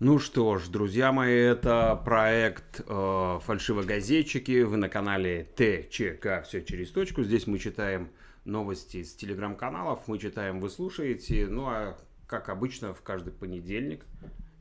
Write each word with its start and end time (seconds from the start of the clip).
Ну 0.00 0.20
что 0.20 0.58
ж, 0.58 0.68
друзья 0.68 1.10
мои, 1.10 1.34
это 1.34 2.00
проект 2.04 2.82
э, 2.86 3.38
«Фальшивогазетчики». 3.42 4.62
Вы 4.62 4.76
на 4.76 4.88
канале 4.88 5.42
ТЧК 5.56 6.44
«Все 6.46 6.62
через 6.62 6.92
точку». 6.92 7.24
Здесь 7.24 7.48
мы 7.48 7.58
читаем 7.58 8.08
новости 8.44 9.02
с 9.02 9.16
телеграм-каналов, 9.16 10.06
мы 10.06 10.20
читаем, 10.20 10.60
вы 10.60 10.70
слушаете. 10.70 11.48
Ну 11.48 11.66
а 11.66 11.98
как 12.28 12.48
обычно, 12.48 12.94
в 12.94 13.02
каждый 13.02 13.32
понедельник, 13.32 14.04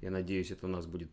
я 0.02 0.10
надеюсь, 0.10 0.50
это 0.50 0.66
у 0.66 0.70
нас 0.70 0.88
будет 0.88 1.12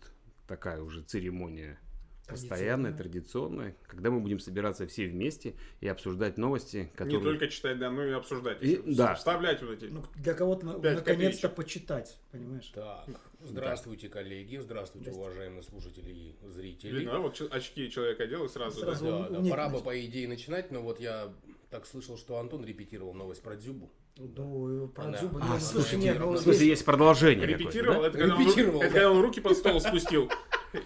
такая 0.48 0.80
уже 0.80 1.02
церемония 1.02 1.78
постоянная, 2.26 2.92
традиционная, 2.92 3.76
когда 3.86 4.10
мы 4.10 4.20
будем 4.20 4.38
собираться 4.38 4.86
все 4.86 5.06
вместе 5.06 5.54
и 5.80 5.88
обсуждать 5.88 6.38
новости, 6.38 6.90
которые... 6.94 7.18
Не 7.18 7.24
только 7.24 7.48
читать, 7.48 7.78
да, 7.78 7.90
но 7.90 8.04
и 8.04 8.12
обсуждать. 8.12 8.62
И- 8.62 8.68
еще. 8.68 8.82
да. 8.86 9.14
Вставлять 9.14 9.62
вот 9.62 9.70
эти. 9.70 9.90
Ну, 9.90 10.04
для 10.16 10.34
кого-то 10.34 10.80
Пять 10.80 10.96
наконец-то 10.96 11.48
почитать, 11.48 12.18
понимаешь? 12.30 12.70
Так, 12.74 13.08
здравствуйте, 13.42 14.08
коллеги, 14.08 14.58
здравствуйте, 14.58 15.10
уважаемые 15.10 15.62
слушатели 15.62 16.10
и 16.10 16.36
зрители. 16.48 16.98
Видно, 16.98 17.16
а 17.16 17.18
вот 17.20 17.40
очки 17.50 17.90
человек 17.90 18.20
одел 18.20 18.44
и 18.44 18.48
сразу, 18.48 18.80
да. 18.80 18.86
Сразу. 18.86 19.06
Да, 19.06 19.28
да, 19.40 19.50
пора 19.50 19.68
бы, 19.68 19.80
по 19.80 20.04
идее, 20.04 20.28
начинать, 20.28 20.70
но 20.70 20.80
вот 20.82 21.00
я 21.00 21.32
так 21.70 21.86
слышал, 21.86 22.16
что 22.16 22.38
Антон 22.38 22.64
репетировал 22.64 23.14
новость 23.14 23.42
про 23.42 23.56
Дзюбу. 23.56 23.90
Ну, 24.16 24.88
про 24.94 25.04
Она- 25.04 25.18
зубы. 25.18 25.40
А, 25.42 25.58
слушай, 25.58 25.98
нет, 25.98 26.18
ну, 26.20 26.30
В 26.30 26.34
в 26.34 26.38
смысле, 26.38 26.68
есть 26.68 26.84
продолжение 26.84 27.46
Репетировал, 27.48 27.94
какое-то, 27.94 28.16
это, 28.16 28.18
когда 28.18 28.34
он, 28.36 28.40
Репетировал, 28.42 28.80
это 28.80 28.88
да. 28.88 28.94
когда 28.94 29.10
он 29.10 29.20
руки 29.22 29.40
под 29.40 29.56
стол 29.56 29.80
спустил. 29.80 30.30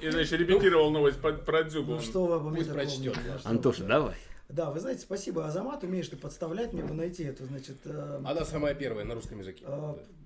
И, 0.02 0.10
значит, 0.10 0.38
репетировал 0.38 0.90
новость 0.90 1.20
про, 1.20 1.32
про 1.32 1.64
Дзюбу. 1.64 1.92
Ну 1.92 2.00
что 2.00 2.26
вы 2.26 2.34
обо 2.36 2.50
мне 2.50 2.64
прочтет. 2.64 3.16
Антоша, 3.44 3.84
давай. 3.84 4.14
Да, 4.48 4.70
вы 4.70 4.80
знаете, 4.80 5.02
спасибо, 5.02 5.46
Азамат, 5.46 5.82
умеешь 5.84 6.08
ты 6.08 6.16
подставлять, 6.16 6.72
мне 6.72 6.82
бы 6.82 6.94
найти 6.94 7.22
эту, 7.24 7.44
значит... 7.44 7.76
э, 7.84 8.22
Она 8.24 8.46
самая 8.46 8.74
первая 8.74 9.04
на 9.04 9.14
русском 9.14 9.38
языке. 9.40 9.66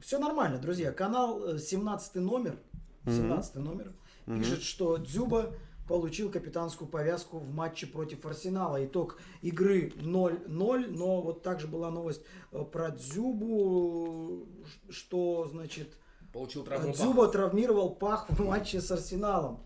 Все 0.00 0.18
нормально, 0.20 0.58
друзья. 0.58 0.92
Канал 0.92 1.44
э, 1.54 1.58
17 1.58 2.14
номер, 2.16 2.56
17 3.04 3.56
номер, 3.56 3.92
пишет, 4.26 4.62
что 4.62 4.96
Дзюба 4.98 5.52
получил 5.88 6.30
капитанскую 6.30 6.88
повязку 6.88 7.38
в 7.40 7.52
матче 7.52 7.88
против 7.88 8.24
Арсенала. 8.24 8.84
Итог 8.84 9.18
игры 9.42 9.92
0-0, 9.96 10.86
но 10.96 11.20
вот 11.20 11.42
также 11.42 11.66
была 11.66 11.90
новость 11.90 12.22
э, 12.52 12.62
про 12.64 12.90
Дзюбу, 12.92 14.46
ш- 14.64 14.92
что, 14.92 15.48
значит, 15.50 15.88
Получил 16.32 16.64
травму 16.64 16.92
Дзюба 16.92 17.28
травмировал 17.28 17.94
пах 17.94 18.26
в 18.30 18.44
матче 18.44 18.80
с 18.80 18.90
Арсеналом. 18.90 19.62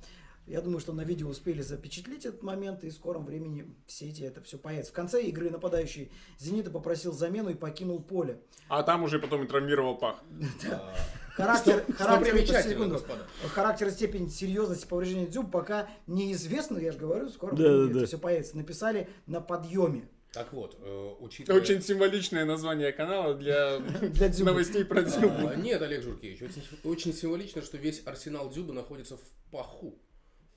Я 0.46 0.60
думаю, 0.60 0.78
что 0.78 0.92
на 0.92 1.00
видео 1.02 1.28
успели 1.28 1.60
запечатлеть 1.60 2.24
этот 2.24 2.42
момент, 2.44 2.84
и 2.84 2.90
в 2.90 2.92
скором 2.92 3.24
времени 3.24 3.66
в 3.86 3.90
сети 3.90 4.22
это 4.22 4.40
все 4.42 4.58
появится. 4.58 4.92
В 4.92 4.94
конце 4.94 5.22
игры 5.24 5.50
нападающий 5.50 6.12
Зенита 6.38 6.70
попросил 6.70 7.12
замену 7.12 7.50
и 7.50 7.54
покинул 7.54 8.00
поле. 8.00 8.40
А 8.68 8.84
там 8.84 9.02
уже 9.02 9.18
потом 9.18 9.44
и 9.44 9.48
травмировал 9.48 9.96
пах. 9.96 10.22
А, 10.70 10.94
Характер, 11.42 11.84
Что- 11.86 11.92
характер, 12.04 12.62
секунду. 12.62 12.94
господа. 12.94 13.26
характер 13.52 13.88
и 13.88 13.90
степень 13.90 14.30
серьезности 14.30 14.86
повреждения 14.86 15.26
дзюб 15.26 15.50
пока 15.50 15.86
неизвестно, 16.06 16.78
я 16.78 16.92
же 16.92 16.98
говорю, 16.98 17.26
в 17.26 17.30
скором 17.30 17.56
Да, 17.56 17.62
времени 17.64 17.84
да, 17.84 17.90
это 17.90 18.00
да. 18.00 18.06
все 18.06 18.16
появится. 18.18 18.56
Написали 18.56 19.08
на 19.26 19.42
подъеме 19.42 20.08
Так 20.36 20.52
вот, 20.52 20.76
э, 20.82 21.10
учитывая... 21.20 21.60
Очень 21.60 21.80
символичное 21.80 22.44
название 22.44 22.92
канала 22.92 23.34
для 23.34 23.78
для 24.00 24.44
новостей 24.44 24.84
про 24.84 25.02
Дзюбу. 25.02 25.48
А, 25.48 25.54
Нет, 25.56 25.80
Олег 25.80 26.02
Журкевич, 26.02 26.42
очень, 26.42 26.62
очень 26.84 27.14
символично, 27.14 27.62
что 27.62 27.78
весь 27.78 28.02
арсенал 28.04 28.50
Дзюбы 28.50 28.74
находится 28.74 29.16
в 29.16 29.22
паху. 29.50 29.98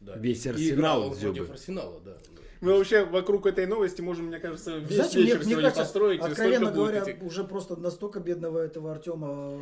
Да. 0.01 0.17
Весь 0.17 0.45
арсенал 0.47 1.13
Дзюбы. 1.15 1.35
против 1.37 1.51
арсенала, 1.51 2.01
да. 2.01 2.17
Мы 2.61 2.73
вообще 2.77 3.05
вокруг 3.05 3.45
этой 3.45 3.65
новости 3.67 4.01
можем, 4.01 4.25
мне 4.25 4.39
кажется, 4.39 4.77
весь 4.79 4.95
Знаете, 4.95 5.17
мне, 5.17 5.25
вечер 5.27 5.37
мне 5.37 5.45
сегодня 5.45 5.61
кажется, 5.69 5.81
построить. 5.83 6.19
откровенно 6.19 6.71
говоря, 6.71 7.03
этих- 7.03 7.23
уже 7.23 7.45
просто 7.45 7.77
настолько 7.77 8.19
бедного 8.19 8.59
этого 8.59 8.91
Артема 8.91 9.57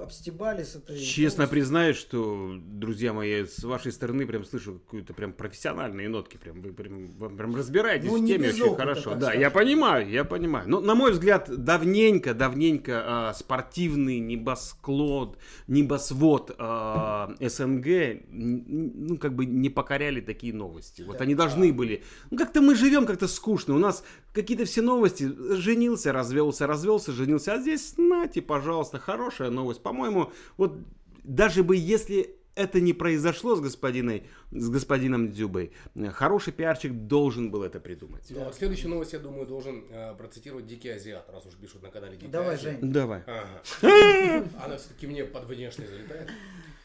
обстебали 0.00 0.62
с 0.62 0.76
этой... 0.76 0.98
Честно 0.98 1.46
признаюсь, 1.46 1.96
что, 1.96 2.54
друзья 2.58 3.12
мои, 3.12 3.44
с 3.44 3.62
вашей 3.64 3.92
стороны 3.92 4.26
прям 4.26 4.44
слышу 4.44 4.74
какую-то 4.74 5.14
прям 5.14 5.32
профессиональные 5.32 6.08
нотки. 6.08 6.36
Прям, 6.36 6.60
вы 6.60 6.72
прям, 6.72 7.08
прям 7.36 7.54
разбираетесь 7.54 8.08
Ну, 8.10 8.22
в 8.22 8.26
теме 8.26 8.48
очень 8.48 8.62
опыта, 8.62 8.76
хорошо. 8.76 9.14
Да, 9.14 9.26
скажем. 9.26 9.40
я 9.40 9.50
понимаю, 9.50 10.10
я 10.10 10.24
понимаю. 10.24 10.68
Но, 10.68 10.80
на 10.80 10.94
мой 10.94 11.12
взгляд, 11.12 11.48
давненько, 11.48 12.34
давненько 12.34 13.02
а, 13.04 13.34
спортивный 13.34 14.18
небосклад, 14.18 15.38
небосвод 15.66 16.54
а, 16.58 17.34
СНГ, 17.40 17.86
ну, 18.30 19.16
как 19.18 19.34
бы 19.34 19.46
не 19.46 19.70
покоряли 19.70 20.20
такие 20.20 20.52
новости. 20.52 21.02
Вот 21.02 21.20
они 21.20 21.34
должны 21.34 21.72
были. 21.72 22.02
Ну, 22.30 22.38
как-то 22.38 22.60
мы 22.60 22.74
живем 22.74 23.06
как-то 23.06 23.28
скучно. 23.28 23.74
У 23.74 23.78
нас 23.78 24.04
какие-то 24.32 24.64
все 24.64 24.82
новости. 24.82 25.32
Женился, 25.54 26.12
развелся, 26.12 26.66
развелся, 26.66 27.12
женился. 27.12 27.54
А 27.54 27.58
здесь, 27.58 27.94
нате, 27.96 28.42
пожалуйста, 28.42 28.98
хорошая 28.98 29.50
новость. 29.50 29.82
По-моему, 29.84 30.32
вот 30.56 30.76
даже 31.22 31.62
бы 31.62 31.76
если 31.76 32.34
это 32.54 32.80
не 32.80 32.92
произошло 32.92 33.54
с, 33.54 33.60
господиной, 33.60 34.24
с 34.50 34.68
господином 34.68 35.30
Дзюбой, 35.30 35.72
э, 35.94 36.08
хороший 36.08 36.52
пиарчик 36.52 36.92
должен 36.92 37.50
был 37.50 37.62
это 37.62 37.80
придумать. 37.80 38.24
Ну, 38.30 38.44
вот 38.44 38.54
следующую 38.54 38.90
новость, 38.90 39.12
я 39.12 39.18
думаю, 39.18 39.46
должен 39.46 39.84
э, 39.90 40.14
процитировать 40.16 40.66
Дикий 40.66 40.88
Азиат, 40.88 41.28
раз 41.30 41.44
уж 41.46 41.54
пишут 41.54 41.82
на 41.82 41.90
канале 41.90 42.16
Дикий 42.16 42.30
Давай, 42.30 42.54
Азиат. 42.54 42.80
Жень. 42.80 42.92
Давай. 42.92 43.22
Ага. 43.26 44.48
Она 44.64 44.76
все-таки 44.78 45.06
мне 45.06 45.24
под 45.24 45.44
внешне 45.44 45.86
залетает. 45.86 46.30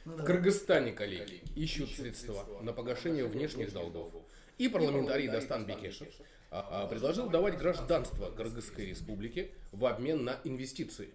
Ну, 0.05 0.17
В. 0.17 0.23
Кыргызстане, 0.25 0.91
коллеги, 0.91 1.41
ищут 1.55 1.89
средства 1.91 2.45
на 2.61 2.73
погашение 2.73 3.25
внешних 3.25 3.71
долгов. 3.71 4.23
И 4.57 4.67
парламентарий 4.67 5.29
Дастан 5.29 5.65
Бекешев 5.65 6.09
а, 6.51 6.83
а, 6.83 6.87
предложил 6.87 7.29
давать 7.29 7.57
гражданство 7.57 8.31
Кыргызской 8.31 8.87
республике 8.87 9.51
в 9.71 9.85
обмен 9.85 10.25
на 10.25 10.39
инвестиции. 10.43 11.09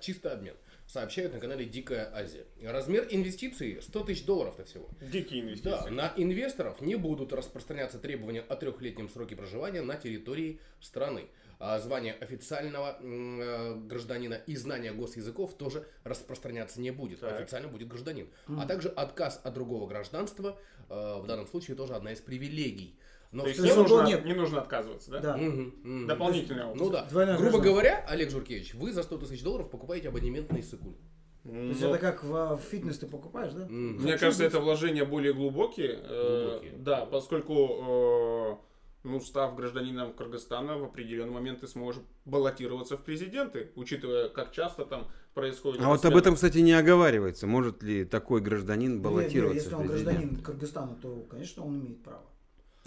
Чисто 0.00 0.32
обмен. 0.32 0.54
Сообщают 0.92 1.32
на 1.32 1.40
канале 1.40 1.64
Дикая 1.64 2.10
Азия. 2.12 2.44
Размер 2.62 3.08
инвестиций 3.08 3.80
100 3.80 4.04
тысяч 4.04 4.26
долларов-то 4.26 4.66
всего. 4.66 4.90
Дикие 5.00 5.40
Да, 5.40 5.48
инвестиции. 5.48 5.88
на 5.88 6.12
инвесторов 6.18 6.82
не 6.82 6.96
будут 6.96 7.32
распространяться 7.32 7.98
требования 7.98 8.42
о 8.42 8.56
трехлетнем 8.56 9.08
сроке 9.08 9.34
проживания 9.34 9.80
на 9.80 9.96
территории 9.96 10.60
страны. 10.82 11.28
А 11.58 11.78
звание 11.78 12.12
официального 12.12 12.98
э, 13.00 13.74
гражданина 13.86 14.34
и 14.34 14.54
знание 14.54 14.92
госязыков 14.92 15.54
тоже 15.56 15.86
распространяться 16.04 16.78
не 16.78 16.90
будет. 16.90 17.20
Так. 17.20 17.40
Официально 17.40 17.68
будет 17.68 17.88
гражданин. 17.88 18.28
А 18.58 18.66
также 18.66 18.90
отказ 18.90 19.40
от 19.42 19.54
другого 19.54 19.86
гражданства 19.86 20.58
э, 20.90 21.20
в 21.22 21.26
данном 21.26 21.46
случае 21.46 21.74
тоже 21.74 21.94
одна 21.94 22.12
из 22.12 22.20
привилегий. 22.20 22.98
Но 23.32 23.42
То 23.44 23.48
есть 23.48 23.60
не 23.62 23.72
нужно, 23.74 24.02
нет. 24.06 24.24
не 24.26 24.34
нужно 24.34 24.60
отказываться, 24.60 25.10
да? 25.10 25.20
Да. 25.20 25.36
Мгм. 25.36 26.06
Дополнительная 26.06 26.66
опция. 26.66 26.84
Ну 26.84 26.90
да. 26.90 27.04
Двойное 27.06 27.34
Грубо 27.36 27.50
гражданство. 27.58 27.70
говоря, 27.72 28.04
Олег 28.08 28.30
Журкевич, 28.30 28.74
вы 28.74 28.92
за 28.92 29.02
100 29.02 29.18
тысяч 29.18 29.42
долларов 29.42 29.70
покупаете 29.70 30.08
абонемент 30.08 30.52
на 30.52 30.60
Иссыкуль. 30.60 30.94
То 31.44 31.50
есть 31.50 31.80
Ну, 31.80 31.88
это 31.88 31.98
как 31.98 32.22
в, 32.22 32.56
в 32.56 32.60
фитнес 32.60 32.98
ты 32.98 33.06
покупаешь, 33.06 33.52
да? 33.54 33.64
Мгм. 33.64 34.02
Мне 34.02 34.16
кажется, 34.18 34.44
это 34.44 34.60
вложения 34.60 35.04
более 35.04 35.32
глубокие. 35.32 35.98
э, 36.02 36.48
Глубокие. 36.50 36.72
Да, 36.78 37.06
поскольку, 37.06 37.54
э, 38.62 39.08
ну, 39.08 39.18
став 39.20 39.56
гражданином 39.56 40.12
Кыргызстана, 40.12 40.76
в 40.78 40.84
определенный 40.84 41.32
момент 41.32 41.60
ты 41.60 41.66
сможешь 41.66 42.02
баллотироваться 42.26 42.96
в 42.96 43.02
президенты, 43.02 43.72
учитывая, 43.76 44.28
как 44.28 44.52
часто 44.52 44.84
там 44.84 45.08
происходит. 45.34 45.80
А 45.82 45.88
вот 45.88 46.04
об 46.04 46.16
этом, 46.16 46.34
кстати, 46.34 46.58
не 46.58 46.74
оговаривается. 46.74 47.46
Может 47.46 47.82
ли 47.82 48.04
такой 48.04 48.40
гражданин 48.42 48.90
Не, 48.92 48.96
не, 48.98 49.02
баллотироваться 49.02 49.62
Если 49.64 49.74
он 49.74 49.86
гражданин 49.86 50.36
Кыргызстана, 50.36 50.96
то, 51.02 51.26
конечно, 51.30 51.64
он 51.64 51.80
имеет 51.80 52.02
право. 52.04 52.22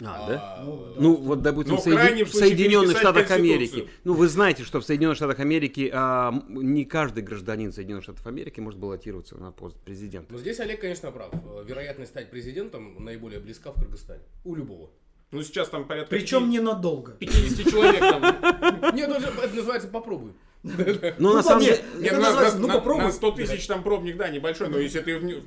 А, 0.02 0.28
да? 0.28 0.62
Ну, 0.66 0.86
да. 0.88 1.02
Ну, 1.02 1.16
вот, 1.16 1.42
допустим, 1.42 1.76
Ну, 1.76 1.82
в, 1.82 1.86
Соедин- 1.86 2.26
в 2.26 2.34
Соединенных 2.34 2.98
Штатах. 2.98 3.32
Америки. 3.32 3.88
Ну, 4.04 4.14
вы 4.14 4.28
знаете, 4.28 4.64
что 4.64 4.82
в 4.82 4.86
Соединенных 4.86 5.16
Штатах 5.16 5.40
Америки 5.40 5.90
а, 5.94 6.34
не 6.50 6.84
каждый 6.84 7.24
гражданин 7.24 7.72
Соединенных 7.72 8.04
Штатов 8.04 8.28
Америки 8.28 8.60
может 8.60 8.78
баллотироваться 8.78 9.38
на 9.38 9.52
пост 9.54 9.78
президента. 9.80 10.34
Но 10.34 10.38
здесь 10.40 10.60
Олег, 10.60 10.82
конечно, 10.82 11.12
прав. 11.12 11.30
Э, 11.34 11.64
Вероятность 11.66 12.12
стать 12.12 12.30
президентом 12.30 13.04
наиболее 13.06 13.40
близка 13.40 13.72
в 13.72 13.76
Кыргызстане. 13.76 14.24
У 14.44 14.56
любого. 14.56 14.90
Ну, 15.32 15.42
сейчас 15.44 15.70
там 15.70 15.86
порядка 15.88 16.10
Причем 16.10 16.40
пяти- 16.50 16.58
ненадолго. 16.60 17.14
50 17.14 17.66
человек 17.72 18.00
там. 18.00 18.96
Нет, 18.96 19.10
даже 19.10 19.28
это 19.28 19.56
называется 19.56 19.88
попробуй. 19.88 20.34
Ну, 20.64 20.74
Ну, 21.20 21.34
на 21.36 21.44
самом 21.44 21.64
деле... 21.64 21.80
Ну, 22.02 22.68
на- 22.68 22.74
попробуй. 22.74 23.04
На 23.06 23.12
100 23.14 23.32
тысяч 23.32 23.66
там 23.66 23.82
пробник, 23.82 24.18
да, 24.18 24.28
небольшой, 24.28 24.68
но 24.68 24.78
если 24.78 25.00
ты 25.00 25.42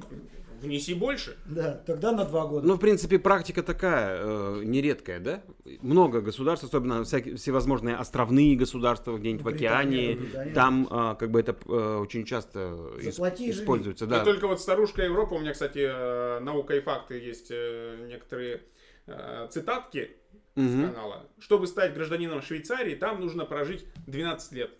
внеси 0.61 0.95
больше, 0.95 1.37
Да, 1.47 1.75
тогда 1.87 2.13
на 2.13 2.25
два 2.25 2.47
года. 2.47 2.67
Ну, 2.67 2.75
в 2.75 2.81
принципе, 2.81 3.19
практика 3.19 3.63
такая, 3.63 4.19
э, 4.23 4.63
нередкая, 4.65 5.21
да? 5.21 5.43
Много 5.83 6.21
государств, 6.21 6.65
особенно 6.67 7.05
всякие, 7.05 7.37
всевозможные 7.37 7.97
островные 7.97 8.57
государства 8.57 9.17
где-нибудь 9.17 9.45
в 9.45 9.49
океане, 9.49 10.17
Британия. 10.17 10.55
там 10.55 10.89
а, 10.91 11.15
как 11.15 11.31
бы 11.31 11.41
это 11.41 11.57
э, 11.67 11.97
очень 12.01 12.25
часто 12.25 12.91
Заплати 13.03 13.49
и 13.49 13.53
живи. 13.53 13.63
используется. 13.63 14.07
Да. 14.07 14.25
только 14.25 14.47
вот 14.49 14.61
старушка 14.61 15.03
Европа, 15.03 15.35
у 15.35 15.39
меня, 15.39 15.53
кстати, 15.53 15.87
э, 15.89 16.41
наука 16.41 16.75
и 16.77 16.81
факты 16.81 17.19
есть 17.19 17.49
э, 17.51 18.07
некоторые 18.09 18.63
э, 19.07 19.47
цитатки 19.51 20.11
с 20.57 20.61
Мгм. 20.61 20.89
канала. 20.93 21.25
Чтобы 21.39 21.67
стать 21.69 21.95
гражданином 21.95 22.43
Швейцарии, 22.43 22.95
там 22.97 23.21
нужно 23.21 23.45
прожить 23.45 23.85
12 24.07 24.53
лет. 24.53 24.71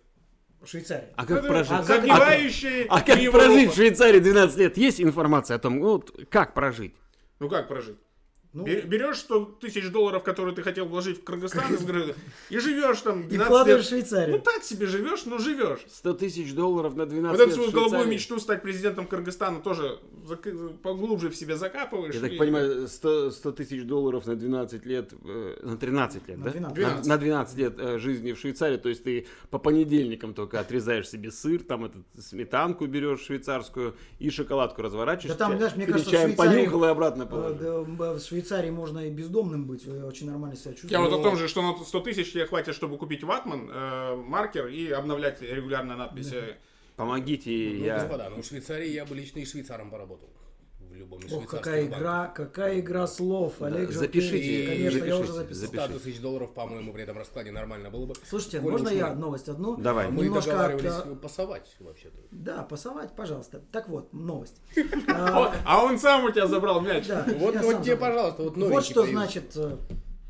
В 0.61 0.67
Швейцарии. 0.67 1.07
А 1.15 1.25
как 1.25 1.39
Это 1.39 1.47
прожить? 1.47 1.71
а 1.71 1.77
как- 1.77 1.85
Загнивающие 1.85 2.85
А 2.89 3.01
как 3.01 3.17
Европу. 3.17 3.45
прожить 3.45 3.71
в 3.71 3.75
Швейцарии 3.75 4.19
12 4.19 4.57
лет? 4.57 4.77
Есть 4.77 4.99
информация 5.01 5.55
о 5.55 5.59
том, 5.59 5.79
ну, 5.79 5.89
вот 5.93 6.11
как 6.29 6.53
прожить? 6.53 6.93
Ну 7.39 7.49
как 7.49 7.67
прожить? 7.69 7.97
Ну, 8.51 8.63
Бе- 8.63 8.81
Берешь 8.81 9.17
100 9.19 9.57
тысяч 9.61 9.91
долларов, 9.91 10.23
которые 10.23 10.55
ты 10.55 10.63
хотел 10.63 10.85
вложить 10.87 11.19
в 11.19 11.23
Кыргызстан, 11.23 11.71
из 11.75 11.83
и 12.49 12.57
живешь 12.57 12.99
там 13.01 13.21
и 13.21 13.27
12 13.27 13.45
вкладываешь 13.45 13.85
в. 13.85 13.89
Швейцарию. 13.89 14.37
Ну 14.37 14.41
так 14.41 14.63
себе 14.63 14.87
живешь, 14.87 15.25
но 15.25 15.37
живешь. 15.37 15.79
100 15.87 16.13
тысяч 16.15 16.53
долларов 16.55 16.95
на 16.95 17.05
12 17.05 17.37
Вот 17.39 17.47
эту 17.47 17.55
свою 17.55 17.71
голубую 17.71 18.07
мечту 18.07 18.39
стать 18.39 18.63
президентом 18.63 19.05
Кыргызстана 19.05 19.59
тоже 19.59 19.99
поглубже 20.81 21.29
в 21.29 21.35
себя 21.35 21.57
закапываешь. 21.57 22.15
Я 22.15 22.21
так 22.21 22.31
и- 22.33 22.37
понимаю, 22.37 22.87
100, 22.87 23.29
100 23.31 23.51
тысяч 23.51 23.83
долларов 23.83 24.25
на 24.25 24.35
12 24.35 24.83
лет, 24.83 25.13
э, 25.23 25.59
на 25.61 25.77
13 25.77 26.27
лет, 26.27 26.37
На 26.39 26.45
да? 26.45 26.51
12. 26.51 27.05
На, 27.05 27.09
на 27.15 27.17
12 27.19 27.57
лет 27.57 27.75
э, 27.77 27.99
жизни 27.99 28.31
в 28.31 28.39
Швейцарии, 28.39 28.77
то 28.77 28.89
есть 28.89 29.03
ты 29.03 29.27
по 29.51 29.59
понедельникам 29.59 30.33
только 30.33 30.59
отрезаешь 30.59 31.07
себе 31.07 31.29
сыр, 31.29 31.61
там 31.61 31.85
этот, 31.85 32.01
сметанку 32.19 32.87
берешь 32.87 33.21
швейцарскую 33.21 33.95
и 34.17 34.31
шоколадку 34.31 34.81
разворачиваешь. 34.81 35.37
Да 35.37 35.45
там, 35.47 35.55
знаешь, 35.57 35.75
мне 35.75 35.85
кажется, 35.85 36.09
чаем 36.09 36.35
понюхал 36.35 36.83
и 36.85 36.87
обратно 36.87 37.23
Э, 37.23 37.25
положил. 37.27 37.85
Швейцарии 38.39 38.69
можно 38.69 38.99
и 38.99 39.09
бездомным 39.09 39.65
быть, 39.65 39.85
э, 39.85 40.03
очень 40.03 40.27
нормально 40.27 40.55
себя 40.55 40.71
чувствовать. 40.71 40.91
Я 40.91 41.01
вот 41.01 41.13
о 41.13 41.21
том 41.21 41.35
же, 41.35 41.47
что 41.47 41.61
на 41.61 41.83
100 41.83 41.99
тысяч 41.99 42.31
тебе 42.31 42.45
хватит, 42.45 42.73
чтобы 42.73 42.97
купить 42.97 43.23
ватман, 43.23 43.69
э, 43.69 44.15
маркер 44.15 44.67
и 44.67 44.89
обновлять 44.89 45.41
регулярно 45.41 45.97
надписи. 45.97 46.55
Помогите, 46.95 47.49
Ну, 47.49 47.85
я... 47.85 47.99
господа, 47.99 48.29
ну 48.29 48.41
в 48.41 48.45
Швейцарии 48.45 48.89
я 48.89 49.05
бы 49.05 49.15
лично 49.15 49.39
и 49.39 49.45
швейцаром 49.45 49.89
поработал. 49.89 50.29
В 50.89 50.95
любом 50.95 51.19
из 51.19 51.31
Ох, 51.31 51.45
какая 51.45 51.83
банков. 51.83 51.99
игра, 51.99 52.27
какая 52.27 52.79
игра 52.79 53.05
слов, 53.07 53.61
Олег. 53.61 53.91
запишите, 53.91 54.37
Желтый. 54.37 54.65
Конечно, 54.65 54.83
я 54.83 54.91
запишите, 54.91 55.23
уже 55.23 55.33
записал. 55.33 55.61
запишите. 55.67 55.89
100 55.93 55.99
тысяч 55.99 56.19
долларов, 56.19 56.53
по-моему, 56.55 56.93
при 56.93 57.03
этом 57.03 57.17
раскладе 57.17 57.51
нормально 57.51 57.89
было 57.91 58.07
бы. 58.07 58.15
Слушайте, 58.27 58.59
Коль 58.59 58.71
можно 58.71 58.89
уж 58.89 58.95
я 58.95 59.07
мы- 59.09 59.15
новость 59.15 59.49
одну? 59.49 59.77
Давай. 59.77 60.09
Мы 60.09 60.25
Немножко 60.25 60.49
договаривались 60.51 60.91
от, 60.91 61.21
пасовать 61.21 61.75
вообще-то. 61.79 62.17
Да, 62.31 62.63
пасовать, 62.63 63.15
пожалуйста. 63.15 63.61
Так 63.71 63.87
вот, 63.87 64.11
новость. 64.13 64.59
А, 65.07 65.53
А 65.65 65.83
он 65.85 65.99
сам 65.99 66.25
у 66.25 66.31
тебя 66.31 66.47
забрал 66.47 66.81
мяч. 66.81 67.05
да, 67.07 67.23
Вот, 67.37 67.53
я 67.53 67.61
вот 67.61 67.83
тебе, 67.83 67.95
пожалуйста, 67.95 68.43
вот 68.43 68.57
Вот 68.57 68.57
новенький 68.57 68.91
что 68.91 69.03
привез. 69.03 69.15
значит 69.15 69.51
э, 69.57 69.77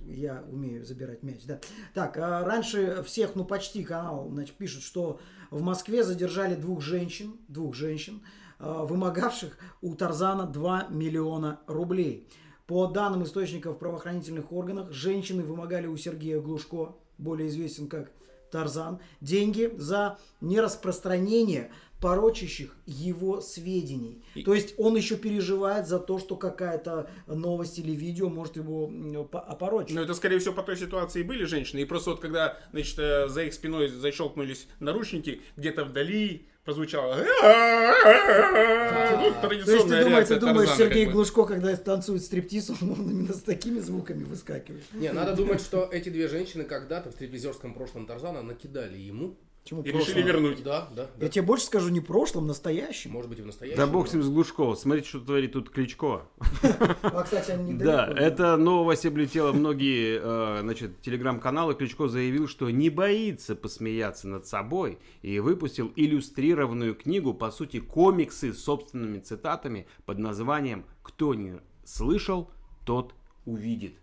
я 0.08 0.44
умею 0.52 0.84
забирать 0.86 1.24
мяч, 1.24 1.46
да. 1.46 1.60
Так, 1.94 2.18
а 2.18 2.44
раньше 2.44 3.02
всех, 3.04 3.36
ну 3.36 3.46
почти 3.46 3.84
канал, 3.86 4.28
значит, 4.30 4.56
пишут, 4.56 4.84
что 4.84 5.20
в 5.52 5.62
Москве 5.62 6.04
задержали 6.04 6.56
двух 6.56 6.82
женщин, 6.82 7.38
двух 7.48 7.76
женщин, 7.76 8.22
э, 8.26 8.28
вымогавших 8.60 9.58
у 9.82 9.96
Тарзана 9.96 10.46
2 10.46 10.88
миллиона 10.90 11.60
рублей. 11.68 12.28
По 12.68 12.86
данным 12.88 13.24
источников 13.24 13.80
правоохранительных 13.80 14.52
органах, 14.52 14.92
женщины 14.92 15.44
вымогали 15.44 15.88
у 15.88 15.98
Сергея 15.98 16.40
Глушко, 16.40 16.96
более 17.18 17.48
известен 17.48 17.88
как 17.88 18.12
Тарзан, 18.52 19.00
деньги 19.22 19.74
за 19.78 20.18
нераспространение 20.42 21.72
порочащих 22.00 22.76
его 22.86 23.42
сведений. 23.42 24.24
То 24.46 24.54
есть 24.54 24.74
он 24.78 24.96
еще 24.96 25.18
переживает 25.18 25.88
за 25.88 26.00
то, 26.00 26.20
что 26.20 26.36
какая-то 26.36 27.10
новость 27.28 27.80
или 27.80 27.92
видео 27.92 28.30
может 28.30 28.56
его 28.56 28.92
опорочить. 29.34 29.96
Ну, 29.96 30.02
это, 30.02 30.14
скорее 30.14 30.40
всего, 30.40 30.54
по 30.54 30.64
той 30.64 30.78
ситуации 30.78 31.22
и 31.22 31.24
были 31.24 31.44
женщины. 31.44 31.80
И 31.80 31.86
просто 31.86 32.12
вот 32.12 32.20
когда, 32.20 32.58
значит, 32.72 32.98
э, 33.00 33.28
за 33.28 33.44
их 33.44 33.54
спиной 33.54 33.90
защелкнулись 33.90 34.68
наручники, 34.80 35.42
где-то 35.58 35.84
вдали 35.86 36.48
прозвучало... 36.64 37.16
Ну, 37.16 37.24
То 39.42 39.52
есть 39.52 39.66
Традиционная 39.66 40.26
ты, 40.26 40.40
думаешь, 40.40 40.70
Сергей. 40.78 41.06
Глушко, 41.08 41.46
когда 41.46 41.76
танцует 41.76 42.22
стриптиз, 42.24 42.70
он 42.82 43.10
именно 43.10 43.34
с 43.34 43.42
такими 43.42 43.80
звуками 43.80 44.24
выскакивает. 44.24 44.84
Не, 44.94 45.12
надо 45.12 45.36
думать, 45.36 45.62
что 45.62 45.90
эти 45.92 46.10
две 46.10 46.28
женщины 46.28 46.64
когда-то 46.64 47.10
в 47.10 47.14
стриптизерском 47.14 47.74
прошлом 47.74 48.06
Тарзана 48.06 48.42
накидали 48.44 48.98
ему. 48.98 49.38
Чему 49.70 49.84
И 49.84 49.92
прошлое? 49.92 50.16
решили 50.16 50.28
вернуть. 50.28 50.64
Да, 50.64 50.90
да, 50.96 51.08
да. 51.16 51.26
Я 51.26 51.30
тебе 51.30 51.44
больше 51.44 51.66
скажу, 51.66 51.90
не 51.90 52.00
прошлом, 52.00 52.48
настоящем. 52.48 53.12
Может 53.12 53.30
быть, 53.30 53.38
и 53.38 53.44
в 53.44 53.46
настоящем. 53.46 53.78
Да 53.78 53.86
бог 53.86 54.08
с 54.08 54.14
ним 54.14 54.24
с 54.24 54.30
Глушковым. 54.30 54.76
Смотрите, 54.76 55.10
что 55.10 55.20
творит 55.20 55.52
тут 55.54 55.70
Кличко. 55.70 56.24
А, 57.04 57.22
кстати, 57.24 57.52
они 57.52 57.74
Да, 57.74 58.08
эта 58.08 58.58
новость 58.58 59.06
облетела 59.06 59.52
многие, 59.52 60.20
э, 60.22 60.62
значит, 60.62 61.02
телеграм-каналы. 61.02 61.76
Кличко 61.76 62.08
заявил, 62.08 62.48
что 62.48 62.72
не 62.72 62.90
боится 62.90 63.56
посмеяться 63.56 64.28
над 64.28 64.48
собой 64.48 64.98
и 65.22 65.38
выпустил 65.40 65.94
иллюстрированную 65.96 66.96
книгу, 66.96 67.36
по 67.36 67.52
сути, 67.52 67.80
комиксы 67.80 68.54
с 68.54 68.64
собственными 68.64 69.20
цитатами 69.20 69.86
под 70.08 70.18
названием 70.18 70.84
«Кто 71.04 71.36
не 71.36 71.60
слышал, 71.86 72.50
тот 72.86 73.14
увидит». 73.54 73.94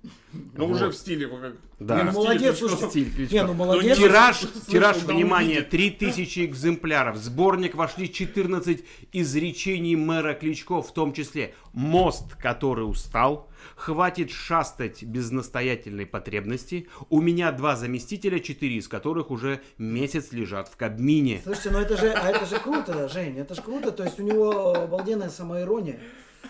Ну, 0.54 0.66
уже 0.66 0.86
Вот. 0.86 0.94
в 0.94 0.98
стиле. 0.98 1.26
как- 1.28 1.56
Да. 1.78 1.96
Ну, 2.04 2.10
в 2.10 2.12
стиле 2.12 2.24
молодец, 2.24 2.58
слушайте. 2.58 2.88
Стиль 2.90 3.14
Кличко. 3.14 3.34
Не, 3.34 3.42
ну 3.44 3.54
молодец. 3.54 3.96
Тираж, 3.98 4.36
Слышал, 4.38 4.60
тираж, 4.70 4.96
да, 4.98 5.12
внимание, 5.14 5.56
увидит. 5.58 5.70
3000 5.70 6.44
экземпляров. 6.46 7.16
В 7.16 7.22
сборник 7.22 7.74
вошли 7.74 8.12
14 8.12 8.84
изречений 9.12 9.96
мэра 9.96 10.34
Кличко, 10.34 10.82
в 10.82 10.92
том 10.92 11.12
числе 11.12 11.54
«Мост, 11.72 12.34
который 12.36 12.82
устал», 12.88 13.48
«Хватит 13.74 14.30
шастать 14.30 15.02
без 15.02 15.30
настоятельной 15.30 16.06
потребности», 16.06 16.88
«У 17.10 17.20
меня 17.20 17.50
два 17.52 17.76
заместителя, 17.76 18.38
четыре 18.38 18.76
из 18.76 18.88
которых 18.88 19.30
уже 19.30 19.60
месяц 19.78 20.32
лежат 20.32 20.68
в 20.68 20.76
Кабмине». 20.76 21.40
Слушайте, 21.42 21.70
ну 21.70 21.78
это 21.80 21.96
же, 21.96 22.10
а 22.12 22.30
это 22.30 22.46
же 22.46 22.58
круто, 22.58 23.08
Жень, 23.08 23.38
это 23.38 23.54
же 23.54 23.62
круто, 23.62 23.90
то 23.92 24.04
есть 24.04 24.18
у 24.20 24.22
него 24.22 24.74
обалденная 24.74 25.30
самоирония. 25.30 25.98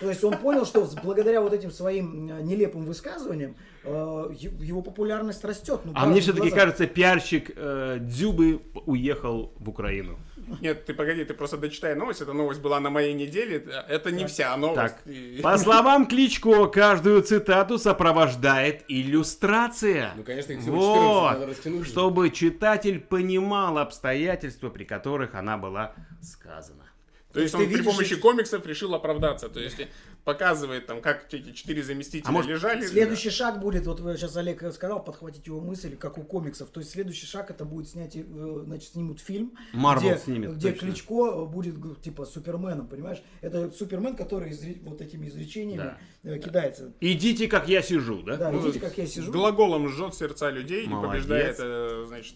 То 0.00 0.08
есть 0.08 0.24
он 0.24 0.36
понял, 0.38 0.64
что 0.66 0.88
благодаря 1.02 1.40
вот 1.40 1.52
этим 1.52 1.70
своим 1.70 2.28
э, 2.30 2.42
нелепым 2.42 2.84
высказываниям 2.84 3.56
э, 3.84 4.30
его 4.60 4.82
популярность 4.82 5.44
растет. 5.44 5.80
Ну, 5.84 5.92
А 5.94 6.06
мне 6.06 6.20
все-таки 6.20 6.50
кажется, 6.50 6.86
пиарщик 6.86 7.50
э, 7.54 7.98
Дзюбы 8.00 8.62
уехал 8.86 9.52
в 9.58 9.68
Украину. 9.68 10.18
Нет, 10.60 10.84
ты 10.84 10.94
погоди, 10.94 11.24
ты 11.24 11.34
просто 11.34 11.56
дочитай 11.56 11.94
новость. 11.94 12.20
Эта 12.20 12.32
новость 12.32 12.60
была 12.60 12.78
на 12.78 12.90
моей 12.90 13.14
неделе. 13.14 13.66
Это 13.88 14.12
не 14.12 14.26
вся 14.26 14.56
новость. 14.56 14.94
Так, 14.94 15.02
по 15.42 15.58
словам 15.58 16.06
Кличко, 16.06 16.66
каждую 16.66 17.22
цитату 17.22 17.78
сопровождает 17.78 18.84
иллюстрация. 18.88 20.12
Ну, 20.16 20.22
конечно, 20.22 20.52
их 20.52 20.60
всего 20.60 20.76
14, 20.76 21.02
Вот, 21.02 21.32
надо 21.32 21.46
растянуть. 21.46 21.86
чтобы 21.86 22.30
читатель 22.30 23.00
понимал 23.00 23.78
обстоятельства, 23.78 24.70
при 24.70 24.84
которых 24.84 25.34
она 25.34 25.58
была 25.58 25.94
сказана. 26.22 26.85
То 27.36 27.42
есть 27.42 27.52
ты 27.54 27.58
он 27.58 27.64
при 27.66 27.72
видишь 27.76 27.84
помощи 27.86 28.12
эти- 28.14 28.20
комиксов 28.20 28.66
решил 28.66 28.94
оправдаться. 28.94 29.48
То 29.48 29.60
есть 29.60 29.76
показывает 30.24 30.86
там, 30.86 31.00
как 31.00 31.32
эти 31.32 31.52
четыре 31.52 31.82
заместителя 31.82 32.28
А 32.28 32.32
может, 32.32 32.50
лежали. 32.50 32.84
Следующий 32.84 33.30
шаг 33.30 33.60
будет, 33.60 33.86
вот 33.86 34.00
вы 34.00 34.16
сейчас 34.16 34.36
Олег 34.36 34.62
сказал, 34.72 35.04
подхватить 35.04 35.46
его 35.46 35.60
мысль, 35.60 35.96
как 35.96 36.18
у 36.18 36.22
комиксов. 36.22 36.70
То 36.70 36.80
есть 36.80 36.92
следующий 36.92 37.26
шаг 37.26 37.50
это 37.50 37.64
будет 37.64 37.88
снять, 37.88 38.16
э, 38.16 38.22
значит, 38.64 38.90
снимут 38.92 39.20
фильм, 39.20 39.52
Marvel 39.74 39.98
где, 40.00 40.18
снимет, 40.18 40.56
где 40.56 40.72
точно. 40.72 40.86
Кличко 40.88 41.44
будет 41.44 42.02
типа 42.02 42.24
Суперменом, 42.24 42.88
понимаешь? 42.88 43.22
Это 43.40 43.70
Супермен, 43.70 44.16
который 44.16 44.50
изре- 44.50 44.80
вот 44.82 45.00
этими 45.00 45.28
изречениями 45.28 45.94
э, 46.24 46.38
кидается. 46.38 46.92
Идите, 47.00 47.46
как 47.48 47.68
я 47.68 47.82
сижу, 47.82 48.22
да? 48.22 48.36
Да, 48.36 48.50
Ну, 48.50 48.60
видите, 48.60 48.80
как 48.80 48.96
я 48.98 49.06
сижу. 49.06 49.30
Глаголом 49.30 49.88
жжет 49.88 50.14
сердца 50.14 50.50
людей 50.50 50.86
Молодец. 50.86 51.06
и 51.06 51.12
побеждает, 51.28 51.56
э, 51.60 52.04
значит, 52.08 52.34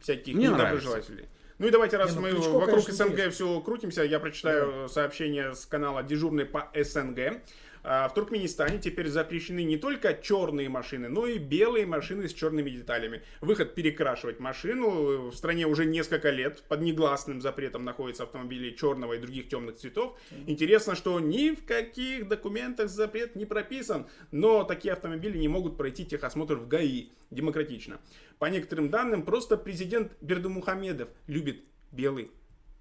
всяких 0.00 0.34
Мне 0.34 0.46
недоброжелателей. 0.48 1.26
Ну 1.58 1.66
и 1.66 1.70
давайте, 1.70 1.96
раз 1.96 2.10
Не, 2.10 2.16
ну, 2.16 2.22
мы 2.22 2.30
Кличко, 2.30 2.50
вокруг 2.50 2.84
конечно, 2.84 2.92
СНГ 2.92 3.08
интересно. 3.10 3.30
все 3.32 3.60
крутимся, 3.60 4.02
я 4.04 4.20
прочитаю 4.20 4.88
сообщение 4.88 5.54
с 5.54 5.66
канала 5.66 6.02
Дежурный 6.02 6.44
по 6.44 6.70
СНГ. 6.74 7.42
А, 7.82 8.08
В 8.08 8.14
Туркменистане 8.14 8.78
теперь 8.78 9.08
запрещены 9.08 9.64
не 9.64 9.76
только 9.76 10.14
черные 10.14 10.68
машины, 10.68 11.08
но 11.08 11.26
и 11.26 11.38
белые 11.38 11.86
машины 11.86 12.28
с 12.28 12.34
черными 12.34 12.70
деталями. 12.70 13.22
Выход 13.40 13.74
перекрашивать 13.74 14.40
машину 14.40 15.30
в 15.30 15.34
стране 15.34 15.66
уже 15.66 15.84
несколько 15.84 16.30
лет 16.30 16.62
под 16.68 16.80
негласным 16.82 17.40
запретом 17.40 17.84
находятся 17.84 18.24
автомобили 18.24 18.74
черного 18.74 19.14
и 19.14 19.18
других 19.18 19.48
темных 19.48 19.76
цветов. 19.76 20.18
Интересно, 20.46 20.94
что 20.94 21.18
ни 21.20 21.50
в 21.50 21.64
каких 21.64 22.28
документах 22.28 22.88
запрет 22.88 23.36
не 23.36 23.46
прописан, 23.46 24.06
но 24.30 24.64
такие 24.64 24.92
автомобили 24.92 25.38
не 25.38 25.48
могут 25.48 25.76
пройти 25.76 26.04
техосмотр 26.04 26.56
в 26.56 26.68
ГАИ 26.68 27.10
демократично. 27.30 28.00
По 28.38 28.46
некоторым 28.46 28.90
данным, 28.90 29.22
просто 29.22 29.56
президент 29.56 30.12
Бердымухамедов 30.20 31.08
любит 31.26 31.64
белый 31.90 32.30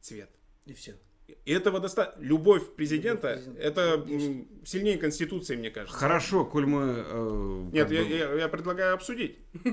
цвет. 0.01 0.29
И 0.65 0.73
все. 0.73 0.95
И 1.43 1.51
этого 1.51 1.79
достаточно. 1.81 2.21
Любовь 2.23 2.73
президента, 2.75 3.31
Любовь 3.33 3.43
президента. 3.43 3.67
это 3.67 3.81
м, 4.09 4.47
сильнее 4.65 4.97
Конституции, 4.97 5.57
мне 5.57 5.69
кажется. 5.69 5.97
Хорошо, 5.97 6.45
коль 6.45 6.65
мы... 6.65 7.03
э, 7.05 7.61
Нет, 7.73 7.91
я, 7.91 8.01
бы- 8.03 8.09
я- 8.09 8.33
я 8.43 8.47
предлагаю 8.47 8.93
обсудить. 8.93 9.37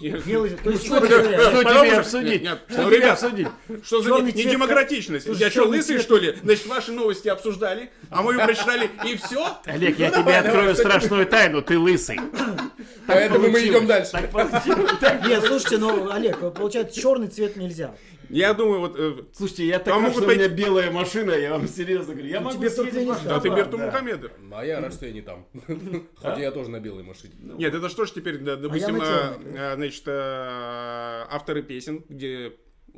Есть, 0.00 0.24
Что 0.26 1.00
тебе 1.00 1.96
обсудить? 1.96 2.42
Что 2.68 2.82
ну, 2.82 2.90
тебе 2.90 3.10
обсудить? 3.10 3.48
Что 3.84 4.02
за 4.02 4.20
недемократичность? 4.20 5.26
Я 5.28 5.48
что, 5.50 5.64
лысый, 5.68 5.98
что 5.98 6.16
ли? 6.16 6.34
Значит, 6.42 6.66
ваши 6.66 6.90
новости 6.90 7.28
обсуждали, 7.28 7.90
а 8.10 8.22
мою 8.22 8.40
прочитали, 8.40 8.90
и 9.04 9.16
все? 9.16 9.58
Олег, 9.64 9.98
я 10.00 10.10
тебе 10.10 10.36
открою 10.36 10.74
страшную 10.74 11.26
тайну, 11.26 11.62
ты 11.62 11.78
лысый. 11.78 12.18
Поэтому 13.06 13.48
мы 13.48 13.60
идем 13.64 13.86
дальше. 13.86 14.28
Нет, 15.28 15.44
слушайте, 15.44 15.78
ну, 15.78 16.10
Олег, 16.10 16.38
получается, 16.54 17.00
черный 17.00 17.28
цвет 17.28 17.56
нельзя. 17.56 17.94
Я 18.28 18.54
думаю, 18.54 18.80
вот... 18.80 18.96
э, 18.98 19.14
Слушайте, 19.32 19.66
я 19.66 19.78
так 19.78 19.94
рад, 19.94 20.12
что 20.12 20.22
у 20.24 20.26
меня 20.28 20.48
пойти- 20.48 20.54
белая 20.54 20.90
машина, 20.90 21.32
я 21.32 21.50
вам 21.52 21.66
серьезно 21.68 22.14
говорю. 22.14 22.28
Я 22.28 22.40
Ну, 22.40 22.46
могу 22.46 22.58
тебе 22.58 22.70
съездить 22.70 23.08
в 23.08 23.24
Да 23.24 23.40
ты. 23.40 23.48
Берту 23.50 23.76
Да. 23.76 23.86
Мухаммедов. 23.86 24.32
А 24.52 24.64
я 24.64 24.80
рад, 24.80 24.92
что 24.92 25.06
я 25.06 25.12
не 25.12 25.22
там. 25.22 25.46
Хотя 26.16 26.40
я 26.40 26.50
тоже 26.50 26.70
на 26.70 26.80
белой 26.80 27.02
машине. 27.02 27.34
Нет, 27.40 27.74
это 27.74 27.88
что 27.88 28.04
ж 28.04 28.10
теперь, 28.10 28.38
да, 28.38 28.56
допустим, 28.56 28.96
чёрной. 28.98 29.36
э, 29.56 29.74
значит, 29.76 30.04
авторы 30.08 31.62
песен, 31.62 32.04
где 32.08 32.52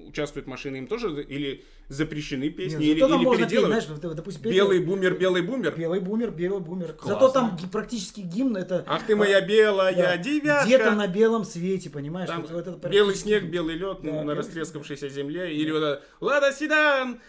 участвуют 0.07 0.47
машины, 0.47 0.77
им 0.77 0.87
тоже 0.87 1.23
или 1.23 1.65
запрещены 1.89 2.51
песни, 2.51 2.85
Нет, 2.85 2.97
или, 2.97 3.05
или 3.05 3.13
можно 3.17 3.45
петь, 3.45 3.51
переделывают? 3.51 3.85
знаешь, 3.85 4.01
вот, 4.03 4.15
допустим, 4.15 4.43
петь- 4.43 4.53
Белый 4.55 4.81
бумер, 4.81 5.19
белый 5.19 5.43
бумер. 5.43 5.75
Белый 5.77 6.01
бумер, 6.01 6.31
белый 6.31 6.61
бумер. 6.61 6.93
Классно. 6.93 7.15
Зато 7.15 7.29
там 7.33 7.59
практически 7.73 8.21
гимн 8.21 8.57
это... 8.57 8.85
Ах 8.87 9.07
ты 9.07 9.17
моя 9.17 9.41
белая 9.41 9.95
да, 9.95 10.17
девятка. 10.17 10.67
Где-то 10.67 10.95
на 10.95 11.07
белом 11.09 11.45
свете, 11.45 11.91
понимаешь? 11.91 12.29
Там 12.29 12.43
вот- 12.43 12.51
вот 12.51 12.67
это 12.67 12.89
белый 12.89 13.15
снег, 13.15 13.45
белый 13.45 13.77
лед 13.77 13.99
Да, 14.03 14.11
на 14.11 14.21
белый 14.23 14.35
растрескавшейся 14.37 15.09
земле. 15.09 15.55
Или 15.55 15.71
вот 15.71 15.79
это 15.83 16.03
Лада 16.21 16.53
Седан, 16.53 17.21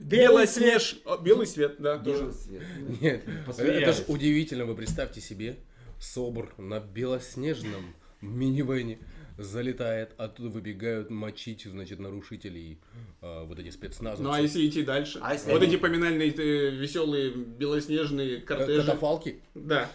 Белый 0.00 0.44
белоснеж... 0.44 1.00
О, 1.04 1.16
белый 1.16 1.46
свет, 1.46 1.76
да, 1.78 1.98
тоже. 1.98 2.20
Белый 2.24 2.34
свет. 2.34 2.62
Нет, 3.00 3.22
это 3.26 3.44
Посмеялись. 3.46 3.96
же 3.96 4.04
удивительно, 4.08 4.64
вы 4.66 4.74
представьте 4.74 5.20
себе, 5.20 5.56
СОБР 6.00 6.54
на 6.58 6.80
белоснежном 6.80 7.94
минивэне 8.20 8.98
залетает, 9.38 10.10
оттуда 10.18 10.48
выбегают 10.50 11.10
мочить, 11.10 11.64
значит, 11.64 12.00
нарушителей, 12.00 12.78
а, 13.22 13.44
вот 13.44 13.58
эти 13.58 13.70
спецназовцы. 13.70 14.22
Ну 14.24 14.32
а 14.32 14.40
если 14.40 14.66
идти 14.66 14.82
дальше? 14.82 15.20
А 15.22 15.32
если 15.34 15.52
вот 15.52 15.62
они- 15.62 15.72
эти 15.72 15.80
поминальные 15.80 16.30
э, 16.34 16.70
веселые 16.70 17.30
белоснежные 17.30 18.40
К- 18.40 18.48
кортежи. 18.48 18.80
Катафалки? 18.86 19.40
Да. 19.54 19.88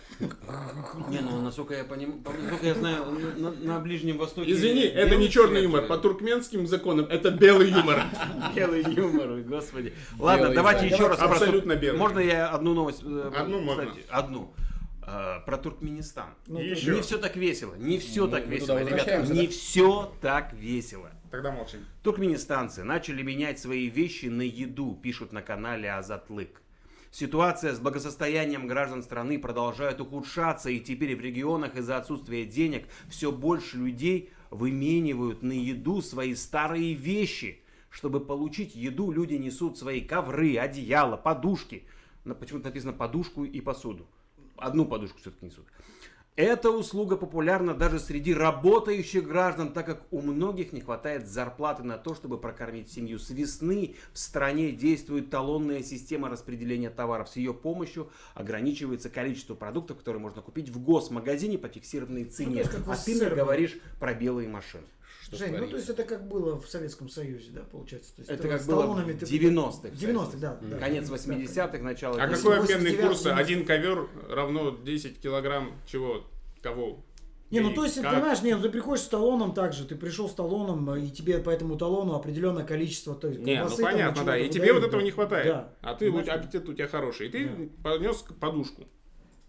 Не, 1.10 1.20
ну 1.20 1.42
насколько 1.42 1.74
я 1.74 1.84
понимаю, 1.84 2.20
насколько 2.42 2.66
я 2.66 2.74
знаю, 2.76 3.06
на, 3.38 3.52
на 3.52 3.80
Ближнем 3.80 4.18
Востоке. 4.18 4.52
Извини, 4.52 4.82
это 4.84 5.16
не 5.16 5.30
черный 5.30 5.64
юмор. 5.64 5.84
э, 5.84 5.88
По 5.88 5.98
туркменским 5.98 6.66
законам 6.66 7.06
это 7.06 7.30
белый 7.32 7.70
юмор. 7.70 8.02
Белый 8.56 8.84
юмор, 8.94 9.42
господи. 9.42 9.94
Ладно, 10.18 10.54
давайте 10.54 10.88
еще 10.88 11.08
раз. 11.08 11.20
Абсолютно 11.20 11.76
белый. 11.76 12.00
Можно 12.00 12.20
я 12.20 12.48
одну 12.48 12.74
новость? 12.74 13.02
э, 13.04 13.32
Одну 13.36 13.60
можно. 13.62 13.92
Одну. 14.10 14.54
Э, 15.07 15.39
Про 15.45 15.57
Туркменистан. 15.57 16.29
Ну, 16.48 16.60
И 16.60 16.69
еще. 16.69 16.95
Не 16.95 17.01
все 17.01 17.17
так 17.17 17.36
весело. 17.36 17.75
Не 17.75 17.98
все 17.98 18.25
Мы- 18.25 18.31
так 18.31 18.45
мы 18.48 18.53
весело, 18.55 18.79
ребята. 18.83 19.25
Не 19.33 19.45
да? 19.48 19.51
все 19.51 20.13
так 20.22 20.53
весело. 20.53 21.12
Тогда 21.31 21.51
молчим. 21.51 21.79
Туркменистанцы 22.03 22.83
начали 22.83 23.22
менять 23.24 23.60
свои 23.60 23.88
вещи 23.89 24.27
на 24.27 24.43
еду, 24.43 24.98
пишут 25.01 25.31
на 25.33 25.41
канале 25.41 25.91
Азатлык. 25.91 26.62
Ситуация 27.12 27.74
с 27.75 27.79
благосостоянием 27.79 28.65
граждан 28.67 29.03
страны 29.03 29.38
продолжает 29.39 30.01
ухудшаться, 30.01 30.69
и 30.69 30.79
теперь 30.79 31.15
в 31.15 31.22
регионах 31.22 31.75
из-за 31.75 31.98
отсутствия 31.98 32.45
денег 32.45 32.88
все 33.10 33.31
больше 33.31 33.77
людей 33.77 34.31
выменивают 34.50 35.43
на 35.43 35.51
еду 35.51 36.01
свои 36.01 36.33
старые 36.36 36.93
вещи. 36.93 37.60
Чтобы 37.89 38.19
получить 38.19 38.74
еду, 38.75 39.12
люди 39.12 39.36
несут 39.36 39.77
свои 39.77 40.01
ковры, 40.01 40.57
одеяла, 40.57 41.15
подушки. 41.17 41.83
Почему-то 42.39 42.65
написано 42.69 42.93
подушку 42.93 43.43
и 43.43 43.62
посуду. 43.62 44.07
Одну 44.57 44.86
подушку 44.86 45.19
все-таки 45.19 45.45
несут. 45.45 45.65
Эта 46.36 46.72
услуга 46.72 47.15
популярна 47.15 47.75
даже 47.75 48.00
среди 48.00 48.33
работающих 48.33 49.27
граждан, 49.27 49.72
так 49.72 49.86
как 49.86 50.01
у 50.10 50.19
многих 50.19 50.74
не 50.74 50.81
хватает 50.81 51.27
зарплаты 51.27 51.83
на 51.83 52.00
то, 52.00 52.15
чтобы 52.15 52.39
прокормить 52.39 52.91
семью. 52.91 53.19
С 53.19 53.29
весны 53.29 53.95
в 54.13 54.17
стране 54.17 54.72
действует 54.72 55.29
талонная 55.29 55.83
система 55.83 56.29
распределения 56.29 56.89
товаров. 56.89 57.29
С 57.29 57.36
ее 57.36 57.53
помощью 57.53 58.10
ограничивается 58.33 59.12
количество 59.12 59.53
продуктов, 59.53 60.00
которые 60.00 60.22
можно 60.22 60.41
купить 60.41 60.69
в 60.69 60.79
госмагазине 60.79 61.60
по 61.60 61.67
фиксированной 61.67 62.25
цене. 62.25 62.65
Ну, 62.83 62.91
а 62.91 62.98
ты 62.98 63.13
мне 63.13 63.29
говоришь 63.29 63.77
про 64.00 64.15
белые 64.15 64.50
машины. 64.50 64.86
Что 65.24 65.38
Жень, 65.38 65.51
ну 65.51 65.58
творится? 65.60 65.72
то 65.72 65.77
есть 65.77 65.89
это 65.89 66.03
как 66.03 66.27
было 66.27 66.60
в 66.60 66.68
Советском 66.68 67.08
Союзе, 67.08 67.51
да, 67.51 67.62
получается? 67.62 68.13
То 68.15 68.22
есть 68.22 68.32
Это 68.32 68.48
как 68.48 68.62
с 68.62 68.65
было 68.65 68.82
талонами 68.84 69.13
в 69.13 69.20
ты- 69.20 69.25
90-х. 69.25 69.88
90-х, 69.89 70.38
да. 70.38 70.60
да. 70.62 70.77
Конец 70.77 71.08
Да, 71.08 71.15
80-х, 71.15 71.77
начало 71.80 72.15
А 72.22 72.27
90-х. 72.27 72.36
какой 72.36 72.60
89 72.60 72.75
обменный 72.75 73.08
курс? 73.08 73.22
90. 73.24 73.36
Один 73.42 73.65
ковер 73.65 74.10
равно 74.30 74.72
10 74.84 75.20
килограмм 75.22 75.74
чего? 75.88 76.25
Кого? 76.62 77.03
Не, 77.51 77.60
ну 77.60 77.72
то 77.74 77.84
есть, 77.84 78.01
как? 78.01 78.06
ты 78.06 78.15
понимаешь, 78.15 78.42
не, 78.42 78.56
ну 78.56 78.63
ты 78.63 78.70
приходишь 78.70 79.03
с 79.06 79.08
талоном 79.08 79.53
также, 79.53 79.86
ты 79.86 79.96
пришел 79.96 80.27
с 80.27 80.34
талоном, 80.34 80.96
и 80.96 81.10
тебе 81.10 81.38
по 81.38 81.51
этому 81.51 81.77
талону 81.77 82.15
определенное 82.15 82.65
количество, 82.65 83.13
то 83.13 83.27
есть 83.27 83.42
Не, 83.42 83.63
ну 83.63 83.70
там, 83.70 83.77
понятно, 83.80 84.24
да. 84.24 84.38
И 84.38 84.50
тебе 84.50 84.74
выдают, 84.74 84.82
вот 84.82 84.88
этого 84.88 85.01
да. 85.01 85.06
не 85.06 85.12
хватает. 85.12 85.46
Да. 85.48 85.74
А 85.82 85.94
ты, 85.94 86.10
вот, 86.10 86.25
Понимаешь? 86.25 86.46
аппетит 86.46 86.68
у 86.68 86.74
тебя 86.74 86.88
хороший. 86.88 87.27
И 87.27 87.30
ты 87.30 87.70
понес 87.84 88.25
подушку. 88.39 88.86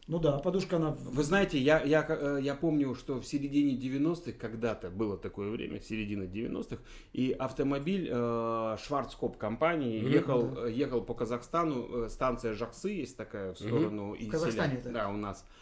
Ну 0.06 0.18
да, 0.18 0.38
подушка 0.38 0.76
она... 0.76 0.90
Вы 0.90 1.22
знаете, 1.22 1.58
я, 1.58 1.82
я, 1.82 2.04
э, 2.06 2.38
я 2.42 2.54
помню, 2.54 2.94
что 2.94 3.20
в 3.20 3.24
середине 3.24 3.74
90-х, 3.74 4.32
когда-то 4.32 4.90
было 4.90 5.16
такое 5.16 5.50
время, 5.50 5.80
середина 5.80 6.24
90-х, 6.24 6.82
и 7.14 7.32
автомобиль 7.32 8.10
э, 8.12 8.76
Шварцкоп 8.84 9.38
компании 9.38 10.02
Мгм. 10.02 10.10
ехал, 10.10 10.58
э, 10.66 10.72
ехал 10.72 11.00
по 11.00 11.14
Казахстану, 11.14 12.04
э, 12.04 12.08
станция 12.10 12.52
Жаксы 12.52 12.90
есть 12.90 13.16
такая 13.16 13.54
в 13.54 13.58
сторону 13.58 14.14
Иселя. 14.14 14.30
Казахстане 14.30 14.74
это? 14.74 14.90
Да, 14.90 15.08
у 15.08 15.16
нас. 15.16 15.42
А, 15.42 15.54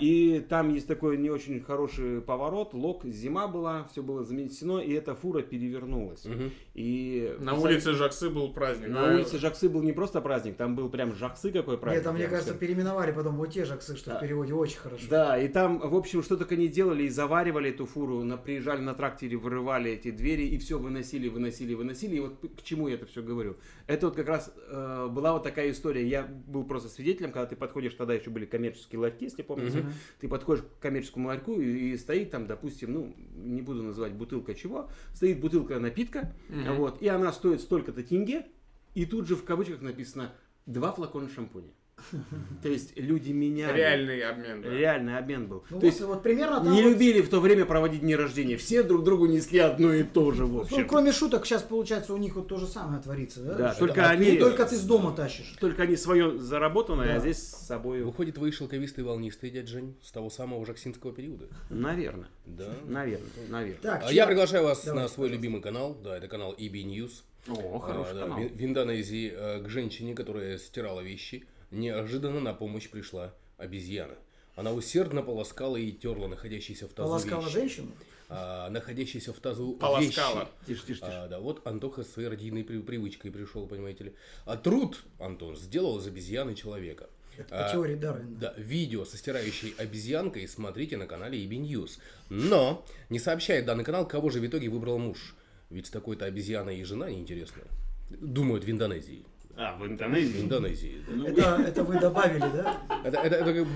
И 0.00 0.44
там 0.48 0.72
есть 0.72 0.86
такой 0.86 1.18
не 1.18 1.28
очень 1.28 1.60
хороший 1.60 2.20
поворот, 2.20 2.72
лог, 2.72 3.04
зима 3.04 3.48
была, 3.48 3.84
все 3.90 4.02
было 4.02 4.22
заметено, 4.22 4.78
и 4.78 4.92
эта 4.92 5.14
фура 5.14 5.42
перевернулась. 5.42 6.24
Мгм. 6.24 6.52
И 6.74 7.34
На 7.40 7.54
улице 7.54 7.92
Жаксы 7.92 8.30
был 8.30 8.52
праздник. 8.52 8.88
на 8.88 9.10
А, 9.10 9.14
улице 9.14 9.38
Жаксы 9.38 9.68
был 9.68 9.82
не 9.82 9.92
просто 9.92 10.20
праздник, 10.20 10.56
там 10.56 10.76
был 10.76 10.88
прям 10.88 11.12
Жаксы 11.14 11.50
какой 11.50 11.78
праздник. 11.78 11.98
Нет, 11.98 12.04
там, 12.04 12.14
мне 12.14 12.24
кажется, 12.28 12.50
скажу. 12.50 12.60
переименовали 12.60 13.10
потом 13.12 13.36
вот 13.36 13.50
те 13.52 13.64
жаксы, 13.64 13.96
что 13.96 14.10
Да. 14.10 14.18
в 14.18 14.20
переводе 14.20 14.54
очень 14.54 14.78
хорошо. 14.78 15.04
Да, 15.10 15.38
и 15.38 15.48
там, 15.48 15.78
в 15.80 15.94
общем, 15.96 16.22
что 16.22 16.36
только 16.36 16.54
не 16.56 16.68
делали, 16.68 17.02
и 17.02 17.08
заваривали 17.08 17.70
эту 17.70 17.86
фуру, 17.86 18.22
на, 18.22 18.36
приезжали 18.36 18.80
на 18.80 18.94
тракторе, 18.94 19.36
вырывали 19.36 19.90
эти 19.90 20.10
двери, 20.12 20.44
и 20.46 20.58
все 20.58 20.78
выносили, 20.78 21.28
выносили, 21.28 21.74
выносили. 21.74 22.16
И 22.16 22.20
вот 22.20 22.36
к 22.56 22.62
чему 22.62 22.86
я 22.88 22.94
это 22.94 23.06
все 23.06 23.20
говорю? 23.22 23.56
Это 23.88 24.06
вот 24.06 24.16
как 24.16 24.28
раз 24.28 24.52
э, 24.68 25.08
была 25.10 25.32
вот 25.32 25.42
такая 25.42 25.70
история. 25.70 26.06
Я 26.06 26.22
был 26.46 26.64
просто 26.64 26.88
свидетелем, 26.88 27.32
когда 27.32 27.46
ты 27.46 27.56
подходишь, 27.56 27.94
тогда 27.94 28.14
еще 28.14 28.30
были 28.30 28.44
коммерческие 28.46 29.00
ларьки, 29.00 29.24
если 29.24 29.42
помните. 29.56 29.80
Мгм. 29.80 29.92
Ты 30.20 30.28
подходишь 30.28 30.64
к 30.64 30.82
коммерческому 30.82 31.28
ларьку, 31.28 31.60
и, 31.60 31.90
и 31.92 31.96
стоит 31.96 32.30
там, 32.30 32.46
допустим, 32.46 32.92
ну, 32.92 33.16
не 33.34 33.62
буду 33.62 33.82
называть 33.82 34.12
бутылка 34.12 34.54
чего, 34.54 34.88
стоит 35.14 35.40
бутылка 35.40 35.78
напитка, 35.80 36.32
Мгм. 36.48 36.74
вот, 36.76 37.02
и 37.02 37.08
она 37.08 37.32
стоит 37.32 37.60
столько-то 37.60 38.02
тенге, 38.02 38.46
и 38.94 39.04
тут 39.06 39.26
же 39.26 39.36
в 39.36 39.44
кавычках 39.44 39.82
написано 39.82 40.32
два 40.66 40.92
флакона 40.92 41.28
шампуня. 41.28 41.70
То 42.62 42.68
есть 42.68 42.96
люди 42.96 43.32
меняли. 43.32 43.76
Реальный 43.76 44.20
обмен. 44.22 44.62
да. 44.62 44.70
Реальный 44.70 45.18
обмен 45.18 45.46
был. 45.46 45.64
Ну, 45.70 45.80
То 45.80 45.86
есть 45.86 46.00
вот, 46.00 46.08
вот 46.08 46.22
примерно 46.22 46.56
там... 46.60 46.72
не 46.72 46.82
вот- 46.82 46.90
любили 46.92 47.20
в 47.22 47.28
то 47.28 47.40
время 47.40 47.64
проводить 47.64 48.00
дни 48.00 48.14
рождения. 48.14 48.56
Все 48.56 48.82
друг 48.82 49.02
другу 49.04 49.26
несли 49.26 49.58
одно 49.58 49.92
и 49.92 50.02
то 50.02 50.30
же, 50.32 50.44
в 50.44 50.52
Ну, 50.52 50.60
общем. 50.60 50.86
кроме 50.86 51.12
шуток, 51.12 51.46
сейчас 51.46 51.62
получается 51.62 52.12
у 52.12 52.16
них 52.16 52.36
вот 52.36 52.48
то 52.48 52.58
же 52.58 52.66
самое 52.66 53.02
творится, 53.02 53.42
да? 53.42 53.54
Да, 53.54 53.74
только 53.74 54.06
а 54.06 54.10
они- 54.10 54.32
ты 54.32 54.38
только 54.38 54.66
ты 54.66 54.76
с 54.76 54.82
дома 54.82 55.12
тащишь. 55.12 55.56
Только 55.58 55.82
они 55.84 55.96
свое 55.96 56.38
заработанное, 56.38 57.06
Да. 57.08 57.14
а 57.16 57.20
здесь 57.20 57.38
с 57.38 57.66
собой... 57.66 58.02
Выходит, 58.02 58.38
вы 58.38 58.52
шелковистый 58.52 59.02
волнистый 59.02 59.50
дядь 59.50 59.68
Жень 59.68 59.96
с 60.02 60.12
того 60.12 60.30
самого 60.30 60.64
жаксинского 60.66 61.12
периода. 61.12 61.46
Наверное. 61.70 62.28
Да. 62.44 62.72
Наверное, 62.86 63.26
наверное. 63.48 63.80
Так, 63.82 64.02
А 64.04 64.08
чья- 64.08 64.16
Я 64.22 64.26
приглашаю 64.26 64.64
вас 64.64 64.84
Давай, 64.84 65.02
на 65.02 65.08
свой 65.08 65.28
пожалуйста. 65.28 65.34
любимый 65.34 65.62
канал. 65.62 65.96
Да, 66.04 66.16
это 66.16 66.28
канал 66.28 66.54
EB 66.58 66.84
News. 66.84 67.22
О, 67.48 67.76
А, 67.76 67.80
хороший 67.80 68.14
да, 68.14 68.20
канал. 68.22 68.38
в- 68.40 68.62
Индонезии 68.64 69.32
э, 69.34 69.62
к 69.62 69.68
женщине, 69.68 70.14
которая 70.14 70.58
стирала 70.58 71.00
вещи, 71.00 71.44
неожиданно 71.70 72.40
на 72.40 72.54
помощь 72.54 72.88
пришла 72.88 73.32
обезьяна. 73.58 74.14
Она 74.54 74.72
усердно 74.72 75.22
полоскала 75.22 75.76
и 75.76 75.92
терла 75.92 76.28
находящиеся 76.28 76.86
в 76.88 76.92
тазу 76.92 77.08
Полоскала 77.08 77.42
вещи. 77.42 77.52
женщину? 77.52 77.88
А, 78.28 78.70
находящиеся 78.70 79.32
в 79.32 79.38
тазу 79.38 79.72
Полоскала. 79.74 80.40
вещи. 80.40 80.50
Тише, 80.66 80.80
тише, 80.86 81.00
тише. 81.00 81.00
А, 81.02 81.28
да, 81.28 81.38
вот 81.40 81.66
Антоха 81.66 82.02
с 82.02 82.10
своей 82.12 82.28
родийной 82.28 82.64
при- 82.64 82.78
привычкой 82.80 83.30
пришел, 83.30 83.66
понимаете 83.66 84.04
ли. 84.04 84.12
А 84.46 84.56
труд 84.56 85.04
Антон 85.18 85.56
сделал 85.56 85.98
из 85.98 86.06
обезьяны 86.06 86.54
человека. 86.54 87.08
Это 87.36 87.48
по 87.50 87.66
А, 87.66 87.70
теории 87.72 87.94
Дарвина. 87.96 88.36
Да, 88.38 88.54
видео 88.56 89.04
со 89.04 89.18
стирающей 89.18 89.74
обезьянкой 89.76 90.48
смотрите 90.48 90.96
на 90.96 91.06
канале 91.06 91.38
EB 91.44 91.50
News. 91.60 91.98
Но 92.30 92.84
не 93.10 93.18
сообщает 93.18 93.66
данный 93.66 93.84
канал, 93.84 94.08
кого 94.08 94.30
же 94.30 94.40
в 94.40 94.46
итоге 94.46 94.70
выбрал 94.70 94.98
муж. 94.98 95.34
Ведь 95.68 95.86
с 95.86 95.90
такой-то 95.90 96.24
обезьяной 96.24 96.78
и 96.78 96.84
жена 96.84 97.10
неинтересно. 97.10 97.62
Думают 98.08 98.64
в 98.64 98.70
Индонезии. 98.70 99.24
А, 99.56 99.76
в 99.76 99.80
В 99.80 99.86
Индонезии? 99.86 100.40
Индонезии. 100.42 101.00
да. 101.08 101.28
Это, 101.28 101.62
это 101.68 101.84
вы 101.84 101.98
добавили, 101.98 102.40
да? 102.40 102.76
Это, 103.04 103.18
это- 103.18 103.36
это 103.36 103.66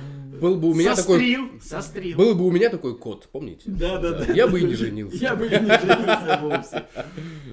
был 0.41 0.57
бы 0.57 0.71
у 0.71 0.75
меня 0.75 0.95
такой, 0.95 1.17
Сострил, 1.19 1.61
сострил. 1.61 2.17
был 2.19 2.35
бы 2.35 2.47
у 2.47 2.51
меня 2.51 2.71
такой 2.71 2.97
кот, 2.99 3.29
помните? 3.33 3.63
Да, 3.67 3.99
да, 3.99 4.13
да. 4.25 4.33
Я 4.33 4.47
бы 4.47 4.61
и 4.61 4.65
не 4.65 4.75
женился. 4.75 5.17
Я 5.17 5.35
бы 5.37 5.47
и 5.47 5.51
не 5.51 5.57
женился 5.57 6.39
вовсе. 6.43 6.87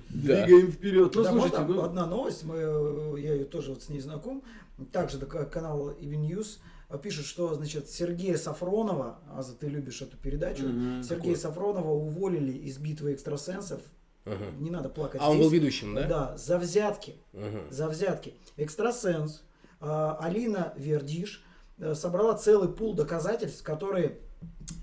Да. 0.10 0.46
Двигаем 0.46 0.72
вперед. 0.72 1.16
Ну, 1.16 1.24
Да, 1.24 1.32
слушайте, 1.32 1.58
можно 1.60 1.76
ну... 1.76 1.82
одна 1.84 2.06
новость, 2.06 2.44
мы, 2.44 2.56
э, 2.58 3.16
я 3.20 3.34
ее 3.34 3.46
тоже 3.46 3.72
вот 3.72 3.84
с 3.84 3.90
ней 3.90 4.00
знаком. 4.00 4.44
Также 4.92 5.18
такой 5.20 5.46
канал 5.50 5.92
EV 5.92 6.12
News 6.30 6.60
э, 6.90 6.98
пишет, 7.02 7.26
что 7.26 7.54
значит 7.56 7.90
Сергея 7.90 8.38
Сафронова, 8.38 9.20
Аза, 9.36 9.54
ты 9.54 9.68
любишь 9.68 10.02
эту 10.02 10.18
передачу, 10.18 10.64
Мгм, 10.68 11.04
Сергея 11.04 11.36
Сафронова 11.36 11.92
уволили 11.92 12.52
из 12.54 12.78
битвы 12.78 13.14
экстрасенсов. 13.14 13.82
Ага. 14.28 14.46
Не 14.60 14.70
надо 14.70 14.90
плакать. 14.90 15.22
А 15.22 15.30
он 15.30 15.38
здесь. 15.38 15.46
был 15.46 15.52
ведущим, 15.52 15.96
да? 15.96 16.08
Да, 16.08 16.38
за 16.38 16.58
взятки. 16.58 17.16
Ага. 17.34 17.62
За 17.70 17.88
взятки. 17.88 18.36
Экстрасенс 18.58 19.44
э, 19.80 20.16
Алина 20.20 20.74
Вердиш 20.76 21.44
э, 21.78 21.96
собрала 21.96 22.36
целый 22.36 22.70
пул 22.70 22.94
доказательств, 22.94 23.64
которые 23.64 24.20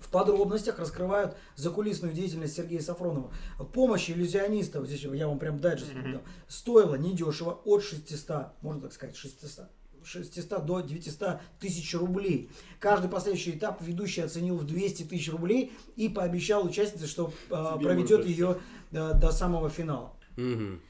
в 0.00 0.08
подробностях 0.10 0.78
раскрывают 0.78 1.36
закулисную 1.56 2.14
деятельность 2.14 2.56
Сергея 2.56 2.80
Сафронова. 2.80 3.32
Помощь 3.72 4.10
иллюзиониста, 4.10 4.80
вот 4.80 4.88
здесь 4.88 5.02
я 5.02 5.28
вам 5.28 5.38
прям 5.38 5.60
дайджест 5.60 5.92
дам, 5.92 6.22
стоила 6.48 6.94
недешево, 6.94 7.60
от 7.64 7.82
600, 7.82 8.62
можно 8.62 8.82
так 8.82 8.92
сказать, 8.92 9.16
600, 9.16 9.66
600 10.04 10.64
до 10.64 10.80
900 10.80 11.40
тысяч 11.60 11.94
рублей. 11.94 12.50
Каждый 12.78 13.10
последующий 13.10 13.52
этап 13.52 13.82
ведущий 13.82 14.22
оценил 14.22 14.56
в 14.56 14.64
200 14.64 15.04
тысяч 15.04 15.30
рублей 15.30 15.72
и 15.96 16.08
пообещал 16.08 16.64
участнице, 16.64 17.06
что 17.06 17.32
э, 17.50 17.78
проведет 17.82 18.24
ее 18.24 18.58
э, 18.94 19.14
до 19.14 19.30
самого 19.32 19.68
финала. 19.68 20.12
Мгм. 20.36 20.80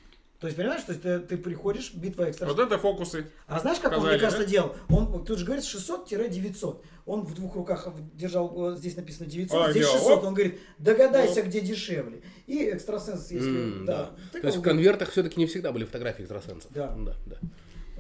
То 0.40 0.49
есть, 0.49 0.58
понимаешь, 0.58 0.82
то 0.82 0.92
есть 0.92 1.02
ты, 1.02 1.20
ты 1.20 1.38
приходишь, 1.38 1.94
битва 1.94 2.28
экстра. 2.30 2.46
Вот 2.46 2.58
это 2.58 2.76
фокусы. 2.76 3.30
А 3.46 3.61
знаешь, 3.61 3.78
как 3.78 3.92
он, 3.92 3.99
Показали, 3.99 4.12
мне 4.12 4.20
кажется, 4.20 4.44
да? 4.44 4.50
делал? 4.50 4.76
Он, 4.90 5.25
тут 5.25 5.38
же 5.38 5.46
говорит 5.46 5.64
600-900. 5.64 6.82
Он 7.06 7.23
в 7.23 7.34
двух 7.34 7.54
руках 7.54 7.88
держал, 8.12 8.76
здесь 8.76 8.96
написано 8.96 9.26
900, 9.26 9.58
А, 9.58 9.70
здесь 9.70 9.84
делал, 9.84 9.99
600. 9.99 10.18
оп. 10.18 10.25
Он 10.25 10.34
говорит, 10.34 10.61
догадайся, 10.78 11.40
Оп. 11.40 11.46
где 11.46 11.61
дешевле. 11.61 12.23
И 12.46 12.62
экстрасенс, 12.70 13.30
если... 13.30 13.49
М, 13.49 13.87
да. 13.87 14.11
да. 14.32 14.40
То 14.40 14.46
есть 14.46 14.58
в 14.58 14.62
конвертах 14.62 15.11
все-таки 15.11 15.40
не 15.40 15.46
всегда 15.46 15.73
были 15.73 15.84
фотографии 15.84 16.23
экстрасенсов. 16.23 16.70
Да. 16.75 16.94
да, 16.99 17.14
да. 17.26 17.37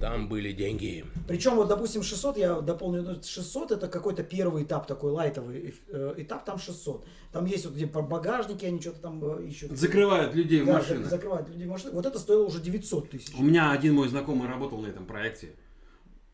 Там 0.00 0.28
были 0.28 0.52
деньги. 0.52 1.04
Причем, 1.28 1.54
вот, 1.54 1.68
допустим, 1.68 2.02
600, 2.02 2.36
я 2.36 2.60
дополню, 2.60 3.02
ну, 3.02 3.14
600 3.22 3.70
это 3.72 3.88
какой-то 3.88 4.24
первый 4.24 4.64
этап, 4.64 4.86
такой 4.86 5.12
лайтовый 5.12 5.74
э, 5.88 6.14
этап, 6.18 6.44
там 6.44 6.58
600. 6.58 7.06
Там 7.32 7.46
есть 7.46 7.64
вот 7.64 7.74
где 7.74 7.86
по 7.86 8.02
багажнике, 8.02 8.66
они 8.66 8.80
что-то 8.80 8.98
там 9.00 9.46
ищут. 9.46 9.70
Закрывают 9.78 10.34
людей 10.34 10.62
в 10.62 10.66
Да, 10.66 10.74
машинах. 10.74 11.06
зак- 11.06 11.10
закрывают 11.10 11.48
людей 11.48 11.66
в 11.66 11.70
машинах. 11.70 11.94
Вот 11.94 12.06
это 12.06 12.18
стоило 12.18 12.44
уже 12.44 12.60
900 12.60 13.10
тысяч. 13.10 13.34
У 13.38 13.42
меня 13.44 13.70
один 13.70 13.94
мой 13.94 14.08
знакомый 14.08 14.48
работал 14.48 14.78
на 14.80 14.88
этом 14.88 15.06
проекте. 15.06 15.50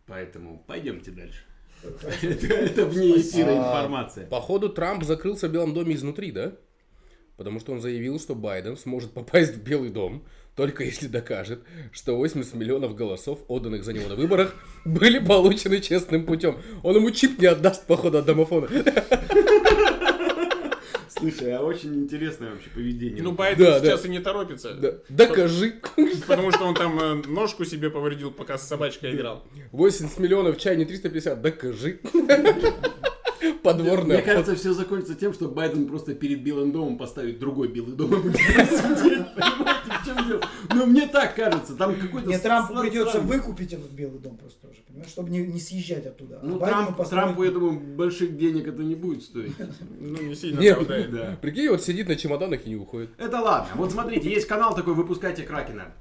Поэтому 0.06 0.64
пойдемте 0.66 1.10
дальше. 1.10 1.44
Это, 2.22 2.46
это 2.54 2.84
вне 2.86 3.18
эфира 3.20 3.50
А, 3.52 3.56
информация. 3.58 4.26
Походу, 4.26 4.68
Трамп 4.68 5.02
закрылся 5.04 5.48
в 5.48 5.52
Белом 5.52 5.72
доме 5.72 5.94
изнутри, 5.94 6.30
да? 6.30 6.52
Потому 7.38 7.58
что 7.58 7.72
он 7.72 7.80
заявил, 7.80 8.18
что 8.20 8.34
Байден 8.34 8.76
сможет 8.76 9.12
попасть 9.12 9.54
в 9.54 9.62
Белый 9.62 9.88
дом, 9.88 10.22
только 10.60 10.84
если 10.84 11.06
докажет, 11.06 11.60
что 11.90 12.18
80 12.18 12.52
миллионов 12.52 12.94
голосов, 12.94 13.38
отданных 13.48 13.82
за 13.82 13.94
него 13.94 14.10
на 14.10 14.14
выборах, 14.14 14.54
были 14.84 15.18
получены 15.18 15.80
честным 15.80 16.26
путем. 16.26 16.58
Он 16.82 16.96
ему 16.96 17.10
чип 17.12 17.38
не 17.38 17.46
отдаст, 17.46 17.86
походу, 17.86 18.18
от 18.18 18.26
домофона. 18.26 18.68
Слушай, 21.08 21.54
а 21.56 21.62
очень 21.62 21.94
интересное 21.94 22.50
вообще 22.50 22.68
поведение. 22.74 23.22
Ну, 23.22 23.32
Байден 23.32 23.64
Да, 23.64 23.80
сейчас 23.80 24.02
да. 24.02 24.08
и 24.08 24.10
не 24.10 24.18
торопится. 24.18 24.74
Да, 24.74 24.98
Докажи. 25.08 25.80
Потому 26.28 26.50
что 26.52 26.64
он 26.64 26.74
там 26.74 27.00
э, 27.00 27.14
ножку 27.26 27.64
себе 27.64 27.88
повредил, 27.88 28.30
пока 28.30 28.58
с 28.58 28.68
собачкой 28.68 29.14
играл. 29.14 29.42
80 29.72 30.18
миллионов, 30.18 30.58
чай 30.58 30.76
не 30.76 30.84
350, 30.84 31.40
докажи. 31.40 32.00
Мне 33.62 33.72
Подворная 33.74 34.22
кажется, 34.22 34.54
все 34.56 34.72
закончится 34.72 35.14
тем, 35.14 35.34
что 35.34 35.48
Байден 35.48 35.86
просто 35.86 36.14
перед 36.14 36.42
Белым 36.42 36.72
домом 36.72 36.96
поставит 36.96 37.38
другой 37.38 37.68
Белый 37.68 37.94
дом 37.94 38.12
и 38.14 38.16
будет 38.22 38.36
сидеть. 38.36 39.26
Ну, 40.74 40.86
мне 40.86 41.06
так 41.06 41.34
кажется. 41.34 41.76
Там 41.76 41.94
какой-то... 41.94 42.26
Мне 42.26 42.38
Трампу 42.38 42.80
придется 42.80 43.20
выкупить 43.20 43.72
этот 43.72 43.90
Белый 43.90 44.18
дом 44.18 44.36
просто 44.38 44.68
уже, 44.68 44.80
понимаешь, 44.86 45.10
чтобы 45.10 45.30
не, 45.30 45.40
не 45.40 45.60
съезжать 45.60 46.06
оттуда. 46.06 46.40
А 46.42 46.46
Ну, 46.46 46.58
Байдену 46.58 46.94
Трамп, 46.94 47.08
Трампу, 47.10 47.44
я 47.44 47.50
думаю, 47.50 47.80
больших 47.80 48.36
денег 48.38 48.66
это 48.66 48.82
не 48.82 48.94
будет 48.94 49.22
стоить. 49.22 49.52
Ну, 49.98 50.22
не 50.22 50.34
сильно 50.34 50.60
Нет. 50.60 50.76
правда. 50.76 51.08
Да. 51.10 51.38
Прикинь, 51.40 51.68
вот 51.68 51.82
сидит 51.82 52.08
на 52.08 52.16
чемоданах 52.16 52.66
и 52.66 52.70
не 52.70 52.76
уходит. 52.76 53.10
Это 53.18 53.40
ладно. 53.40 53.68
Вот 53.74 53.92
смотрите, 53.92 54.30
есть 54.30 54.46
канал 54.46 54.74
такой 54.74 54.94
«Выпускайте 54.94 55.42
Кракена». 55.42 55.92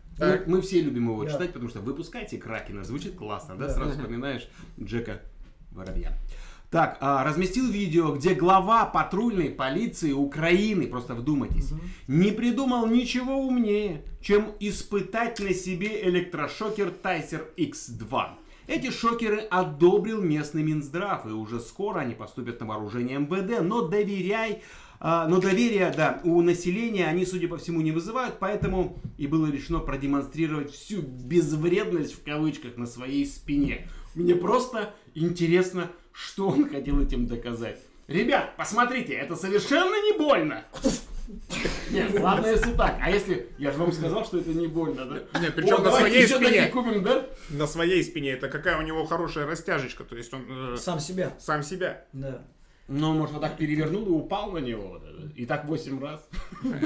Мы, 0.48 0.62
все 0.62 0.82
любим 0.82 1.10
его 1.10 1.24
Да. 1.24 1.32
читать, 1.32 1.54
потому 1.54 1.70
что 1.70 1.80
«Выпускайте 1.80 2.38
Кракена» 2.38 2.84
звучит 2.84 3.16
классно, 3.16 3.56
да? 3.56 3.68
Да. 3.68 3.74
Сразу 3.74 3.92
вспоминаешь 3.92 4.48
Джека 4.80 5.22
Воробья. 5.72 6.18
Так, 6.72 6.98
а, 7.02 7.24
разместил 7.24 7.68
видео, 7.68 8.14
где 8.14 8.36
глава 8.36 8.86
патрульной 8.86 9.50
полиции 9.50 10.12
Украины, 10.12 10.86
просто 10.86 11.16
вдумайтесь, 11.16 11.72
не 12.08 12.30
придумал 12.32 12.86
ничего 12.86 13.38
умнее, 13.40 14.04
чем 14.22 14.52
испытать 14.60 15.40
на 15.40 15.52
себе 15.56 16.08
электрошокер 16.08 16.92
Тайсер 16.92 17.48
X2. 17.58 18.24
Эти 18.68 18.92
шокеры 18.92 19.40
одобрил 19.40 20.22
местный 20.22 20.62
Минздрав, 20.62 21.26
и 21.26 21.30
уже 21.30 21.60
скоро 21.60 22.02
они 22.02 22.14
поступят 22.14 22.60
на 22.60 22.68
вооружение 22.68 23.18
МВД, 23.18 23.64
но 23.64 23.88
доверяй, 23.88 24.62
а, 25.00 25.28
но 25.28 25.42
доверия, 25.42 25.92
да, 25.98 26.22
у 26.24 26.40
населения 26.44 27.08
они, 27.08 27.26
судя 27.26 27.48
по 27.48 27.58
всему, 27.58 27.82
не 27.82 27.92
вызывают, 27.92 28.38
поэтому 28.38 29.02
и 29.18 29.26
было 29.26 29.48
решено 29.48 29.80
продемонстрировать 29.80 30.72
всю 30.72 31.02
безвредность 31.02 32.14
в 32.14 32.24
кавычках 32.24 32.78
на 32.78 32.86
своей 32.86 33.26
спине. 33.26 33.88
Мне 34.14 34.36
просто 34.36 34.94
интересно, 35.16 35.90
что 36.12 36.48
он 36.48 36.70
хотел 36.70 37.02
этим 37.02 37.28
доказать. 37.28 37.80
Ребят, 38.08 38.56
посмотрите, 38.58 39.14
это 39.14 39.36
совершенно 39.36 39.96
не 40.04 40.18
больно. 40.18 40.66
Нет, 41.92 42.20
ладно, 42.20 42.48
если 42.48 42.74
так. 42.74 42.98
А 43.00 43.12
если... 43.12 43.50
Я 43.60 43.72
же 43.72 43.78
вам 43.78 43.92
сказал, 43.92 44.26
что 44.26 44.40
это 44.40 44.50
не 44.50 44.66
больно, 44.68 45.06
да? 45.06 45.40
Нет, 45.40 45.54
причем 45.56 45.76
О, 45.76 45.78
на 45.80 45.92
своей 45.92 46.28
спине. 46.28 46.68
купим, 46.68 47.04
да? 47.04 47.28
На 47.50 47.68
своей 47.68 48.04
спине. 48.04 48.32
Это 48.32 48.50
какая 48.50 48.78
у 48.80 48.82
него 48.82 49.06
хорошая 49.06 49.46
растяжечка. 49.46 50.04
То 50.04 50.16
есть 50.16 50.34
он 50.34 50.46
э, 50.50 50.78
Сам 50.78 51.00
себя. 51.00 51.34
сам 51.40 51.62
себя. 51.62 52.06
Да. 52.14 52.42
Ну, 52.90 53.14
может, 53.14 53.34
вот 53.34 53.42
так 53.42 53.56
перевернул 53.56 54.06
и 54.08 54.10
упал 54.10 54.52
на 54.52 54.58
него. 54.58 55.00
И 55.36 55.46
так 55.46 55.66
8 55.66 56.02
раз. 56.02 56.28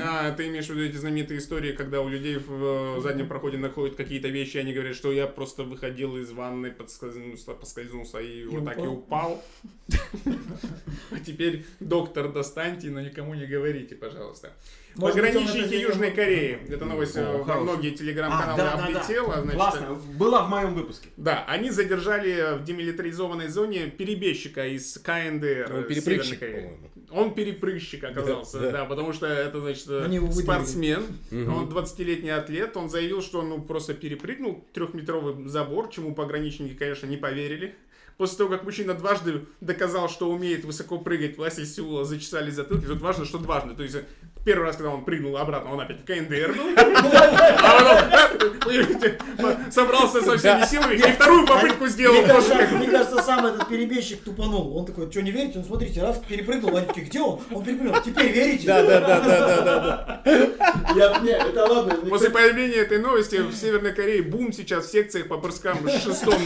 А, 0.03 0.31
ты 0.31 0.47
имеешь 0.49 0.65
в 0.65 0.69
виду 0.69 0.81
эти 0.81 0.97
знаменитые 0.97 1.39
истории, 1.39 1.71
когда 1.71 2.01
у 2.01 2.09
людей 2.09 2.37
в 2.37 2.97
э, 2.97 3.01
заднем 3.01 3.27
проходе 3.27 3.57
находят 3.57 3.95
какие-то 3.95 4.27
вещи, 4.27 4.57
и 4.57 4.59
они 4.59 4.73
говорят, 4.73 4.95
что 4.95 5.13
я 5.13 5.27
просто 5.27 5.63
выходил 5.63 6.17
из 6.17 6.31
ванны, 6.31 6.71
подскользнулся, 6.71 7.53
поскользнулся 7.53 8.19
и, 8.19 8.45
вот 8.45 8.65
так 8.65 8.77
и 8.77 8.81
упал. 8.81 9.43
А 11.11 11.19
теперь 11.25 11.65
доктор 11.79 12.31
достаньте, 12.31 12.89
но 12.89 12.99
никому 12.99 13.33
не 13.33 13.45
говорите, 13.45 13.95
пожалуйста. 13.95 14.51
Может 14.95 15.15
быть, 15.15 15.23
он 15.23 15.29
это 15.29 15.39
Пограничники 15.39 15.67
сделал- 15.75 15.89
Южной 15.91 16.12
Кореи. 16.12 16.60
Эта 16.69 16.86
новость 16.86 17.15
э, 17.15 17.25
О, 17.25 17.38
во 17.39 17.43
хороший. 17.45 17.63
многие 17.63 17.89
телеграм-каналы 17.91 18.62
облетела. 18.62 19.34
значит, 19.41 19.56
Классно. 19.56 19.95
Была 20.17 20.43
в 20.43 20.49
моем 20.49 20.73
выпуске. 20.75 21.10
Да, 21.17 21.43
они 21.47 21.71
задержали 21.71 22.58
в 22.60 22.63
демилитаризованной 22.63 23.47
зоне 23.47 23.88
перебежчика 23.88 24.67
из 24.67 24.97
КНДР 24.99 25.71
Он 25.73 25.79
э, 25.79 25.84
перепрыгщик, 25.88 26.03
Северной 26.03 26.38
Кореи. 26.38 26.62
по-моему. 26.63 26.89
Он 27.12 27.34
перепрыгщик 27.36 28.03
оказался, 28.03 28.60
Да, 28.60 28.65
да, 28.65 28.71
да. 28.79 28.86
потому 28.86 29.13
что 29.13 29.27
это, 29.27 29.60
значит, 29.62 29.88
э, 29.88 30.01
выделили. 30.08 30.32
спортсмен, 30.32 31.03
он 31.32 31.69
20-летний 31.69 32.29
атлет, 32.32 32.75
он 32.77 32.89
заявил, 32.89 33.21
что 33.21 33.39
он 33.39 33.49
ну, 33.49 33.62
просто 33.62 33.93
перепрыгнул 33.93 34.65
трехметровый 34.73 35.47
забор, 35.47 35.89
чему 35.89 36.15
пограничники, 36.15 36.73
конечно, 36.73 37.06
не 37.08 37.17
поверили. 37.17 37.75
После 38.17 38.38
того, 38.38 38.49
как 38.51 38.63
мужчина 38.63 38.93
дважды 38.93 39.45
доказал, 39.60 40.08
что 40.08 40.29
умеет 40.32 40.65
высоко 40.65 40.99
прыгать, 40.99 41.36
власти 41.38 41.65
Сеула 41.65 42.06
зачесали 42.06 42.51
затылки. 42.51 42.86
Тут 42.86 43.01
важно, 43.01 43.25
что 43.25 43.39
дважды. 43.39 43.73
То 43.75 43.82
есть 43.84 43.95
э, 43.95 44.03
первый 44.43 44.65
раз, 44.65 44.75
когда 44.75 44.91
он 44.91 45.06
прыгнул 45.06 45.38
обратно, 45.38 45.73
он 45.73 45.79
опять 45.79 46.01
в 46.01 46.06
КНДР 46.06 46.53
был. 46.53 46.75
А 47.63 47.79
потом 49.39 49.71
собрался 49.71 50.21
со 50.21 50.38
всеми 50.38 50.65
силами 50.65 50.95
и 50.95 51.12
вторую 51.12 51.45
попытку 51.45 51.88
сделал 51.88 52.21
Мне 52.77 52.88
кажется, 52.88 53.21
сам 53.21 53.45
этот 53.45 53.67
перебежчик 53.67 54.21
тупанул. 54.21 54.75
Он 54.77 54.86
такой, 54.86 55.10
что 55.12 55.21
не 55.21 55.32
верите? 55.32 55.60
Ну 55.60 55.65
смотрите, 55.65 56.01
раз 56.01 56.21
перепрыгнул, 56.27 56.75
они 56.75 56.88
такие, 56.88 57.06
где 57.06 57.21
он? 57.21 57.41
Он 57.51 57.63
перепрыгнул. 57.63 58.01
Теперь 58.03 58.32
верите? 58.32 58.67
Да, 58.67 58.84
да, 58.84 58.99
да, 59.01 59.19
да, 59.19 59.62
да, 59.62 59.79
да. 60.23 60.23
Я, 60.95 61.19
не, 61.19 61.32
это 61.32 61.65
ладно. 61.65 61.95
После 62.10 62.29
появления 62.29 62.75
этой 62.75 62.99
новости 62.99 63.38
в 63.38 63.53
Северной 63.53 63.93
Корее 63.93 64.21
бум 64.21 64.53
сейчас 64.53 64.86
в 64.86 64.91
секциях 64.91 65.27
по 65.27 65.38
прыскам 65.38 65.88
с 65.88 66.03
шестом. 66.03 66.41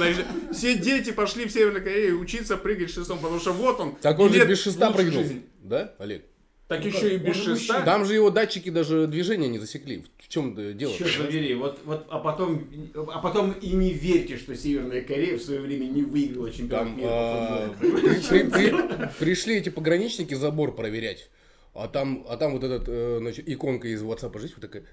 Все 0.52 0.76
дети 0.76 1.12
пошли 1.12 1.46
в 1.46 1.52
Северной 1.52 1.82
Корее 1.82 2.14
учиться 2.14 2.58
прыгать 2.58 2.92
шестом, 2.92 3.20
потому 3.20 3.40
что 3.40 3.54
вот 3.54 3.80
он. 3.80 3.96
Так 3.96 4.20
он 4.20 4.34
же 4.34 4.46
без 4.46 4.62
шеста 4.62 4.92
прыгнул. 4.92 5.24
Да, 5.62 5.94
Олег? 6.00 6.24
Так 6.68 6.84
еще 6.84 7.16
и 7.16 7.18
без 7.18 7.36
шеста. 7.36 7.82
Там 7.84 8.04
же 8.06 8.14
его 8.14 8.30
датчики 8.30 8.70
даже 8.70 9.08
движения 9.08 9.48
не 9.48 9.58
засекли. 9.58 10.04
В 10.18 10.28
чем 10.28 10.54
дело? 10.78 10.94
Черт 10.94 11.18
побери, 11.18 11.56
вот, 11.56 11.80
вот, 11.86 12.06
а 12.10 12.20
потом, 12.20 12.68
а 12.94 13.20
потом 13.20 13.52
и 13.54 13.70
не 13.70 13.94
верьте, 13.94 14.38
что 14.38 14.56
Северная 14.56 15.02
Корея 15.02 15.38
в 15.38 15.42
свое 15.42 15.62
время 15.62 15.86
не 15.86 16.04
выиграла 16.04 16.52
чемпионат 16.52 16.88
Там 16.88 16.98
мира 16.98 17.08
по 17.08 19.06
а, 19.08 19.14
пришли 19.20 19.56
эти 19.56 19.70
пограничники 19.70 20.34
забор 20.34 20.76
проверять. 20.76 21.30
А 21.74 21.88
там, 21.88 22.26
а 22.28 22.38
там 22.38 22.54
вот 22.54 22.64
этот, 22.64 22.86
э, 22.88 23.18
значит, 23.20 23.48
иконка 23.48 23.88
из 23.88 24.02
WhatsApp 24.04 24.38
жизнь 24.40 24.56
вот 24.58 24.70
такая. 24.70 24.84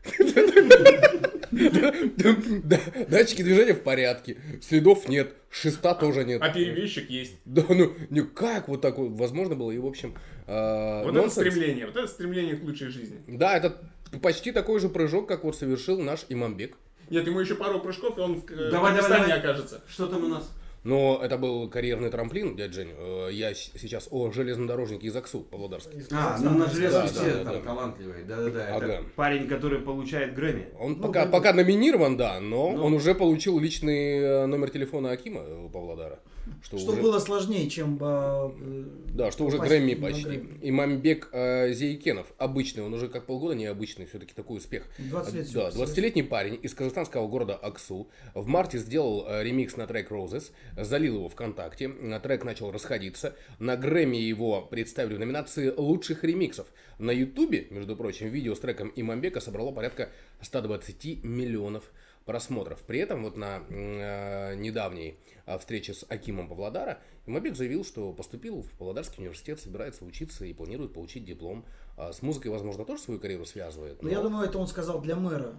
Да, 1.51 2.81
Датчики 3.09 3.43
движения 3.43 3.75
в 3.75 3.83
порядке, 3.83 4.37
следов 4.61 5.09
нет, 5.09 5.35
шеста 5.51 5.95
тоже 5.95 6.25
нет. 6.25 6.43
А 6.43 6.51
перебежчик 6.51 7.09
есть. 7.09 7.37
Да, 7.45 7.65
ну, 7.69 7.95
никак 8.11 8.69
вот 8.69 8.81
так 8.81 8.99
вот 8.99 9.13
возможно 9.13 9.55
было, 9.55 9.71
и 9.71 9.79
в 9.79 9.87
общем, 9.87 10.15
а, 10.47 11.03
Вот 11.05 11.13
нонсенс. 11.15 11.39
это 11.39 11.51
стремление, 11.51 11.87
вот 11.87 11.97
это 11.97 12.07
стремление 12.07 12.57
к 12.57 12.63
лучшей 12.65 12.89
жизни. 12.89 13.21
Да, 13.29 13.57
это 13.57 13.77
почти 14.23 14.53
такой 14.53 14.81
же 14.81 14.89
прыжок, 14.89 15.27
как 15.29 15.45
вот 15.45 15.57
совершил 15.57 16.01
наш 16.01 16.27
Имамбек. 16.29 16.77
Нет, 17.11 17.27
ему 17.27 17.41
еще 17.41 17.55
пару 17.55 17.81
прыжков, 17.81 18.17
и 18.17 18.21
он 18.21 18.41
в 18.41 18.45
э, 18.51 18.71
Давай, 18.71 18.71
давай, 18.71 18.93
Дагестане 18.95 19.23
давай. 19.27 19.39
окажется. 19.39 19.83
Что 19.89 20.07
там 20.07 20.25
у 20.25 20.29
нас? 20.29 20.51
Но 20.85 21.19
это 21.23 21.39
был 21.39 21.69
карьерный 21.71 22.11
трамплин, 22.11 22.57
дядя 22.57 22.73
Жень. 22.75 22.91
Э, 22.97 23.29
Я 23.33 23.55
сейчас 23.55 24.07
о 24.11 24.31
железнодорожнике 24.31 25.07
из 25.07 25.17
Аксу, 25.17 25.41
Павлодарска. 25.41 25.97
Из 25.97 26.09
А, 26.13 26.39
ну 26.43 26.59
на 26.59 26.69
железном 26.69 27.03
Да, 27.03 27.09
все 27.09 27.33
да, 27.37 27.45
там 27.45 27.55
да. 27.55 27.61
талантливые. 27.61 28.25
Да-да-да. 28.25 28.69
Это 28.77 28.77
Ага. 28.77 29.03
парень, 29.17 29.49
который 29.49 29.79
получает 29.81 30.35
Грэмми. 30.35 30.69
Он 30.79 30.93
Ну, 30.93 31.03
пока, 31.03 31.25
да. 31.25 31.31
пока 31.31 31.53
номинирован, 31.55 32.17
да, 32.19 32.39
но 32.41 32.71
Ну. 32.73 32.85
он 32.85 32.93
уже 32.95 33.15
получил 33.15 33.59
личный 33.59 34.19
э, 34.19 34.47
номер 34.47 34.69
телефона 34.71 35.11
Акима 35.11 35.43
Павлодара. 35.73 36.21
Что, 36.63 36.79
Что 36.79 36.93
уже, 36.93 37.03
было 37.03 37.19
сложнее, 37.19 37.69
чем... 37.69 37.99
э, 38.01 38.85
Да, 39.15 39.31
что 39.31 39.45
уже 39.45 39.59
Грэмми 39.59 39.95
на 39.95 40.07
почти. 40.07 40.23
Грэмми. 40.25 40.59
Имамбек 40.63 41.29
э, 41.33 41.73
Зейкенов, 41.73 42.33
обычный, 42.39 42.83
он 42.83 42.93
уже 42.95 43.09
как 43.09 43.27
полгода 43.27 43.55
необычный, 43.55 44.07
все-таки 44.07 44.35
такой 44.35 44.59
успех. 44.59 44.87
20 44.99 45.35
лет 45.35 45.53
Да, 45.53 45.71
всего, 45.71 45.85
20-летний 45.85 46.23
парень 46.23 46.59
из 46.63 46.75
казахстанского 46.75 47.29
города 47.29 47.55
Аксу 47.55 48.09
в 48.35 48.47
марте 48.47 48.79
сделал 48.79 49.27
э, 49.29 49.43
ремикс 49.43 49.77
на 49.77 49.87
трек 49.87 50.11
Roses, 50.11 50.51
залил 50.77 51.17
его 51.17 51.29
ВКонтакте. 51.29 51.89
Трек 52.23 52.45
начал 52.45 52.71
расходиться. 52.71 53.35
На 53.59 53.77
Грэмми 53.77 54.17
его 54.17 54.63
представили 54.63 55.15
в 55.17 55.19
номинации 55.19 55.73
лучших 55.77 56.25
ремиксов. 56.25 56.67
На 56.99 57.11
Ютубе, 57.11 57.67
между 57.71 57.97
прочим, 57.97 58.29
видео 58.29 58.55
с 58.55 58.61
треком 58.61 58.93
Имамбека 58.97 59.41
собрало 59.41 59.73
порядка 59.73 60.11
120 60.43 61.25
миллионов 61.25 61.91
просмотров. 62.25 62.81
При 62.83 62.99
этом 62.99 63.23
вот 63.23 63.37
на 63.37 63.63
э, 63.69 64.55
недавней 64.57 65.19
э, 65.47 65.59
встрече 65.59 65.95
с 65.95 66.05
Акимом 66.09 66.49
Павлодара 66.49 67.01
Имабек 67.27 67.57
заявил, 67.57 67.85
что 67.85 68.13
поступил 68.13 68.63
в 68.63 68.71
Павлодарский 68.73 69.21
университет, 69.21 69.59
собирается 69.59 70.05
учиться 70.05 70.45
и 70.45 70.53
планирует 70.53 70.93
получить 70.93 71.25
диплом. 71.25 71.65
А 71.97 72.13
с 72.13 72.23
музыкой, 72.23 72.51
возможно, 72.51 72.85
тоже 72.85 73.03
свою 73.03 73.21
карьеру 73.21 73.47
связывает. 73.47 74.03
Ну, 74.03 74.09
я 74.09 74.21
думаю, 74.21 74.47
это 74.47 74.59
он 74.59 74.67
сказал 74.67 75.01
для 75.01 75.17
мэра. 75.17 75.55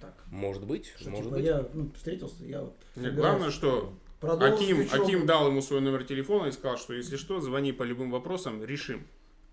Так. 0.00 0.14
Может 0.26 0.66
быть, 0.66 0.92
Что, 0.96 1.10
может 1.10 1.24
типа, 1.24 1.36
быть. 1.36 1.44
я 1.44 1.68
ну, 1.74 1.90
встретился, 1.94 2.44
я 2.44 2.62
вот 2.62 2.76
Нет, 2.96 3.14
главное, 3.14 3.50
что 3.50 3.92
продолжить 4.20 4.62
Аким. 4.62 4.88
Аким 4.90 5.26
дал 5.26 5.48
ему 5.48 5.60
свой 5.60 5.80
номер 5.80 6.04
телефона 6.04 6.46
и 6.46 6.52
сказал, 6.52 6.78
что 6.78 6.94
если 6.94 7.16
что, 7.16 7.40
звони 7.40 7.72
по 7.72 7.82
любым 7.82 8.10
вопросам, 8.10 8.64
решим. 8.64 9.06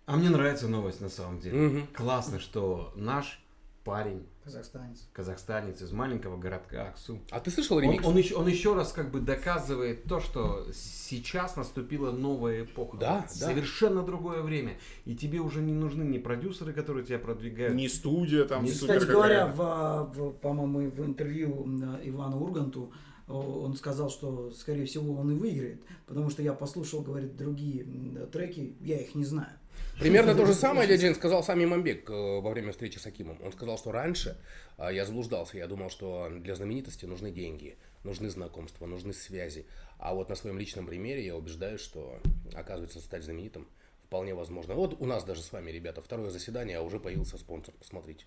А 0.06 0.16
мне 0.16 0.30
нравится 0.30 0.68
новость 0.70 1.02
на 1.02 1.10
самом 1.10 1.40
деле. 1.42 1.58
Мгм. 1.58 1.88
Классно, 1.94 2.40
что 2.40 2.94
наш 2.96 3.44
парень, 3.84 4.26
Казахстанец. 4.48 5.08
казахстанец 5.12 5.82
из 5.82 5.92
маленького 5.92 6.38
городка 6.38 6.88
Аксу, 6.90 7.20
А 7.32 7.40
ты 7.42 7.52
слышал 7.52 7.78
он, 7.78 7.84
ремикс? 7.84 8.06
он 8.06 8.16
еще, 8.18 8.36
он 8.36 8.48
еще 8.48 8.74
раз 8.74 8.94
как 8.94 9.12
бы 9.12 9.20
доказывает 9.20 10.06
то, 10.06 10.22
что 10.22 10.66
сейчас 10.74 11.58
наступила 11.58 12.12
новая 12.12 12.64
эпоха. 12.64 12.96
Да, 12.98 13.22
да. 13.22 13.28
Совершенно 13.28 14.04
другое 14.04 14.42
время. 14.42 14.78
И 15.06 15.16
тебе 15.16 15.40
уже 15.40 15.62
не 15.62 15.74
нужны 15.74 16.04
ни 16.04 16.18
продюсеры, 16.18 16.72
которые 16.72 17.06
тебя 17.06 17.20
продвигают. 17.20 17.76
Не 17.76 17.90
студия 17.90 18.46
там 18.46 18.64
Не- 18.64 18.72
супер 18.72 18.96
Кстати 19.00 19.12
говоря, 19.12 19.48
в, 19.48 20.14
в- 20.16 20.32
по-моему, 20.32 20.90
в 20.92 21.06
интервью 21.06 21.64
м, 21.66 22.00
Ивану 22.04 22.40
Урганту 22.42 22.94
он 23.28 23.76
сказал, 23.76 24.10
что, 24.10 24.52
скорее 24.52 24.86
всего, 24.86 25.14
он 25.20 25.32
и 25.32 25.36
выиграет, 25.36 25.82
потому 26.06 26.30
что 26.30 26.42
я 26.42 26.54
послушал, 26.54 27.02
говорит, 27.02 27.36
другие 27.36 27.84
треки, 28.32 28.78
я 28.80 29.02
их 29.02 29.16
не 29.16 29.26
знаю. 29.26 29.52
Примерно 30.00 30.36
то 30.36 30.46
же 30.46 30.54
самое 30.54 30.88
Леджин 30.88 31.16
сказал 31.16 31.44
сам 31.44 31.64
Имамбек 31.64 32.10
э, 32.10 32.14
во 32.14 32.52
время 32.52 32.72
встречи 32.72 33.00
с 33.00 33.06
Акимом. 33.08 33.40
Он 33.44 33.52
сказал, 33.52 33.78
что 33.78 33.92
раньше 33.92 34.38
э, 34.78 34.90
я 34.94 35.06
заблуждался, 35.06 35.58
я 35.58 35.68
думал, 35.68 35.90
что 35.90 36.30
для 36.30 36.56
знаменитости 36.56 37.06
нужны 37.06 37.32
деньги, 37.32 37.78
нужны 38.04 38.30
знакомства, 38.30 38.86
нужны 38.86 39.14
связи. 39.14 39.66
А 39.98 40.14
вот 40.14 40.30
на 40.30 40.36
своем 40.36 40.60
личном 40.60 40.86
примере 40.86 41.26
я 41.26 41.36
убеждаюсь, 41.36 41.82
что, 41.82 42.20
оказывается, 42.54 43.00
стать 43.00 43.24
знаменитым 43.24 43.68
вполне 44.06 44.34
возможно. 44.36 44.76
Вот 44.76 45.02
у 45.02 45.06
нас 45.06 45.24
даже 45.24 45.42
с 45.42 45.52
вами, 45.52 45.72
ребята, 45.72 46.02
второе 46.02 46.30
заседание, 46.30 46.78
а 46.78 46.82
уже 46.82 47.00
появился 47.00 47.38
спонсор. 47.38 47.74
Посмотрите. 47.80 48.26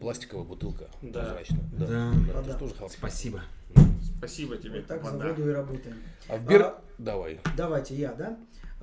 Пластиковая 0.00 0.44
бутылка. 0.44 0.90
Да. 1.00 1.20
прозрачная. 1.22 1.60
Да. 1.72 1.86
Да. 1.86 2.12
Да, 2.34 2.42
Да. 2.42 2.52
ты 2.52 2.58
тоже 2.58 2.74
хорошо. 2.74 2.94
Спасибо. 2.98 3.42
Спасибо 4.18 4.56
тебе. 4.58 4.78
Вот 4.80 4.86
так 4.88 5.04
за 5.04 5.12
вода. 5.12 5.28
воду 5.30 5.48
и 5.48 5.52
работаем. 5.52 5.96
А 6.28 6.36
в 6.36 6.46
Бер... 6.46 6.62
А- 6.62 6.82
Давай. 6.98 7.40
Давайте 7.56 7.94
я, 7.94 8.12
да? 8.12 8.38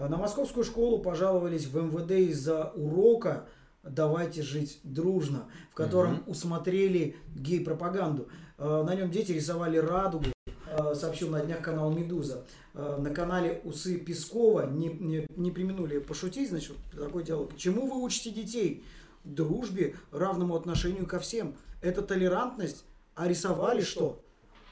На 0.07 0.15
московскую 0.15 0.63
школу 0.63 0.99
пожаловались 0.99 1.65
в 1.65 1.75
МВД 1.75 2.11
из-за 2.11 2.71
урока 2.75 3.49
«Давайте 3.83 4.43
жить 4.43 4.79
дружно», 4.83 5.49
в 5.71 5.75
котором 5.75 6.23
усмотрели 6.25 7.17
гей-пропаганду. 7.35 8.29
Э, 8.57 8.83
На 8.83 8.95
нем 8.95 9.11
дети 9.11 9.33
рисовали 9.33 9.75
радугу, 9.77 10.27
э, 10.45 10.95
сообщил 10.95 11.29
на 11.29 11.41
днях 11.41 11.61
канал 11.61 11.91
«Медуза». 11.91 12.45
Э, 12.73 12.97
На 12.97 13.09
канале 13.09 13.59
«Усы 13.65 13.97
Пескова» 13.97 14.69
не, 14.69 14.87
не, 14.87 15.27
не 15.35 15.51
применули 15.51 15.99
пошутить, 15.99 16.49
значит, 16.49 16.77
такой 16.95 17.23
диалог. 17.23 17.57
Чему 17.57 17.87
вы 17.87 18.01
учите 18.01 18.31
детей? 18.31 18.85
Дружбе, 19.25 19.95
равному 20.11 20.55
отношению 20.55 21.07
ко 21.07 21.19
всем. 21.19 21.55
Это 21.81 22.01
толерантность. 22.01 22.85
А 23.15 23.27
рисовали 23.27 23.81
что? 23.81 24.21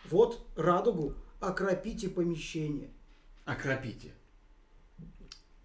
Вот 0.09 0.45
радугу, 0.55 1.15
окропите 1.41 2.07
помещение. 2.07 2.91
Окропите. 3.43 4.13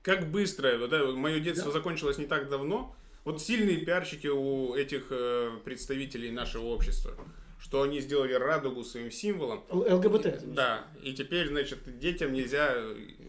Как 0.03 0.31
быстро, 0.31 0.87
да, 0.88 1.05
мое 1.12 1.38
детство 1.41 1.71
закончилось 1.71 2.19
не 2.19 2.27
так 2.27 2.49
давно. 2.49 2.95
Вот 3.25 3.41
сильные 3.41 3.77
пиарщики 3.79 4.27
у 4.27 4.75
этих 4.75 5.07
э, 5.11 5.53
представителей 5.65 6.33
нашего 6.33 6.65
общества, 6.67 7.15
что 7.61 7.83
они 7.83 8.01
сделали 8.01 8.33
радугу 8.33 8.83
своим 8.83 9.12
символом. 9.12 9.62
Л- 9.71 9.87
ЛГБТ. 9.99 10.53
Да, 10.55 10.87
и 11.05 11.12
теперь, 11.12 11.47
значит, 11.49 11.79
детям 12.01 12.33
нельзя 12.33 12.75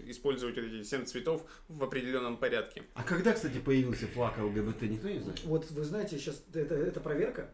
использовать 0.07 0.57
эти 0.57 0.83
семь 0.83 1.05
цветов 1.05 1.43
в 1.67 1.83
определенном 1.83 2.38
порядке. 2.38 2.83
А 2.95 3.03
когда, 3.03 3.33
кстати, 3.33 3.59
появился 3.59 4.07
флаг 4.07 4.39
ЛГБТ, 4.39 4.81
никто 4.81 5.09
не 5.09 5.19
знает? 5.19 5.41
Вот 5.43 5.69
вы 5.69 5.83
знаете, 5.83 6.17
сейчас 6.17 6.43
это, 6.55 6.73
это 6.73 6.99
проверка. 6.99 7.51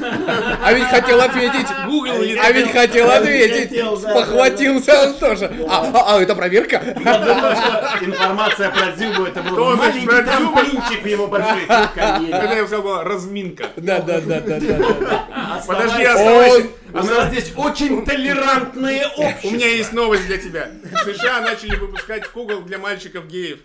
А 0.00 0.72
ведь 0.72 0.86
хотел 0.88 1.20
ответить. 1.20 1.66
Google 1.86 2.24
не 2.24 2.34
А 2.34 2.50
ведь 2.50 2.72
хотел 2.72 3.06
Я 3.06 3.18
ответить. 3.18 3.68
хотел, 3.68 3.96
да, 4.00 4.14
Похватился 4.14 5.00
он 5.02 5.14
тоже. 5.14 5.46
А, 5.68 5.90
а, 5.94 6.16
а, 6.16 6.20
это 6.22 6.34
проверка? 6.34 6.82
Я 7.04 7.18
думал, 7.18 7.54
что 7.54 8.04
информация 8.04 8.70
про 8.70 8.92
Дзюбу 8.92 9.24
это 9.26 9.42
был 9.42 9.76
маленький 9.76 10.06
про 10.06 10.22
Дзюбу? 10.22 10.54
трамплинчик 10.54 11.02
в 11.02 11.06
его 11.06 11.26
большой 11.28 11.66
карьере. 11.94 12.32
Это 12.40 12.54
я 12.54 12.66
сказал, 12.66 12.82
была 12.82 13.04
разминка. 13.04 13.68
Да, 13.76 14.00
да, 14.00 14.20
да, 14.20 14.40
да, 14.40 14.58
да. 14.58 15.62
Подожди, 15.66 16.02
Оставайся. 16.04 16.66
У 16.92 16.96
нас 17.04 17.28
здесь 17.28 17.52
очень 17.56 18.04
толерантные 18.04 19.06
общества. 19.16 19.48
У 19.48 19.50
меня 19.52 19.68
есть 19.68 19.92
новость 19.92 20.26
для 20.26 20.38
тебя. 20.38 20.68
В 20.82 21.14
США 21.14 21.40
начали 21.42 21.76
выпускать 21.76 22.24
Google 22.32 22.62
для 22.62 22.78
мальчиков-геев. 22.78 23.60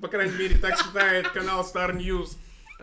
По 0.00 0.08
крайней 0.08 0.36
мере, 0.36 0.56
так 0.58 0.76
считает 0.78 1.28
канал 1.28 1.64
Star 1.72 1.94
News. 1.96 2.30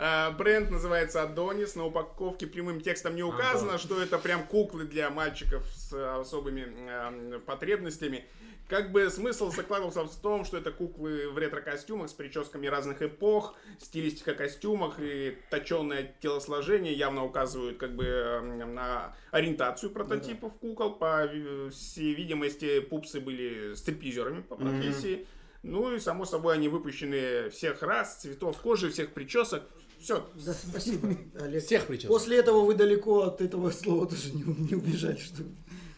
А, 0.04 0.32
Бренд 0.32 0.72
называется 0.72 1.22
Адонис. 1.22 1.76
На 1.76 1.86
упаковке 1.86 2.48
прямым 2.48 2.82
текстом 2.82 3.16
не 3.16 3.22
указано, 3.22 3.78
что 3.78 4.02
это 4.02 4.18
прям 4.18 4.48
куклы 4.48 4.86
для 4.86 5.12
мальчиков 5.12 5.64
с 5.76 5.94
особыми 6.20 6.66
а, 6.90 7.40
потребностями. 7.46 8.26
Как 8.68 8.92
бы 8.92 9.12
смысл 9.12 9.52
закладывался 9.52 10.04
в 10.06 10.16
том, 10.16 10.44
что 10.44 10.58
это 10.58 10.72
куклы 10.72 11.30
в 11.30 11.38
ретро-костюмах 11.38 12.10
с 12.10 12.14
прическами 12.14 12.66
разных 12.66 13.04
эпох, 13.04 13.54
стилистика 13.80 14.34
костюмах 14.34 14.96
и 15.00 15.38
точенное 15.52 16.16
телосложение 16.20 16.94
явно 16.94 17.24
указывают 17.24 17.78
как 17.78 17.96
бы 17.96 18.06
м, 18.06 18.74
на 18.74 19.16
ориентацию 19.30 19.92
прототипов 19.92 20.54
кукол. 20.56 20.96
По 20.96 21.30
всей 21.70 22.16
видимости, 22.16 22.80
пупсы 22.80 23.20
были 23.20 23.76
стриптизерами 23.76 24.42
по 24.42 24.56
профессии. 24.56 25.28
Ну 25.64 25.94
и, 25.94 26.00
само 26.00 26.26
собой, 26.26 26.56
они 26.56 26.70
выпущены 26.70 27.52
всех 27.52 27.84
рас, 27.84 28.22
цветов 28.22 28.58
кожи, 28.58 28.90
всех 28.90 29.14
причесок. 29.14 29.64
Все. 30.02 30.26
Да, 30.46 30.54
спасибо, 30.54 31.16
Олег. 31.40 31.64
Всех 31.64 31.86
причесок. 31.88 32.10
После 32.10 32.38
этого 32.38 32.62
вы 32.66 32.74
далеко 32.74 33.22
от 33.22 33.42
этого 33.42 33.72
слова 33.72 34.08
тоже 34.08 34.32
не, 34.34 34.44
не 34.44 34.76
убежали, 34.76 35.18
что 35.18 35.44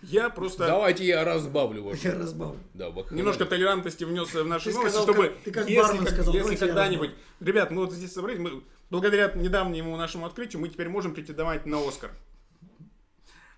Я 0.01 0.29
просто 0.29 0.67
Давайте 0.67 1.05
я 1.05 1.23
разбавлю 1.23 1.83
ваш. 1.83 1.99
я 1.99 2.13
разбавлю. 2.13 2.59
Да, 2.73 2.89
бах- 2.89 3.11
немножко 3.13 3.45
толерантности 3.45 4.03
внес 4.03 4.33
в 4.33 4.45
наши 4.45 4.69
Ты 4.69 4.75
новости, 4.75 4.95
сказал, 4.97 5.13
чтобы 5.13 5.27
как- 5.29 5.43
ты 5.43 5.51
как 5.51 5.69
если, 5.69 5.97
как- 5.99 6.09
сказал, 6.09 6.33
если 6.33 6.55
когда-нибудь... 6.57 7.11
Ребят, 7.39 7.71
мы 7.71 7.85
вот 7.85 7.93
здесь 7.93 8.11
собрались, 8.13 8.39
мы, 8.39 8.61
благодаря 8.89 9.31
недавнему 9.33 9.95
нашему 9.95 10.25
открытию, 10.25 10.61
мы 10.61 10.67
теперь 10.69 10.89
можем 10.89 11.13
претендовать 11.13 11.65
на 11.65 11.77
Оскар. 11.87 12.11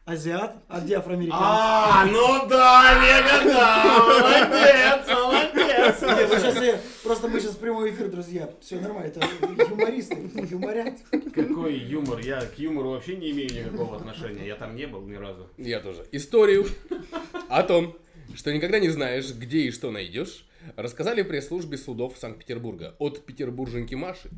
Азиат, 0.06 0.58
а 0.68 0.82
где 0.82 0.98
афроамериканцы? 0.98 1.44
А, 1.44 2.06
ну 2.06 2.48
да, 2.48 2.92
Олега, 2.92 3.52
да, 3.52 3.84
молодец. 5.00 5.15
Нет, 5.86 6.30
вы 6.30 6.40
щас, 6.40 6.58
э, 6.58 6.80
просто 7.04 7.28
мы 7.28 7.40
сейчас 7.40 7.56
прямой 7.56 7.92
эфир, 7.92 8.08
друзья. 8.10 8.50
Все 8.62 8.80
нормально, 8.80 9.08
это 9.08 9.28
юмористы, 9.70 10.18
юморят. 10.50 10.96
Какой 11.34 11.78
юмор? 11.78 12.20
Я 12.20 12.42
к 12.42 12.58
юмору 12.58 12.92
вообще 12.92 13.16
не 13.16 13.32
имею 13.32 13.52
никакого 13.52 13.98
отношения. 13.98 14.48
Я 14.48 14.56
там 14.56 14.76
не 14.76 14.88
был 14.88 15.02
ни 15.02 15.16
разу. 15.16 15.50
Я 15.58 15.80
тоже. 15.80 16.06
Историю 16.12 16.66
о 17.50 17.64
том, 17.64 17.96
что 18.34 18.54
никогда 18.54 18.80
не 18.80 18.90
знаешь, 18.90 19.32
где 19.34 19.60
и 19.60 19.72
что 19.72 19.92
найдешь, 19.92 20.46
рассказали 20.76 21.22
в 21.22 21.28
пресс-службе 21.28 21.78
судов 21.78 22.18
Санкт-Петербурга. 22.18 22.96
От 22.98 23.26
петербурженки 23.26 23.96
Маши 23.96 24.30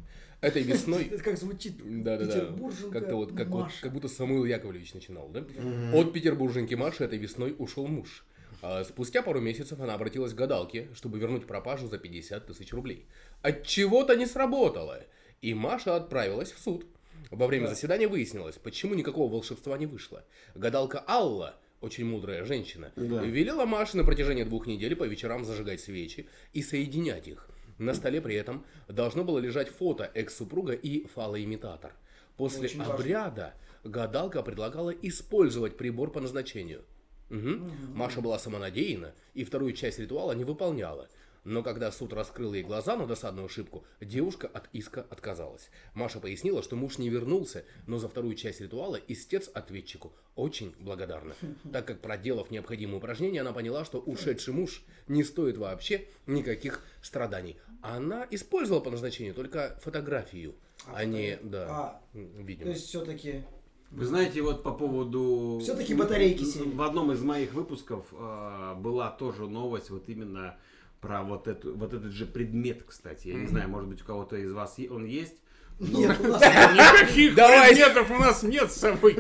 этой 0.42 0.62
весной 0.62 1.06
Это 1.06 1.24
как 1.24 1.38
звучит. 1.38 1.76
Да-да-да. 2.04 2.54
Как-то 2.92 3.16
вот, 3.16 3.36
как, 3.36 3.48
вот, 3.48 3.72
как 3.82 3.94
будто 3.94 4.08
Самуил 4.08 4.46
Яковлевич 4.46 4.94
начинал, 4.94 5.30
да? 5.30 5.46
От 5.94 6.14
петербурженки 6.14 6.76
Маши 6.76 7.04
этой 7.04 7.18
весной 7.18 7.56
ушел 7.58 7.88
муж. 7.88 8.26
А 8.62 8.84
спустя 8.84 9.22
пару 9.22 9.40
месяцев 9.40 9.80
она 9.80 9.94
обратилась 9.94 10.34
к 10.34 10.38
гадалке, 10.38 10.90
чтобы 10.96 11.20
вернуть 11.20 11.46
пропажу 11.46 11.88
за 11.88 11.98
50 11.98 12.48
тысяч 12.48 12.74
рублей. 12.74 13.06
От 13.42 13.64
чего-то 13.66 14.16
не 14.16 14.26
сработало. 14.26 15.04
И 15.42 15.54
Маша 15.54 15.96
отправилась 15.96 16.52
в 16.52 16.60
суд. 16.60 16.86
Во 17.30 17.48
время 17.48 17.68
заседания 17.68 18.08
выяснилось, 18.08 18.56
почему 18.56 18.96
никакого 18.96 19.32
волшебства 19.32 19.78
не 19.78 19.86
вышло. 19.86 20.24
Гадалка 20.56 21.04
Алла, 21.08 21.56
очень 21.82 22.06
мудрая 22.06 22.46
женщина, 22.46 22.92
Да. 22.96 23.22
велела 23.24 23.66
Маше 23.66 23.98
на 23.98 24.04
протяжении 24.04 24.44
двух 24.44 24.66
недель 24.66 24.96
по 24.96 25.04
вечерам 25.04 25.46
зажигать 25.46 25.82
свечи 25.82 26.28
и 26.54 26.64
соединять 26.64 27.28
их. 27.28 27.48
На 27.78 27.94
столе 27.94 28.22
при 28.22 28.36
этом 28.36 28.66
должно 28.88 29.24
было 29.24 29.38
лежать 29.38 29.70
фото 29.70 30.10
экс-супруга 30.16 30.74
и 30.74 31.06
фалоимитатор. 31.08 31.94
После 32.38 32.66
Очень 32.66 32.80
важно. 32.80 32.94
обряда 32.96 33.54
гадалка 33.84 34.42
предлагала 34.42 34.90
использовать 34.90 35.78
прибор 35.78 36.12
по 36.12 36.20
назначению. 36.22 36.84
Мгм. 37.30 37.72
Маша 37.94 38.22
была 38.22 38.40
самонадеянна 38.40 39.14
и 39.34 39.44
вторую 39.44 39.74
часть 39.74 40.00
ритуала 40.00 40.32
не 40.34 40.44
выполняла. 40.44 41.10
Но 41.48 41.64
когда 41.64 41.94
суд 41.94 42.12
раскрыл 42.12 42.54
ей 42.54 42.62
глаза 42.62 42.98
на 42.98 43.08
досадную 43.08 43.46
ошибку, 43.46 43.86
девушка 44.02 44.48
от 44.48 44.68
иска 44.74 45.06
отказалась. 45.10 45.70
Маша 45.94 46.20
пояснила, 46.20 46.62
что 46.62 46.76
муж 46.76 46.98
не 46.98 47.08
вернулся, 47.08 47.64
но 47.86 48.00
за 48.00 48.10
вторую 48.10 48.36
часть 48.36 48.60
ритуала 48.60 49.00
истец 49.08 49.50
ответчику 49.54 50.12
очень 50.36 50.76
благодарна. 50.78 51.36
Так 51.72 51.88
как 51.88 52.02
проделав 52.02 52.52
необходимые 52.52 52.98
упражнения, 52.98 53.42
она 53.42 53.54
поняла, 53.54 53.86
что 53.86 54.00
ушедший 54.00 54.54
муж 54.54 54.84
не 55.08 55.24
стоит 55.24 55.58
вообще 55.58 56.10
никаких 56.26 56.84
страданий. 57.02 57.56
Она 57.82 58.28
использовала 58.30 58.82
по 58.82 58.92
назначению 58.92 59.34
только 59.34 59.80
фотографию, 59.82 60.54
а, 60.86 61.06
не, 61.06 61.40
да, 61.42 61.68
А, 61.70 62.02
видимо. 62.14 62.66
То 62.66 62.70
есть 62.72 62.88
все-таки... 62.88 63.44
Вы 63.92 64.06
знаете, 64.06 64.42
вот 64.42 64.64
по 64.64 64.72
поводу... 64.72 65.60
Всё-таки 65.62 65.94
батарейки 65.96 66.44
сели. 66.44 66.70
В 66.70 66.82
одном 66.82 67.12
из 67.12 67.22
моих 67.22 67.54
выпусков 67.54 68.06
э, 68.12 68.76
была 68.78 69.10
тоже 69.10 69.48
новость 69.48 69.90
вот 69.90 70.10
именно 70.10 70.58
про 71.00 71.24
вот, 71.24 71.48
эту, 71.48 71.76
вот 71.76 71.94
этот 71.94 72.12
же 72.12 72.26
предмет, 72.26 72.84
кстати. 72.84 73.30
Я 73.30 73.36
не 73.36 73.48
знаю, 73.48 73.70
может 73.70 73.90
быть, 73.90 74.02
у 74.02 74.06
кого-то 74.06 74.36
из 74.38 74.52
вас 74.52 74.78
он 74.90 75.06
есть. 75.06 75.36
Нет, 75.80 76.18
у 76.22 76.28
нас 76.28 76.42
Никаких 76.42 77.36
Давай. 77.36 77.70
предметов 77.70 78.10
у 78.10 78.16
нас 78.16 78.42
нет 78.42 78.72
с 78.72 78.78
собой. 78.78 79.16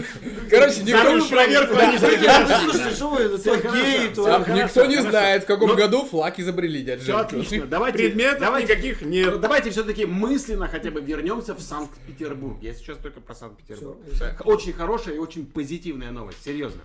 Короче, 0.50 0.82
никто, 0.82 0.98
Вторую 0.98 1.22
не- 1.24 1.30
проверку 1.30 1.76
Да, 1.76 1.91
да, 2.00 2.58
да. 2.58 2.91
Всё 2.91 4.56
никто 4.56 4.86
не 4.86 4.98
знает, 4.98 5.43
в 5.43 5.46
каком 5.46 5.70
Ну, 5.70 5.76
году 5.76 6.04
флаг 6.06 6.39
изобрели, 6.39 6.82
дядь 6.82 7.02
Все 7.04 7.17
отлично. 7.17 7.65
Давайте, 7.67 7.98
Предметов 8.00 8.39
давайте, 8.39 8.74
никаких 8.74 9.02
Ну, 9.02 9.08
нет. 9.10 9.39
Давайте 9.39 9.70
все-таки 9.70 10.06
мысленно 10.06 10.67
хотя 10.67 10.89
бы 10.89 11.02
вернемся 11.02 11.54
в 11.54 11.62
Санкт-Петербург. 11.62 12.58
Я 12.62 12.74
сейчас 12.74 12.98
только 12.98 13.22
про 13.22 13.36
Санкт-Петербург. 13.36 13.98
Всё. 14.12 14.26
Очень 14.43 14.74
хорошая 14.74 15.15
и 15.15 15.20
очень 15.20 15.46
позитивная 15.46 16.12
новость, 16.12 16.43
серьезно. 16.43 16.82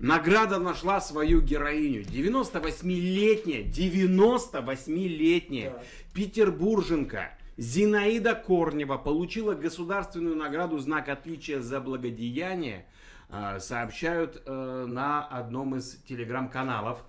Награда 0.00 0.58
нашла 0.58 1.00
свою 1.00 1.40
героиню. 1.40 2.02
98-летняя, 2.02 3.62
98-летняя 3.62 5.70
Так. 5.70 5.82
петербурженка 6.12 7.30
Зинаида 7.56 8.34
Корнева 8.34 8.96
получила 8.96 9.54
государственную 9.54 10.36
награду 10.36 10.78
«Знак 10.78 11.08
отличия 11.08 11.60
за 11.60 11.80
благодеяние», 11.80 12.86
э, 13.28 13.58
сообщают 13.60 14.42
э, 14.44 14.86
на 14.88 15.26
одном 15.26 15.76
из 15.76 15.96
телеграм-каналов. 16.08 17.04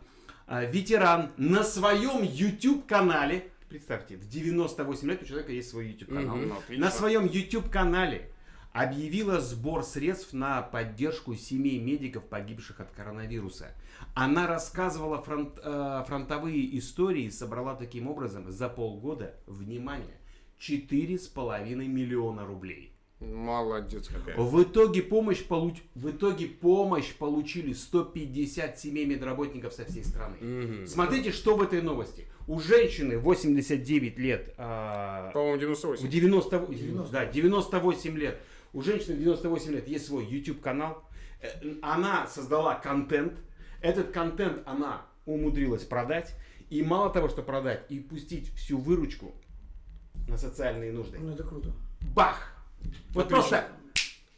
Э, 0.47 0.69
Ветеран 0.69 1.31
на 1.37 1.63
своем 1.63 2.23
YouTube-канале, 2.23 3.49
представьте, 3.69 4.17
в 4.17 4.27
98 4.27 5.07
лет 5.09 5.21
у 5.23 5.25
человека 5.25 5.51
есть 5.51 5.69
свой 5.69 5.87
YouTube-канал, 5.87 6.37
отлично. 6.57 6.85
на 6.85 6.91
своем 6.91 7.25
YouTube-канале 7.25 8.29
объявила 8.73 9.39
сбор 9.39 9.83
средств 9.83 10.33
на 10.33 10.61
поддержку 10.61 11.35
семей 11.35 11.79
медиков, 11.79 12.25
погибших 12.25 12.79
от 12.79 12.91
коронавируса. 12.91 13.71
Она 14.15 14.47
рассказывала 14.47 15.21
фронт- 15.21 15.59
э, 15.63 16.03
фронтовые 16.07 16.77
истории 16.79 17.25
и 17.25 17.31
собрала 17.31 17.75
таким 17.75 18.07
образом 18.09 18.51
за 18.51 18.67
полгода, 18.69 19.35
внимание, 19.45 20.17
4,5 20.59 21.75
миллиона 21.87 22.45
рублей. 22.45 22.93
Молодец 23.19 24.07
какая. 24.07 24.35
В 24.37 24.63
итоге 24.63 25.01
помощь, 25.01 25.43
получ... 25.43 25.77
в 25.95 26.09
итоге 26.09 26.47
помощь 26.47 27.13
получили 27.13 27.73
150 27.73 28.79
семей 28.79 29.05
медработников 29.05 29.73
со 29.73 29.85
всей 29.85 30.03
страны. 30.03 30.35
Мгм. 30.41 30.87
Смотрите, 30.87 31.31
что 31.31 31.55
в 31.55 31.61
этой 31.61 31.81
новости. 31.81 32.25
У 32.47 32.59
женщины 32.59 33.17
89 33.17 34.19
лет, 34.19 34.53
а, 34.57 35.31
По-моему, 35.31 35.55
в 35.55 35.59
98. 35.59 36.09
90, 36.09 36.67
90. 36.67 37.11
Да, 37.11 37.25
98 37.25 38.17
лет. 38.17 38.39
У 38.73 38.81
женщины 38.81 39.15
в 39.15 39.19
98 39.19 39.71
лет 39.71 39.87
есть 39.87 40.05
свой 40.07 40.25
YouTube 40.25 40.59
канал. 40.59 41.03
Э, 41.41 41.47
Она 41.81 42.27
создала 42.27 42.75
контент. 42.75 43.33
Этот 43.81 44.11
контент 44.11 44.63
она 44.65 45.05
умудрилась 45.25 45.83
продать. 45.83 46.35
И 46.69 46.81
мало 46.81 47.09
того, 47.11 47.29
что 47.29 47.43
продать, 47.43 47.85
и 47.89 47.99
пустить 47.99 48.51
всю 48.55 48.77
выручку 48.77 49.35
на 50.27 50.37
социальные 50.37 50.91
нужды. 50.91 51.17
Ну, 51.19 51.33
это 51.33 51.43
круто. 51.43 51.71
Бах! 52.15 52.53
Вот 53.13 53.25
Отлично. 53.25 53.31
просто 53.31 53.67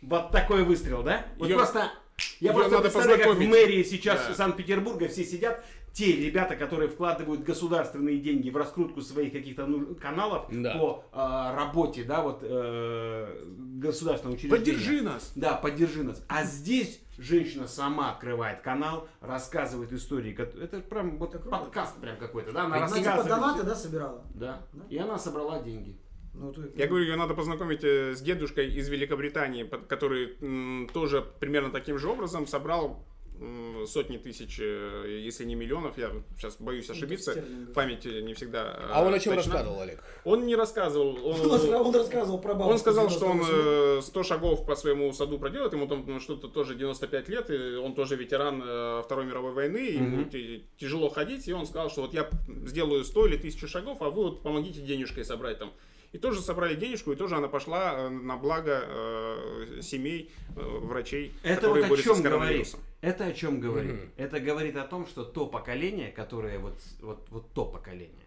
вот 0.02 0.32
такой 0.32 0.64
выстрел, 0.64 1.04
да? 1.04 1.26
Вот 1.38 1.48
Её- 1.48 1.58
просто 1.58 1.92
я 2.40 2.52
её 2.52 2.54
просто 2.54 2.72
надо 2.72 2.84
представляю, 2.84 3.24
как 3.24 3.36
в 3.36 3.40
мэрии 3.40 3.84
сейчас 3.84 4.28
Да. 4.28 4.36
Санкт-Петербурга 4.36 5.08
все 5.08 5.24
сидят, 5.24 5.64
те 5.94 6.12
ребята, 6.12 6.56
которые 6.56 6.90
вкладывают 6.90 7.44
государственные 7.44 8.20
деньги 8.20 8.50
в 8.50 8.58
раскрутку 8.58 9.02
своих 9.02 9.32
каких-то 9.32 9.66
ну, 9.66 9.96
каналов 9.96 10.48
Да. 10.52 10.78
по 10.78 11.04
э, 11.14 11.56
работе, 11.56 12.04
да, 12.04 12.22
вот 12.22 12.40
э, 12.42 13.44
государственного 13.80 14.36
учреждения. 14.36 14.58
Поддержи 14.60 15.02
нас. 15.02 15.32
Да, 15.36 15.54
поддержи 15.54 16.04
нас. 16.04 16.24
А 16.28 16.44
здесь 16.44 17.00
женщина 17.18 17.68
сама 17.68 18.12
открывает 18.12 18.62
канал, 18.62 19.08
рассказывает 19.22 19.92
истории. 19.94 20.34
Это 20.62 20.80
прям 20.82 21.18
вот 21.18 21.32
круто. 21.32 21.50
подкаст 21.50 22.00
прям 22.00 22.18
какой-то, 22.18 22.52
да? 22.52 22.66
Она 22.66 22.78
Она 22.78 22.88
типа 22.88 22.98
рассказывает 22.98 23.28
донаты, 23.30 23.60
всё. 23.60 23.68
да, 23.70 23.76
собирала? 23.76 24.26
Да. 24.34 24.62
Да? 24.74 24.84
И 24.90 24.98
она 24.98 25.18
собрала 25.18 25.62
деньги. 25.62 25.98
Ну, 26.34 26.52
то- 26.52 26.62
Я 26.76 26.88
говорю, 26.88 27.06
ее 27.06 27.16
надо 27.16 27.34
познакомить 27.34 27.84
э, 27.84 28.14
с 28.14 28.22
дедушкой 28.22 28.74
из 28.74 28.90
Великобритании, 28.90 29.64
который 29.88 30.36
м, 30.42 30.90
тоже 30.94 31.22
примерно 31.40 31.70
таким 31.72 31.98
же 31.98 32.10
образом 32.10 32.46
собрал 32.46 33.06
сотни 33.88 34.18
тысяч, 34.18 34.58
э, 34.60 35.20
если 35.24 35.44
не 35.46 35.56
миллионов, 35.56 35.98
я 35.98 36.12
сейчас 36.38 36.58
боюсь 36.60 36.90
ошибиться, 36.90 37.44
память 37.74 38.06
не 38.06 38.34
всегда 38.34 38.76
э, 38.80 38.90
А 38.92 39.04
он 39.06 39.14
о 39.14 39.20
чем 39.20 39.36
точна. 39.36 39.52
рассказывал, 39.54 39.82
Олег? 39.82 40.04
Он 40.24 40.46
не 40.46 40.56
рассказывал. 40.56 41.18
Он, 41.26 41.52
Он 41.86 41.96
рассказывал 41.96 42.40
про 42.40 42.54
бабушку. 42.54 42.72
Он 42.72 42.80
сказал, 42.80 43.10
что 43.10 43.26
он 43.26 43.38
98 43.40 43.96
лет. 43.96 44.00
э, 44.00 44.02
100 44.02 44.24
шагов 44.24 44.66
по 44.66 44.76
своему 44.76 45.12
саду 45.14 45.38
проделает, 45.40 45.74
ему 45.74 45.88
там 45.88 46.04
ну, 46.08 46.20
что-то 46.20 46.48
тоже 46.48 46.76
95 46.76 47.30
лет, 47.30 47.50
и 47.50 47.76
он 47.76 47.94
тоже 47.96 48.16
ветеран 48.16 48.62
Второй 49.04 49.26
мировой 49.26 49.52
войны, 49.54 49.78
ему 49.78 50.24
ти- 50.26 50.66
тяжело 50.78 51.10
ходить, 51.10 51.48
и 51.48 51.54
он 51.54 51.66
сказал, 51.66 51.90
что 51.90 52.02
вот 52.02 52.14
я 52.14 52.30
сделаю 52.66 53.04
100 53.04 53.28
или 53.28 53.38
1000 53.38 53.68
шагов, 53.68 54.02
а 54.02 54.10
вы 54.10 54.24
вот 54.24 54.42
помогите 54.44 54.82
денежкой 54.82 55.26
собрать 55.26 55.60
там. 55.60 55.72
И 56.12 56.18
тоже 56.18 56.40
собрали 56.42 56.76
денежку, 56.76 57.12
и 57.12 57.16
тоже 57.18 57.36
она 57.36 57.50
пошла 57.50 58.10
на 58.10 58.38
благо 58.38 58.82
э, 58.88 59.82
семей, 59.82 60.32
э, 60.56 60.62
врачей, 60.62 61.34
Это 61.44 61.56
которые 61.56 61.84
вот 61.84 61.86
о 61.86 61.90
борются 61.90 62.10
чем 62.10 62.16
с 62.16 62.22
говорит? 62.22 62.40
коронавирусом. 62.40 62.80
Это 63.02 63.26
о 63.26 63.34
чем 63.34 63.60
говорит? 63.60 63.94
Мгм. 63.94 64.12
Это 64.18 64.40
говорит 64.40 64.78
о 64.78 64.86
том, 64.86 65.06
что 65.06 65.24
то 65.24 65.48
поколение, 65.48 66.12
которое 66.12 66.60
вот, 66.60 66.80
вот, 67.02 67.28
вот 67.30 67.54
то 67.54 67.66
поколение, 67.66 68.26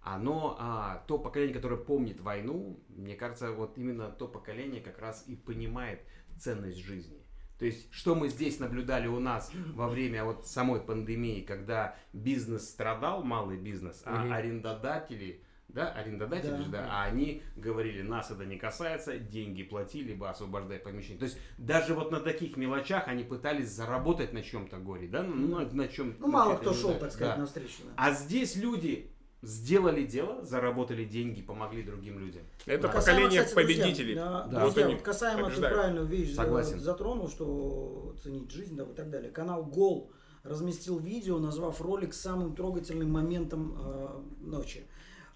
оно, 0.00 0.56
а, 0.58 1.04
то 1.06 1.18
поколение, 1.18 1.54
которое 1.54 1.76
помнит 1.76 2.20
войну, 2.20 2.78
мне 2.88 3.14
кажется, 3.16 3.52
вот 3.52 3.78
именно 3.78 4.08
то 4.10 4.28
поколение 4.28 4.80
как 4.80 4.98
раз 4.98 5.24
и 5.26 5.36
понимает 5.36 6.00
ценность 6.38 6.78
жизни. 6.78 7.22
То 7.58 7.66
есть, 7.66 7.92
что 7.92 8.16
мы 8.16 8.28
здесь 8.28 8.58
наблюдали 8.58 9.06
у 9.06 9.20
нас 9.20 9.52
во 9.74 9.88
время 9.88 10.24
вот 10.24 10.46
самой 10.46 10.80
пандемии, 10.80 11.42
когда 11.42 11.94
бизнес 12.12 12.68
страдал, 12.68 13.22
малый 13.22 13.56
бизнес, 13.56 14.02
а 14.04 14.24
Мгм. 14.24 14.32
арендодатели, 14.32 15.44
да, 15.74 15.90
арендодатели 15.92 16.50
Да. 16.50 16.62
же, 16.62 16.70
да, 16.70 16.86
а 16.90 17.04
они 17.04 17.42
говорили, 17.56 18.02
нас 18.02 18.30
это 18.30 18.44
не 18.44 18.56
касается, 18.56 19.18
деньги 19.18 19.62
плати, 19.62 20.02
либо 20.02 20.28
освобождай 20.30 20.78
помещение. 20.78 21.18
То 21.18 21.24
есть, 21.24 21.38
даже 21.58 21.94
вот 21.94 22.10
на 22.10 22.20
таких 22.20 22.56
мелочах 22.56 23.08
они 23.08 23.24
пытались 23.24 23.70
заработать 23.70 24.32
на 24.32 24.42
чем-то 24.42 24.78
горе, 24.78 25.08
да, 25.08 25.22
ну, 25.22 25.58
на, 25.60 25.70
на 25.70 25.88
чем 25.88 26.14
Ну, 26.18 26.26
мало 26.28 26.56
кто 26.56 26.72
шел, 26.74 26.94
так 26.98 27.12
сказать, 27.12 27.34
да. 27.36 27.40
навстречу. 27.40 27.82
да. 27.84 27.92
А 27.96 28.12
здесь 28.12 28.56
люди 28.56 29.08
сделали 29.44 30.04
дело, 30.04 30.44
заработали 30.44 31.04
деньги, 31.04 31.42
помогли 31.42 31.82
другим 31.82 32.18
людям. 32.20 32.42
Это 32.64 32.86
Да. 32.86 32.94
поколение 32.94 33.40
Касаемо, 33.42 33.44
кстати, 33.44 33.54
победителей. 33.54 34.14
Друзья, 34.14 34.30
да, 34.30 34.46
Да. 34.46 34.60
друзья, 34.60 34.88
Вот 34.88 35.02
касаемо, 35.02 35.38
ты 35.38 35.44
побеждают. 35.46 35.74
правильную 35.76 36.06
вещь 36.06 36.34
Согласен. 36.34 36.78
затронул, 36.78 37.28
что 37.28 38.14
ценить 38.22 38.50
жизнь 38.52 38.76
да, 38.76 38.84
и 38.84 38.94
так 38.94 39.10
далее. 39.10 39.32
Канал 39.32 39.64
Гол 39.64 40.12
разместил 40.44 40.98
видео, 41.00 41.38
назвав 41.38 41.80
ролик 41.80 42.14
самым 42.14 42.54
трогательным 42.54 43.10
моментом 43.10 43.76
э, 43.80 44.22
ночи. 44.42 44.86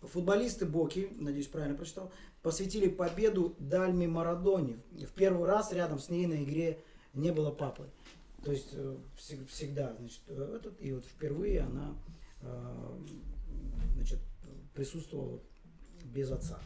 Футболисты 0.03 0.67
Боки, 0.67 1.09
надеюсь, 1.17 1.47
правильно 1.47 1.77
прочитал, 1.77 2.13
посвятили 2.43 2.89
победу 2.89 3.55
Дальме 3.59 4.07
Марадоне. 4.07 4.79
В 4.93 5.13
первый 5.13 5.47
раз 5.47 5.73
рядом 5.73 5.99
с 5.99 6.09
ней 6.11 6.27
на 6.27 6.43
игре 6.45 6.79
не 7.15 7.33
было 7.33 7.51
папы. 7.51 7.89
То 8.45 8.53
есть 8.53 8.69
э, 8.73 8.97
всег- 9.19 9.47
всегда, 9.49 9.95
значит, 9.99 10.21
э, 10.29 10.57
этот, 10.57 10.81
и 10.81 10.93
вот 10.93 11.05
впервые 11.05 11.61
она 11.63 11.95
э, 12.43 12.99
значит, 13.95 14.21
присутствовала 14.75 15.41
без 16.05 16.31
отца. 16.31 16.61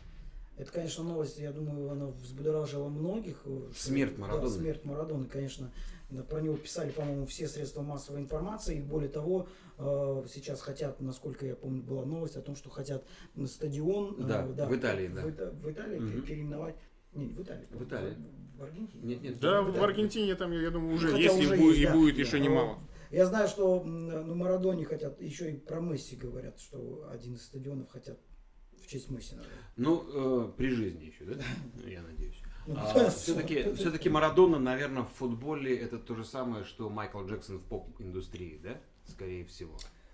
Это, 0.59 0.71
конечно, 0.73 1.03
новость, 1.03 1.39
я 1.39 1.53
думаю, 1.53 1.91
она 1.91 2.09
взбудоражила 2.09 2.89
многих. 2.89 3.47
Смерть 3.75 4.17
да, 4.17 4.21
Марадоны. 4.21 4.51
смерть 4.51 4.85
Марадоны, 4.85 5.27
конечно. 5.27 5.71
Да, 6.11 6.23
Про 6.25 6.41
него 6.41 6.57
писали, 6.57 6.91
по-моему, 6.91 7.27
все 7.27 7.47
средства 7.49 7.83
массовой 7.83 8.21
информации. 8.21 8.79
И 8.79 8.81
более 8.83 9.09
того, 9.09 9.49
э, 9.79 10.25
сейчас 10.29 10.61
хотят, 10.61 11.01
насколько 11.01 11.47
я 11.47 11.55
помню, 11.57 11.83
была 11.83 12.05
новость 12.05 12.37
о 12.37 12.43
том, 12.43 12.57
что 12.57 12.69
хотят 12.71 13.05
на 13.35 13.47
стадион 13.47 14.17
э, 14.19 14.25
Да, 14.55 14.67
в 14.67 14.77
Италии, 14.77 15.09
да. 15.09 15.23
в, 15.23 15.31
в 15.63 15.71
Италии 15.71 15.99
Мгм. 15.99 16.23
переименовать. 16.23 16.75
Не, 17.15 17.29
в 17.29 17.43
Италии. 17.43 17.67
В 17.71 17.85
Италии. 17.85 18.17
В, 18.57 18.63
Аргентине. 18.63 19.03
Нет, 19.05 19.23
нет. 19.23 19.41
Да, 19.41 19.63
в 19.63 19.73
в. 19.73 19.83
Аргентине 19.83 20.35
там, 20.35 20.53
я 20.53 20.71
думаю, 20.71 20.95
уже 20.95 21.09
Хотя 21.09 21.23
есть, 21.23 21.39
уже 21.39 21.57
и, 21.57 21.59
будет, 21.59 21.77
есть, 21.77 21.81
и 21.81 21.87
да. 21.87 21.93
будет 21.95 22.19
еще 22.19 22.39
Да. 22.39 22.45
немало. 22.45 22.79
Я 23.11 23.27
знаю, 23.27 23.49
что 23.49 23.83
на 23.83 24.35
Марадоне 24.35 24.85
хотят, 24.85 25.21
еще 25.21 25.51
и 25.53 25.57
про 25.57 25.81
Месси 25.81 26.15
говорят, 26.17 26.61
что 26.61 27.09
один 27.11 27.35
из 27.35 27.43
стадионов 27.45 27.89
хотят 27.91 28.21
в 28.81 28.87
честь 28.87 29.11
Месси. 29.11 29.35
назвать. 29.35 29.55
Ну, 29.77 30.49
э, 30.49 30.53
при 30.57 30.69
жизни 30.71 31.05
еще, 31.07 31.25
да? 31.25 31.35
Я 31.89 32.03
надеюсь. 32.03 32.41
Ну, 32.71 32.79
А, 32.79 33.11
все-таки, 33.11 33.73
все-таки 33.75 34.09
Марадона, 34.09 34.59
наверное, 34.61 35.03
в 35.03 35.09
футболе 35.19 35.77
это 35.77 35.99
то 35.99 36.15
же 36.15 36.25
самое, 36.25 36.65
что 36.65 36.89
Майкл 36.89 37.25
Джексон 37.25 37.59
в 37.59 37.65
поп-индустрии, 37.65 38.61
да? 38.63 38.77
Скорее 39.07 39.45
всего. 39.45 39.73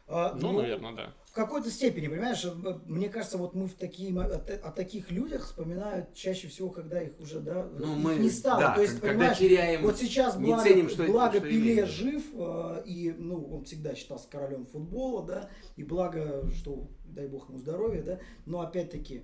А, 0.09 0.35
Ну, 0.40 0.53
но 0.53 0.62
наверное, 0.62 0.92
да. 0.95 1.12
В 1.25 1.33
какой-то 1.35 1.69
степени, 1.71 2.07
понимаешь, 2.09 2.42
э, 2.45 2.51
мне 2.87 3.09
кажется, 3.11 3.37
вот 3.38 3.55
мы 3.55 3.66
в 3.66 3.75
такие, 3.75 4.16
о, 4.19 4.25
о 4.25 4.71
таких 4.71 5.11
людях 5.11 5.45
вспоминают 5.45 6.14
чаще 6.14 6.47
всего, 6.49 6.71
когда 6.71 7.03
их 7.03 7.19
уже, 7.21 7.40
да, 7.40 7.69
Ну, 7.77 7.92
их 7.99 8.05
мы- 8.05 8.14
не 8.14 8.31
стало. 8.31 8.61
да, 8.61 8.75
То 8.77 8.83
есть, 8.83 8.95
когда 9.01 9.09
понимаешь, 9.09 9.38
теряем, 9.38 9.83
вот 9.83 9.99
сейчас 9.99 10.37
не 10.37 10.47
благо, 10.47 10.62
ценим, 10.62 10.88
что- 10.88 11.03
благо 11.05 11.38
что 11.38 11.40
Пеле 11.49 11.61
имеем. 11.73 11.87
жив, 11.88 12.23
э, 12.35 12.83
и, 12.87 13.14
ну, 13.19 13.45
он 13.57 13.64
всегда 13.64 13.95
считался 13.97 14.29
королем 14.31 14.64
футбола, 14.66 15.27
да, 15.27 15.51
и 15.75 15.83
благо, 15.83 16.49
что, 16.55 16.88
дай 17.16 17.26
бог 17.26 17.48
ему 17.48 17.59
здоровья, 17.59 18.02
да, 18.02 18.18
но 18.44 18.61
опять-таки, 18.61 19.22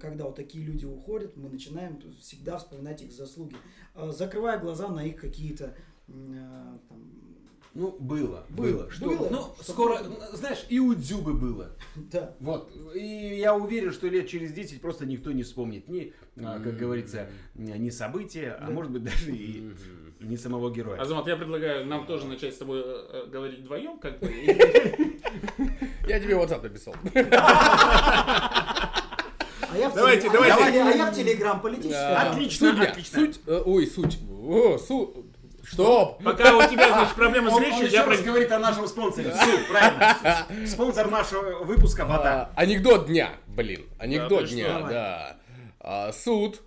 когда 0.00 0.24
вот 0.24 0.34
такие 0.34 0.64
люди 0.64 0.84
уходят, 0.86 1.36
мы 1.36 1.48
начинаем 1.50 2.00
всегда 2.18 2.56
вспоминать 2.58 3.02
их 3.02 3.12
заслуги, 3.12 3.54
э, 3.94 4.10
закрывая 4.10 4.58
глаза 4.58 4.88
на 4.88 5.04
их 5.06 5.20
какие-то 5.20 5.74
э, 6.08 6.12
там, 6.88 6.98
Ну, 7.74 7.94
было, 8.00 8.46
Было, 8.48 8.66
было. 8.66 8.90
Что, 8.90 9.06
было. 9.06 9.28
ну, 9.30 9.42
Что 9.60 9.72
скоро, 9.72 10.02
было. 10.02 10.30
знаешь, 10.34 10.64
и 10.70 10.78
у 10.80 10.94
Дзюбы 10.94 11.34
было. 11.34 11.76
да, 12.10 12.34
Вот. 12.40 12.72
И 12.94 13.36
я 13.38 13.54
уверен, 13.54 13.92
что 13.92 14.08
лет 14.08 14.26
через 14.28 14.52
10 14.52 14.80
просто 14.80 15.04
никто 15.04 15.30
не 15.32 15.42
вспомнит 15.42 15.86
ни, 15.88 16.12
а, 16.38 16.58
как 16.58 16.76
говорится, 16.78 17.28
ни 17.54 17.90
события, 17.90 18.52
а 18.58 18.70
может 18.70 18.90
быть 18.92 19.02
даже 19.10 19.30
и 19.36 19.72
не 20.20 20.38
самого 20.38 20.70
героя. 20.70 20.98
Азамат, 20.98 21.26
я 21.26 21.36
предлагаю 21.36 21.86
нам 21.86 22.06
тоже 22.06 22.26
начать 22.26 22.54
с 22.54 22.56
тобой 22.56 22.80
э, 22.82 22.84
э, 22.86 23.26
говорить 23.30 23.58
вдвоем, 23.60 23.98
как 23.98 24.18
бы. 24.20 24.26
Я 26.08 26.20
тебе 26.20 26.34
WhatsApp 26.34 26.62
написал. 26.62 26.94
А 29.68 29.78
я 29.78 29.88
в, 29.90 29.94
Давайте, 29.94 30.28
теле- 30.28 30.38
а 30.42 30.46
я 30.46 30.54
в 30.54 30.58
давайте. 30.58 30.78
теле- 30.78 30.90
а 30.92 30.96
я 30.96 31.06
в 31.10 31.14
Телеграм 31.14 31.60
политическая. 31.60 32.16
А, 32.16 32.30
Отлично, 32.30 32.70
суть, 32.70 32.88
отлично. 32.88 33.18
Суть, 33.18 33.40
э, 33.46 33.62
ой, 33.66 33.86
суть. 33.86 34.18
О, 34.48 34.78
су... 34.78 35.26
Стоп! 35.70 36.22
Пока 36.22 36.56
у 36.56 36.62
тебя, 36.70 36.88
значит, 36.92 37.14
проблемы 37.16 37.50
с 37.50 37.58
речью, 37.58 37.88
я 37.90 38.06
раз 38.06 38.22
говорит 38.22 38.52
о 38.52 38.58
нашем 38.60 38.86
спонсоре. 38.86 39.32
Все, 39.32 39.58
правильно. 39.68 40.66
Спонсор 40.66 41.10
нашего 41.10 41.64
выпуска 41.64 42.04
вода. 42.04 42.50
А, 42.54 42.60
анекдот 42.62 43.08
дня, 43.08 43.32
блин. 43.48 43.84
Анекдот 43.98 44.46
что? 44.46 44.54
дня, 44.54 44.80
да. 44.82 45.36
А, 45.80 46.12
суд. 46.12 46.60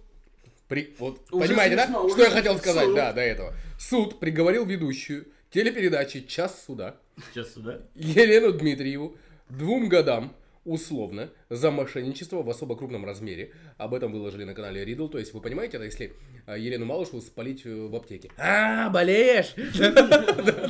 При, 0.68 0.94
вот, 1.00 1.22
Уже 1.32 1.48
понимаете, 1.48 1.78
смешно, 1.78 2.04
да? 2.04 2.10
Что 2.10 2.24
я 2.24 2.30
хотел 2.30 2.58
сказать, 2.60 2.86
Суд. 2.86 2.96
да, 2.96 3.14
до 3.14 3.22
этого. 3.22 3.54
Суд 3.80 4.20
приговорил 4.20 4.66
ведущую 4.66 5.26
телепередачи 5.50 6.28
«Час 6.28 6.64
суда» 6.68 6.96
Сейчас 7.32 7.54
сюда. 7.54 7.82
Елену 7.96 8.54
Дмитриеву 8.54 9.16
двум 9.50 9.90
годам 9.90 10.34
условно 10.66 11.30
за 11.50 11.72
мошенничество 11.72 12.44
в 12.44 12.50
особо 12.50 12.76
крупном 12.76 13.06
размере. 13.06 13.54
Об 13.78 13.94
этом 13.94 14.12
выложили 14.12 14.44
на 14.44 14.54
канале 14.54 14.86
Ридл. 14.86 15.08
То 15.08 15.18
есть 15.18 15.34
вы 15.34 15.42
понимаете, 15.42 15.78
это 15.78 15.86
если 15.86 16.14
а, 16.46 16.58
Елену 16.58 16.86
Малышеву 16.86 17.22
спалить 17.22 17.66
э, 17.66 17.88
в 17.88 17.96
аптеке. 17.96 18.30
А, 18.38 18.90
болеешь? 18.90 19.56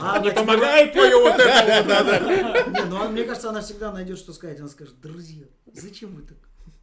А, 0.02 0.20
Не 0.20 0.30
она 0.30 0.32
помогает 0.32 0.94
твое 0.94 1.16
вот 1.18 1.40
это 1.40 2.70
Не, 2.70 2.90
ну 2.90 3.02
а 3.04 3.10
мне 3.10 3.24
кажется, 3.24 3.50
она 3.50 3.62
всегда 3.62 3.92
найдет, 3.92 4.18
что 4.18 4.34
сказать. 4.34 4.60
Она 4.60 4.70
скажет, 4.70 5.00
друзья, 5.02 5.46
зачем 5.74 6.16
вы 6.16 6.22
так? 6.24 6.38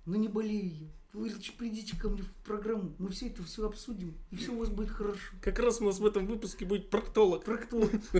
Ну 0.04 0.16
не 0.16 0.28
болею 0.28 0.70
я. 0.74 0.86
Вы 1.12 1.30
придите 1.56 1.96
ко 1.98 2.08
мне 2.08 2.22
в 2.22 2.30
программу, 2.44 2.94
мы 2.98 3.08
все 3.08 3.28
это 3.28 3.42
все 3.42 3.66
обсудим, 3.66 4.14
и 4.30 4.36
все 4.36 4.52
у 4.52 4.58
вас 4.58 4.68
будет 4.68 4.90
хорошо. 4.90 5.20
Как 5.40 5.58
раз 5.58 5.80
у 5.80 5.84
нас 5.84 5.98
в 5.98 6.06
этом 6.06 6.26
выпуске 6.26 6.66
будет 6.66 6.90
проктолог. 6.90 7.44
Проктолог. 7.44 7.90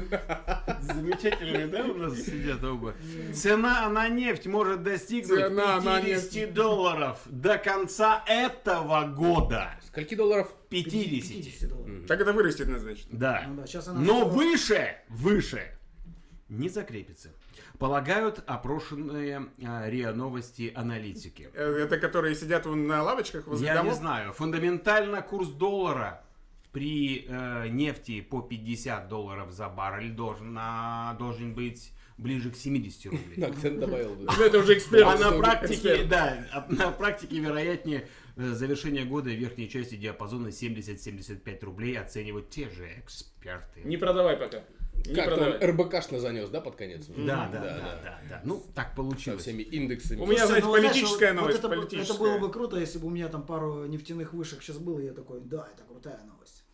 Замечательные, 0.81 1.66
да, 1.66 1.85
у 1.85 1.94
нас 1.94 2.18
сидят 2.18 2.64
оба. 2.64 2.94
Цена 3.35 3.88
на 3.90 4.09
нефть 4.09 4.46
может 4.46 4.83
достигнуть 4.83 5.40
Цена 5.40 5.81
на 5.81 6.01
50 6.01 6.55
долларов 6.55 7.20
до 7.27 7.59
конца 7.59 8.25
этого 8.27 9.07
года. 9.07 9.79
Скольки 9.87 10.14
долларов? 10.14 10.53
50. 10.70 11.68
долларов. 11.68 12.07
Так 12.07 12.20
это 12.20 12.33
вырастет, 12.33 12.66
значит. 12.66 13.07
Да. 13.11 13.44
Ну 13.46 13.57
да, 13.57 13.66
сейчас 13.66 13.88
она 13.88 14.01
Но 14.01 14.27
выше, 14.27 14.96
выше 15.09 15.77
не 16.49 16.68
закрепится. 16.68 17.31
Полагают 17.79 18.42
опрошенные 18.47 19.47
а, 19.64 19.88
РИА 19.88 20.12
Новости 20.12 20.73
аналитики. 20.75 21.51
Э, 21.55 21.85
Это 21.85 21.99
которые 21.99 22.35
сидят 22.35 22.66
на 22.66 23.03
лавочках 23.03 23.47
возле 23.47 23.66
Я 23.66 23.75
не 23.75 23.79
домов? 23.81 23.95
знаю. 23.95 24.33
Фундаментально 24.33 25.23
курс 25.23 25.49
доллара 25.49 26.23
при 26.73 27.25
э, 27.27 27.69
нефти 27.69 28.21
по 28.21 28.42
50 28.42 29.09
долларов 29.09 29.51
за 29.51 29.69
баррель 29.69 30.11
должен, 30.11 30.57
а, 30.59 31.14
должен 31.19 31.55
быть 31.55 31.92
ближе 32.19 32.51
к 32.51 32.57
70 32.57 33.07
рублей. 33.07 33.37
Добавил. 33.79 34.16
Ну, 34.16 34.42
Это 34.45 34.59
уже 34.59 34.75
эксперт. 34.75 35.07
А 35.07 35.16
на 35.16 35.38
практике, 35.38 36.05
да, 36.05 36.47
а 36.53 36.66
на 36.69 36.90
практике, 36.90 37.38
вероятнее, 37.38 38.09
э, 38.37 38.53
завершение 38.53 39.05
года 39.05 39.31
в 39.31 39.35
верхней 39.35 39.69
части 39.69 39.97
диапазона 39.97 40.49
70-75 40.49 41.64
рублей 41.64 41.99
оценивают 41.99 42.51
те 42.51 42.69
же 42.71 42.88
эксперты. 42.99 43.83
Не 43.85 43.97
продавай 43.97 44.37
пока. 44.37 44.62
Как-то 45.14 45.59
он. 45.61 45.70
РБКшно 45.70 46.18
занес, 46.18 46.48
да, 46.50 46.61
под 46.61 46.76
конец? 46.76 47.06
Да, 47.06 47.14
да, 47.16 47.48
Да, 47.50 47.50
да, 47.50 47.61
да. 47.61 48.00
да, 48.02 48.20
да. 48.28 48.40
Ну, 48.44 48.62
так 48.74 48.90
Со 48.90 48.96
получилось. 48.96 49.42
всеми 49.42 49.62
индексами. 49.62 50.20
У 50.20 50.26
меня, 50.26 50.46
Слушай, 50.46 50.61
знаете, 50.62 50.66
ну, 50.66 50.72
политическая 50.72 51.32
новость. 51.32 51.56
вот 51.56 51.64
это, 51.64 51.68
бы- 51.68 51.82
политическая. 51.87 52.12
это 52.14 52.22
было 52.22 52.38
бы 52.38 52.50
круто, 52.52 52.76
если 52.78 52.98
бы 52.98 53.06
у 53.06 53.11
меня 53.11 53.28
там 53.28 53.46
пару 53.46 53.87
нефтяных 53.87 54.32
вышек 54.32 54.62
сейчас 54.62 54.78
было, 54.78 54.98
и 55.00 55.06
я 55.06 55.12
такой, 55.12 55.40
да, 55.40 55.68
это 55.72 55.85
крутая 55.85 56.20
новость. 56.24 56.64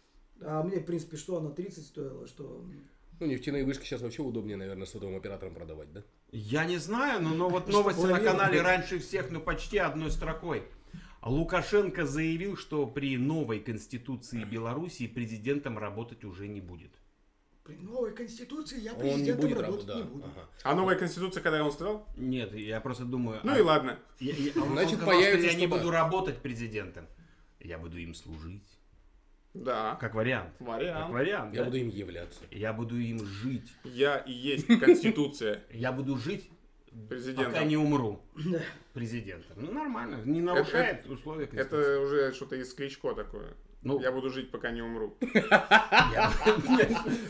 А 0.40 0.62
мне, 0.62 0.78
в 0.80 0.84
принципе, 0.84 1.16
что 1.16 1.36
она 1.36 1.50
30 1.50 1.86
стоила, 1.86 2.26
что... 2.26 2.64
Ну, 3.20 3.26
нефтяные 3.26 3.64
вышки 3.64 3.84
сейчас 3.84 4.00
вообще 4.00 4.22
удобнее, 4.22 4.56
наверное, 4.56 4.86
сотовым 4.86 5.16
операторам 5.16 5.54
продавать, 5.54 5.92
да? 5.92 6.02
Я 6.32 6.64
не 6.64 6.78
знаю, 6.78 7.22
но, 7.22 7.30
но 7.34 7.48
вот 7.48 7.68
новости 7.68 8.00
на 8.06 8.18
канале 8.18 8.60
раньше 8.62 8.98
всех, 8.98 9.30
ну 9.30 9.40
почти 9.40 9.78
одной 9.78 10.10
строкой. 10.10 10.64
Лукашенко 11.22 12.04
заявил, 12.04 12.56
что 12.56 12.84
при 12.86 13.16
новой 13.16 13.60
конституции 13.60 14.42
Белоруссии 14.42 15.06
президентом 15.06 15.78
работать 15.78 16.24
уже 16.24 16.48
не 16.48 16.60
будет. 16.60 16.90
При 17.64 17.76
новой 17.76 18.12
конституции 18.12 18.80
я 18.80 18.92
Он 18.94 18.98
не 19.02 19.12
президентом 19.12 19.48
будет 19.48 19.60
работать 19.60 19.86
работать, 19.86 19.86
да. 19.86 19.94
не 19.94 20.02
буду. 20.02 20.24
Ага. 20.24 20.48
А 20.64 20.74
новая 20.74 20.96
конституция, 20.96 21.42
когда 21.42 21.64
он 21.64 21.70
сказал? 21.72 22.06
Нет, 22.16 22.52
я 22.54 22.80
просто 22.80 23.04
думаю... 23.04 23.38
Ну 23.44 23.52
а- 23.52 23.58
и 23.58 23.60
ладно. 23.62 23.98
Я- 24.18 24.34
я- 24.34 24.60
он 24.60 24.72
Значит, 24.72 24.96
сказал, 24.98 25.14
появится 25.14 25.48
что 25.48 25.54
я 25.54 25.60
не 25.60 25.66
буду 25.68 25.90
работать 25.90 26.38
президентом. 26.38 27.06
Я 27.60 27.78
буду 27.78 27.98
им 27.98 28.14
служить. 28.14 28.66
Да. 29.54 29.96
Как 30.00 30.14
вариант. 30.14 30.50
Как 30.58 30.66
Вариант. 30.66 31.12
вариант, 31.12 31.54
Я 31.54 31.60
да? 31.60 31.64
буду 31.66 31.76
им 31.76 31.88
являться. 31.88 32.40
Я 32.50 32.72
буду 32.72 32.98
им 32.98 33.24
жить. 33.24 33.70
Я 33.84 34.16
и 34.16 34.32
есть 34.32 34.66
конституция 34.80 35.62
Я 35.70 35.92
буду 35.92 36.16
жить, 36.16 36.50
президента. 37.08 37.50
пока 37.50 37.64
не 37.64 37.76
умру 37.76 38.20
президентом. 38.92 39.52
Ну, 39.56 39.72
нормально. 39.72 40.20
Не 40.24 40.40
нарушает 40.40 41.06
условия 41.08 41.46
конституции. 41.46 41.92
Это 41.92 42.00
уже 42.00 42.32
что-то 42.32 42.56
из 42.56 42.72
Кличко 42.74 43.14
такое. 43.14 43.54
Ну, 43.82 44.00
Я 44.00 44.12
буду 44.12 44.30
жить, 44.30 44.50
пока 44.52 44.70
не 44.70 44.80
умру. 44.80 45.16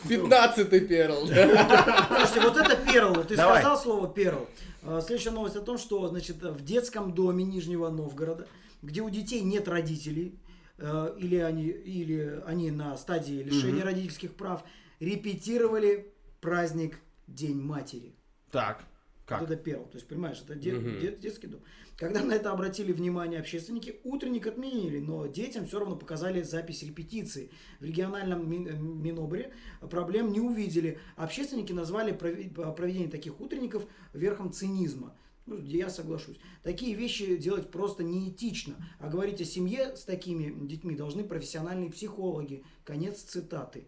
Пятнадцатый 0.09 0.81
перл. 0.81 1.27
Слушайте, 1.27 2.40
вот 2.40 2.57
это 2.59 2.77
перл, 2.77 3.25
ты 3.25 3.37
Давай. 3.37 3.61
сказал 3.61 3.79
слово 3.79 4.12
перл. 4.12 4.46
А, 4.83 5.01
Следующая 5.01 5.31
новость 5.31 5.57
о 5.57 5.62
том, 5.62 5.79
что 5.79 6.07
значит, 6.09 6.42
в 6.42 6.62
детском 6.62 7.14
доме 7.14 7.44
Нижнего 7.44 7.88
Новгорода, 7.88 8.46
где 8.83 9.01
у 9.01 9.09
детей 9.09 9.40
нет 9.40 9.66
родителей, 9.66 10.38
э, 10.77 11.14
или 11.18 11.37
они, 11.37 11.68
или 11.68 12.42
они 12.46 12.70
на 12.70 12.98
стадии 12.98 13.42
лишения 13.42 13.83
родительских 13.83 14.35
прав, 14.35 14.62
репетировали 15.01 16.12
праздник 16.40 16.98
День 17.29 17.62
матери. 17.62 18.14
Так, 18.51 18.85
как? 19.33 19.40
Вот 19.42 19.51
это 19.51 19.62
перл. 19.62 19.85
То 19.85 19.97
есть, 19.97 20.07
понимаешь, 20.09 20.40
это 20.45 20.55
де- 20.55 20.73
Мгм. 20.75 21.01
де- 21.01 21.16
детский 21.16 21.47
дом. 21.47 21.61
Когда 21.97 22.23
на 22.25 22.33
это 22.33 22.51
обратили 22.51 22.92
внимание 22.92 23.38
общественники, 23.40 24.01
утренник 24.05 24.47
отменили, 24.47 24.99
но 24.99 25.27
детям 25.27 25.66
все 25.66 25.79
равно 25.79 25.97
показали 25.97 26.42
запись 26.42 26.83
репетиции. 26.83 27.51
В 27.81 27.85
региональном 27.85 28.51
э, 28.51 28.73
Минобре 28.77 29.53
проблем 29.90 30.33
не 30.33 30.40
увидели. 30.40 30.99
Общественники 31.16 31.73
назвали 31.73 32.12
прове- 32.12 32.51
проведение 32.75 33.09
таких 33.09 33.40
утренников 33.40 33.87
верхом 34.12 34.53
цинизма. 34.53 35.14
Ну, 35.45 35.59
я 35.61 35.90
соглашусь. 35.90 36.38
Такие 36.62 36.95
вещи 36.95 37.37
делать 37.37 37.71
просто 37.71 38.05
неэтично. 38.05 38.75
А 39.01 39.09
говорить 39.09 39.40
о 39.40 39.45
семье 39.45 39.97
с 39.97 40.05
такими 40.05 40.66
детьми 40.66 40.95
должны 40.95 41.25
профессиональные 41.25 41.90
психологи. 41.90 42.62
Конец 42.85 43.23
цитаты. 43.23 43.85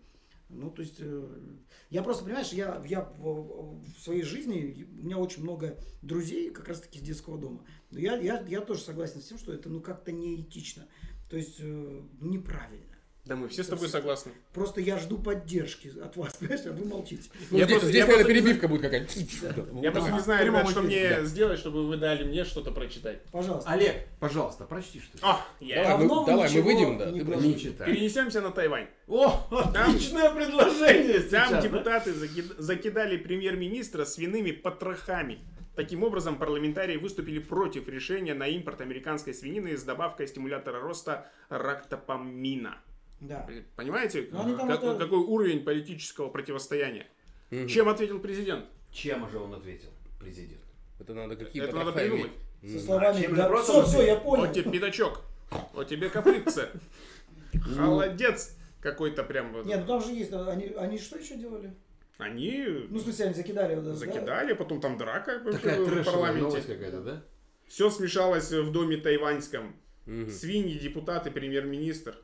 Ну, 0.48 0.70
то 0.70 0.82
есть, 0.82 0.96
э, 0.98 1.28
я 1.90 2.02
просто, 2.02 2.24
понимаешь, 2.24 2.52
я, 2.52 2.82
я 2.86 3.02
в, 3.18 3.82
своей 3.98 4.22
жизни, 4.22 4.86
у 5.00 5.04
меня 5.04 5.18
очень 5.18 5.42
много 5.42 5.78
друзей, 6.02 6.50
как 6.50 6.68
раз 6.68 6.80
таки 6.80 6.98
из 6.98 7.02
детского 7.02 7.38
дома. 7.38 7.64
Но 7.90 7.98
я, 7.98 8.16
я, 8.16 8.40
я 8.46 8.60
тоже 8.60 8.82
согласен 8.82 9.20
с 9.20 9.26
тем, 9.26 9.38
что 9.38 9.52
это, 9.52 9.68
ну, 9.68 9.80
как-то 9.80 10.12
неэтично. 10.12 10.86
То 11.30 11.36
есть, 11.36 11.56
э, 11.60 12.02
неправильно. 12.20 12.93
Да 13.24 13.36
мы 13.36 13.48
все 13.48 13.64
с 13.64 13.68
тобой 13.68 13.88
согласны. 13.88 14.32
Просто 14.52 14.82
я 14.82 14.98
жду 14.98 15.16
поддержки 15.16 15.90
от 15.98 16.14
вас, 16.16 16.36
понимаешь, 16.38 16.60
а 16.66 16.72
вы 16.72 16.84
молчите. 16.84 17.30
Ну, 17.50 17.56
Я 17.58 17.64
здесь, 17.64 17.78
просто- 17.78 17.88
здесь, 17.88 17.98
я 18.00 18.06
наверное, 18.06 18.24
просто- 18.24 18.42
перебивка 18.42 18.68
будет 18.68 18.82
какая-то. 18.82 19.12
Я 19.82 19.92
просто 19.92 20.10
не 20.12 20.20
знаю, 20.20 20.46
ребят, 20.46 20.68
что 20.68 20.82
мне 20.82 21.08
да. 21.08 21.24
сделать, 21.24 21.58
чтобы 21.58 21.86
вы 21.86 21.96
дали 21.96 22.24
мне 22.24 22.44
что-то 22.44 22.70
прочитать. 22.70 23.22
Пожалуйста. 23.32 23.70
Олег, 23.70 24.06
пожалуйста, 24.20 24.64
прочти 24.64 25.00
что-то. 25.00 25.38
Я... 25.60 25.84
Давай, 25.84 26.06
мы, 26.06 26.26
давай, 26.26 26.60
выйдем, 26.60 26.98
да. 26.98 27.10
не 27.10 27.20
ты 27.20 27.24
брали. 27.24 27.40
прочти. 27.40 27.48
Не 27.54 27.58
читай. 27.72 27.86
Перенесемся 27.92 28.40
на 28.42 28.50
Тайвань. 28.50 28.88
О, 29.08 29.46
отличное 29.50 30.30
предложение 30.30 31.20
Там 31.30 31.48
сейчас, 31.48 31.64
депутаты 31.64 32.12
заки- 32.12 32.52
закидали 32.58 33.16
премьер-министра 33.16 34.04
свиными 34.04 34.50
потрохами. 34.50 35.38
Таким 35.76 36.04
образом, 36.04 36.36
парламентарии 36.36 36.98
выступили 36.98 37.38
против 37.38 37.88
решения 37.88 38.34
на 38.34 38.46
импорт 38.48 38.80
американской 38.82 39.32
свинины 39.34 39.76
с 39.78 39.82
добавкой 39.82 40.28
стимулятора 40.28 40.80
роста 40.80 41.26
рактопамина. 41.48 42.76
Да. 43.28 43.46
Понимаете, 43.76 44.28
Ну, 44.30 44.42
они 44.42 44.54
там 44.54 44.68
как- 44.68 44.82
это- 44.82 44.98
какой 44.98 45.18
уровень 45.18 45.64
политического 45.64 46.28
противостояния? 46.28 47.06
Чем 47.68 47.88
ответил 47.88 48.18
президент? 48.20 48.66
Чем 48.92 49.28
же 49.30 49.38
он 49.38 49.54
ответил? 49.54 49.88
президент. 50.20 50.62
Это 50.98 51.12
надо 51.12 51.36
какие 51.36 51.62
Это 51.62 51.76
надо 51.76 51.92
придумать. 51.92 52.30
Со 52.66 52.80
словами, 52.80 53.20
чем 53.22 53.34
да, 53.34 53.54
все, 53.62 53.84
все, 53.84 54.02
я 54.06 54.16
понял. 54.16 54.46
Вот 54.46 54.54
тебе 54.54 54.70
пятачок. 54.72 55.20
Вот 55.74 55.86
тебе 55.88 56.08
копытце. 56.08 56.70
Холодец 57.76 58.56
какой-то 58.80 59.22
прям. 59.24 59.52
вот. 59.52 59.66
Нет, 59.66 59.80
ну 59.80 59.86
там 59.86 60.02
же 60.02 60.12
есть, 60.12 60.32
они, 60.32 60.66
они 60.76 60.98
что 60.98 61.18
еще 61.18 61.36
делали? 61.36 61.74
Они 62.18 62.64
Ну, 62.88 62.98
в 62.98 63.02
смысле, 63.02 63.26
они 63.26 63.34
закидали. 63.34 63.74
вот, 63.74 63.84
да? 63.84 63.94
закидали, 63.94 64.52
потом 64.54 64.80
там 64.80 64.96
драка 64.96 65.40
Такая 65.40 65.80
в 65.80 66.04
парламенте. 66.04 66.60
какая-то, 66.62 67.00
да? 67.02 67.22
Все 67.66 67.90
смешалось 67.90 68.50
в 68.52 68.72
доме 68.72 68.96
тайваньском. 68.96 69.74
Мгм. 70.06 70.30
Свиньи, 70.30 70.78
депутаты, 70.78 71.30
премьер-министр. 71.30 72.16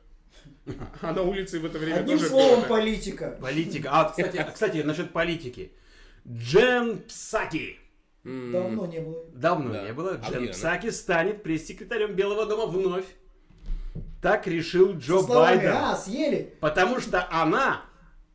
А 1.01 1.11
на 1.13 1.21
улице 1.23 1.59
в 1.59 1.65
это 1.65 1.79
время 1.79 1.95
Одним 1.99 2.17
тоже 2.17 2.29
словом, 2.29 2.59
было. 2.61 2.67
политика. 2.67 3.37
Политика. 3.41 3.89
А, 3.91 4.09
кстати, 4.09 4.45
кстати, 4.53 4.77
насчет 4.77 5.11
политики. 5.11 5.71
Джен 6.27 6.99
Псаки. 7.07 7.79
Давно 8.23 8.85
не 8.85 8.99
было. 8.99 9.25
Давно 9.33 9.73
Да. 9.73 9.83
не 9.83 9.93
было. 9.93 10.19
А 10.23 10.29
Джен 10.31 10.43
она? 10.43 10.51
Псаки 10.51 10.89
станет 10.91 11.41
пресс-секретарем 11.43 12.13
Белого 12.15 12.45
дома 12.45 12.67
вновь. 12.67 13.05
Так 14.21 14.45
решил 14.45 14.93
Джо 14.97 15.19
Со 15.19 15.25
словами, 15.25 15.55
Байден. 15.57 15.71
а, 15.73 15.95
съели. 15.95 16.53
Потому 16.59 16.99
что 16.99 17.27
она, 17.31 17.81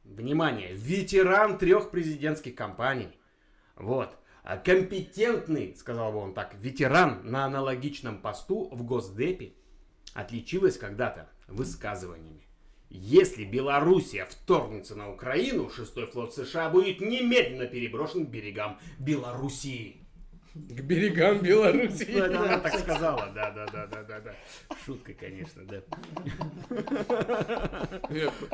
внимание, 0.05 0.73
ветеран 0.75 1.59
трех 1.59 1.91
президентских 1.93 2.57
кампаний. 2.57 3.17
Вот. 3.77 4.11
А 4.43 4.57
Компетентный, 4.57 5.77
сказал 5.77 6.11
бы 6.13 6.19
он 6.19 6.35
так, 6.35 6.55
ветеран 6.55 7.21
на 7.23 7.45
аналогичном 7.45 8.21
посту 8.21 8.69
в 8.73 8.83
Госдепе 8.83 9.53
отличилась 10.15 10.77
когда-то 10.77 11.29
высказываниями. 11.49 12.43
Если 12.89 13.45
Белоруссия 13.45 14.27
вторгнется 14.27 14.95
на 14.95 15.11
Украину, 15.11 15.69
шестой 15.71 16.07
флот 16.07 16.35
США 16.35 16.71
будет 16.71 17.01
немедленно 17.01 17.67
переброшен 17.67 18.27
к 18.27 18.31
берегам 18.31 18.79
Белоруссии. 18.99 20.03
К 20.55 20.81
берегам 20.81 21.41
Беларуси. 21.41 22.07
Ну, 22.09 22.25
она 22.25 22.59
так 22.61 22.79
сказала, 22.79 23.31
да, 23.35 23.51
да, 23.51 23.67
да, 23.67 23.87
да, 23.87 24.03
да, 24.05 24.21
да. 24.21 24.35
Шутка, 24.87 25.13
конечно, 25.13 25.63
да. 25.67 25.83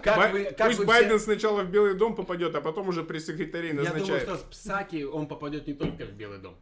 Как 0.02 0.16
Бай- 0.16 0.32
вы- 0.32 0.44
как 0.44 0.66
Пусть 0.68 0.78
вы 0.80 0.86
Байден 0.86 1.18
все- 1.18 1.26
сначала 1.26 1.62
в 1.62 1.70
Белый 1.70 1.94
дом 1.94 2.16
попадет, 2.16 2.54
а 2.56 2.60
потом 2.60 2.88
уже 2.88 3.04
пресс-секретарей 3.04 3.68
Я 3.68 3.74
думаю, 3.76 3.92
назначает. 3.94 4.22
что 4.24 4.36
с 4.36 4.40
Псаки 4.42 5.04
он 5.04 5.28
попадет 5.28 5.66
не 5.68 5.74
только 5.74 6.04
в 6.06 6.12
Белый 6.12 6.38
дом. 6.38 6.56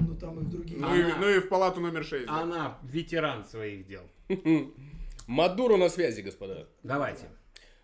Ну, 0.00 0.16
там 0.16 0.40
и 0.40 0.42
в 0.42 0.50
другие. 0.50 0.80
Ну, 0.80 0.92
и, 0.94 1.04
ну 1.20 1.28
и 1.28 1.38
в 1.38 1.48
палату 1.48 1.80
номер 1.80 2.04
6. 2.04 2.24
Она 2.28 2.78
ветеран 2.82 3.44
своих 3.44 3.86
дел. 3.86 4.02
Мадуро 5.26 5.78
на 5.78 5.88
связи, 5.88 6.20
господа. 6.20 6.68
Давайте. 6.82 7.30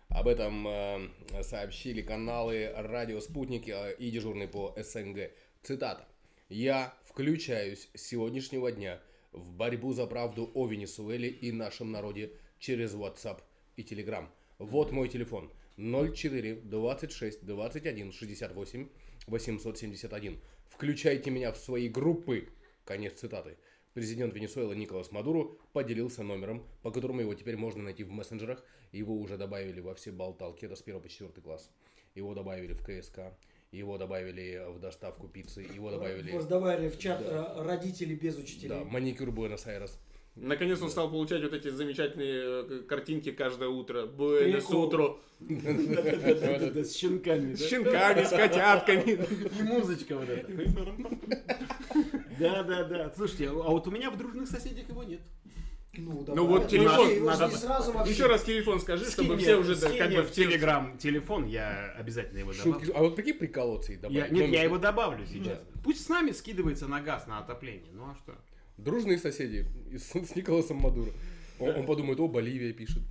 Об 0.09 0.27
этом 0.27 0.67
э, 0.67 1.09
сообщили 1.41 2.03
каналы 2.03 2.71
«Радио 2.75 3.19
Спутник» 3.19 3.67
э, 3.67 3.95
и 3.97 4.11
дежурный 4.11 4.47
по 4.47 4.75
СНГ. 4.77 5.31
Цитата. 5.63 6.07
«Я 6.49 6.93
включаюсь 7.03 7.89
с 7.95 8.01
сегодняшнего 8.01 8.71
дня 8.71 9.01
в 9.31 9.53
борьбу 9.53 9.91
за 9.91 10.05
правду 10.05 10.51
о 10.53 10.67
Венесуэле 10.67 11.29
и 11.29 11.51
нашем 11.51 11.91
народе 11.91 12.31
через 12.59 12.93
WhatsApp 12.93 13.41
и 13.75 13.81
Telegram. 13.81 14.27
Вот 14.59 14.91
мой 14.91 15.09
телефон. 15.09 15.51
04 15.77 16.57
26 16.57 17.43
21 17.43 18.11
68 18.11 18.87
871. 19.25 20.39
Включайте 20.69 21.31
меня 21.31 21.51
в 21.51 21.57
свои 21.57 21.89
группы». 21.89 22.49
Конец 22.85 23.19
цитаты. 23.19 23.57
Президент 23.93 24.33
Венесуэлы 24.33 24.73
Николас 24.75 25.11
Мадуро 25.11 25.49
поделился 25.73 26.23
номером, 26.23 26.65
по 26.81 26.91
которому 26.91 27.19
его 27.19 27.33
теперь 27.33 27.57
можно 27.57 27.83
найти 27.83 28.05
в 28.05 28.11
мессенджерах. 28.11 28.63
Его 28.93 29.15
уже 29.15 29.37
добавили 29.37 29.81
во 29.81 29.93
все 29.95 30.11
болталки, 30.11 30.63
это 30.63 30.77
с 30.77 30.81
1 30.81 31.01
по 31.01 31.09
4 31.09 31.29
класс. 31.43 31.69
Его 32.15 32.33
добавили 32.33 32.71
в 32.71 32.81
КСК, 32.83 33.19
его 33.71 33.97
добавили 33.97 34.63
в 34.69 34.79
доставку 34.79 35.27
пиццы, 35.27 35.61
его 35.61 35.91
добавили... 35.91 36.31
Вас 36.31 36.45
добавили 36.45 36.87
в 36.89 36.97
чат 36.99 37.21
э, 37.21 37.63
родители 37.63 38.15
без 38.15 38.37
учителей. 38.37 38.69
Да, 38.69 38.83
маникюр 38.85 39.29
Буэнос-Айрес. 39.31 39.97
Наконец 40.35 40.81
он 40.81 40.89
стал 40.89 41.09
получать 41.09 41.43
вот 41.43 41.51
эти 41.51 41.67
замечательные 41.69 42.43
э, 42.43 42.83
картинки 42.87 43.33
каждое 43.33 43.67
утро. 43.67 44.05
Буэнос 44.05 44.69
утро. 44.71 45.17
С 45.39 46.95
щенками, 46.95 47.55
С 47.55 47.67
щенками, 47.67 48.23
с 48.23 48.29
котятками. 48.29 49.19
И 49.59 49.63
музычка 49.63 50.17
вот 50.17 50.29
эта. 50.29 50.49
Да, 52.39 52.63
да, 52.63 52.83
да. 52.83 53.11
Слушайте, 53.15 53.49
а 53.49 53.53
вот 53.53 53.87
у 53.87 53.91
меня 53.91 54.09
в 54.11 54.17
дружных 54.17 54.47
соседях 54.49 54.87
его 54.89 55.03
нет. 55.03 55.21
Ну, 55.93 56.23
Ну 56.35 56.45
вот 56.47 56.61
добавили. 56.61 56.69
телефон 56.69 57.09
Его 57.09 57.25
надо- 57.31 57.49
сразу 57.57 57.91
Еще 58.09 58.25
раз 58.27 58.43
телефон 58.43 58.79
скажи, 58.79 59.03
Скинь 59.03 59.11
чтобы 59.25 59.35
мне- 59.35 59.43
все 59.43 59.55
уже 59.57 59.75
да, 59.75 59.87
скинь 59.89 59.97
как 59.99 60.07
мне 60.07 60.21
бы 60.21 60.23
в 60.23 60.31
Телеграм 60.31 60.97
телефон, 60.97 61.45
я 61.47 61.93
обязательно 61.97 62.39
его 62.39 62.53
добавлю. 62.53 62.73
Шутки- 62.79 62.91
А 62.95 62.99
вот 63.01 63.15
прикинь 63.17 63.33
приколоться 63.37 63.91
и 63.91 63.95
Я- 63.95 64.01
добавить. 64.01 64.31
нет, 64.31 64.41
номер. 64.41 64.53
я 64.53 64.63
его 64.63 64.77
добавлю 64.77 65.25
сейчас. 65.25 65.59
Пусть 65.83 66.05
с 66.05 66.07
нами 66.09 66.31
скидывается 66.31 66.87
на 66.87 67.01
газ, 67.01 67.27
на 67.27 67.39
отопление. 67.39 67.91
Ну 67.91 68.03
а 68.05 68.15
что? 68.23 68.33
Дружные 68.77 69.17
соседи 69.17 69.65
с, 69.97 70.11
с 70.15 70.35
Николасом 70.35 70.77
Мадуро. 70.77 71.11
Он, 71.59 71.75
он 71.75 71.85
подумает, 71.85 72.19
о, 72.21 72.27
Боливия 72.29 72.71
пишет. 72.71 73.03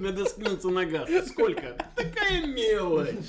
Надо 0.00 0.24
скинуться 0.26 0.68
на 0.70 0.84
газ. 0.84 1.08
Сколько? 1.28 1.76
Такая 1.94 2.44
мелочь. 2.44 3.24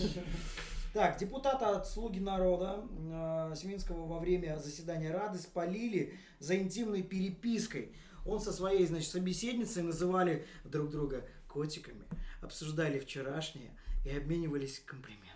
Так, 0.92 1.20
депутата 1.20 1.76
от 1.76 1.88
«Слуги 1.88 2.18
народа» 2.18 2.84
э, 2.90 3.54
Семинского 3.56 4.08
во 4.08 4.18
время 4.18 4.58
заседания 4.58 5.12
Рады 5.12 5.38
спалили 5.38 6.18
за 6.40 6.58
интимной 6.58 7.04
перепиской. 7.04 7.94
Он 8.26 8.40
со 8.40 8.52
своей, 8.52 8.88
значит, 8.88 9.12
собеседницей 9.12 9.84
называли 9.84 10.48
друг 10.64 10.90
друга 10.90 11.28
котиками, 11.48 12.06
обсуждали 12.42 12.98
вчерашнее 12.98 13.78
и 14.04 14.10
обменивались 14.10 14.80
комплиментами. 14.80 15.30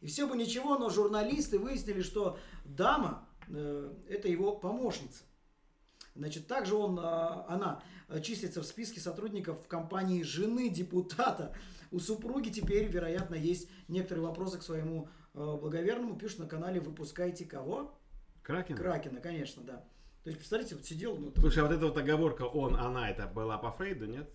И 0.00 0.06
все 0.06 0.26
бы 0.26 0.34
ничего, 0.34 0.78
но 0.78 0.88
журналисты 0.88 1.58
выяснили, 1.58 2.00
что 2.00 2.38
дама 2.64 3.28
э, 3.48 3.92
это 4.08 4.28
его 4.28 4.56
помощница. 4.56 5.24
Значит, 6.14 6.46
также 6.46 6.74
он, 6.74 6.98
э, 6.98 7.02
она 7.02 7.82
числится 8.22 8.62
в 8.62 8.66
списке 8.66 8.98
сотрудников 8.98 9.62
в 9.62 9.68
компании 9.68 10.22
жены 10.22 10.70
депутата. 10.70 11.54
У 11.90 11.98
супруги 11.98 12.50
теперь, 12.50 12.86
вероятно, 12.86 13.34
есть 13.34 13.68
некоторые 13.88 14.26
вопросы 14.26 14.58
к 14.58 14.62
своему 14.62 15.08
э, 15.34 15.38
благоверному. 15.38 16.16
Пишут 16.16 16.40
на 16.40 16.46
канале 16.46 16.80
«Выпускайте 16.80 17.44
кого?» 17.44 17.98
Кракен? 18.42 18.76
Кракена, 18.76 19.20
конечно, 19.20 19.62
да. 19.62 19.84
То 20.22 20.28
есть, 20.28 20.38
представьте, 20.38 20.76
вот 20.76 20.84
сидел... 20.84 21.16
Ну, 21.16 21.32
Слушай, 21.38 21.60
а 21.60 21.66
вот 21.66 21.72
эта 21.72 21.86
вот 21.86 21.96
оговорка 21.96 22.42
он, 22.42 22.76
она, 22.76 23.10
это 23.10 23.26
была 23.26 23.58
по 23.58 23.72
Фрейду, 23.72 24.06
нет? 24.06 24.28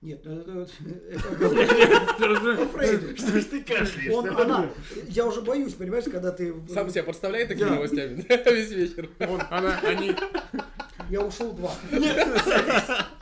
Нет, 0.00 0.22
ну 0.24 0.32
это... 0.32 0.66
Что 3.16 3.40
ж 3.40 3.44
ты 3.44 3.62
кашляешь? 3.62 4.12
Он, 4.12 4.28
она, 4.28 4.70
я 5.08 5.26
уже 5.26 5.42
боюсь, 5.42 5.74
понимаешь, 5.74 6.04
когда 6.04 6.32
ты... 6.32 6.54
Сам 6.68 6.88
себя 6.90 7.02
подставляет 7.02 7.48
такими 7.48 7.68
новостями 7.68 8.24
весь 8.28 8.70
вечер. 8.70 9.10
Он, 9.20 9.42
она, 9.50 9.78
они... 9.80 10.14
Я 11.10 11.22
ушел 11.22 11.52
два. 11.52 11.74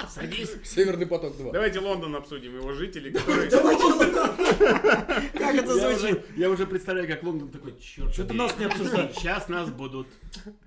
Садись. 0.09 0.51
Северный 0.65 1.07
поток 1.07 1.37
2. 1.37 1.53
Давайте 1.53 1.81
Лондон 1.81 2.17
обсудим, 2.17 2.57
его 2.57 2.73
жители, 2.73 3.11
которые... 3.11 3.51
Как 3.51 5.55
это 5.55 5.75
звучит? 5.75 6.25
я 6.37 6.51
уже 6.51 6.67
представляю, 6.67 7.07
как 7.09 7.23
Лондон 7.23 7.51
такой, 7.51 7.79
черт 7.79 8.13
Что-то 8.13 8.35
нас 8.35 8.57
не 8.59 8.65
обсуждают. 8.65 9.15
Сейчас 9.15 9.49
нас 9.49 9.71
будут 9.71 10.09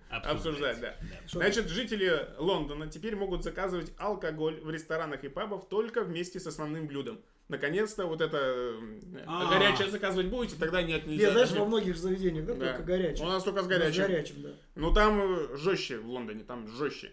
Обсуждать, 0.10 0.80
да. 0.82 0.96
Значит, 1.28 1.70
жители 1.70 2.28
Лондона 2.38 2.88
теперь 2.88 3.16
могут 3.16 3.44
заказывать 3.44 3.92
алкоголь 3.98 4.60
в 4.62 4.70
ресторанах 4.70 5.24
и 5.24 5.30
пабах 5.30 5.68
только 5.70 6.04
вместе 6.04 6.40
с 6.40 6.48
основным 6.48 6.88
блюдом. 6.88 7.20
Наконец-то 7.48 8.06
вот 8.06 8.22
это 8.22 8.38
э, 8.38 9.24
А. 9.28 9.50
горячее 9.50 9.90
заказывать 9.90 10.28
будете, 10.28 10.56
тогда 10.58 10.82
нет, 10.82 11.06
нельзя. 11.06 11.28
Я, 11.28 11.32
знаешь, 11.32 11.52
во 11.52 11.66
многих 11.66 11.96
же 11.96 12.02
заведениях, 12.02 12.46
да, 12.46 12.54
Да. 12.54 12.68
только 12.68 12.84
горячий. 12.84 13.24
У 13.24 13.26
нас 13.26 13.44
только 13.44 13.62
с 13.62 13.66
С 13.66 13.68
горячим. 13.68 14.04
горячим, 14.04 14.42
да. 14.42 14.50
Ну 14.76 14.94
там 14.94 15.20
э, 15.22 15.58
жестче 15.58 15.98
в 15.98 16.08
Лондоне, 16.08 16.44
там 16.46 16.68
жестче. 16.70 17.12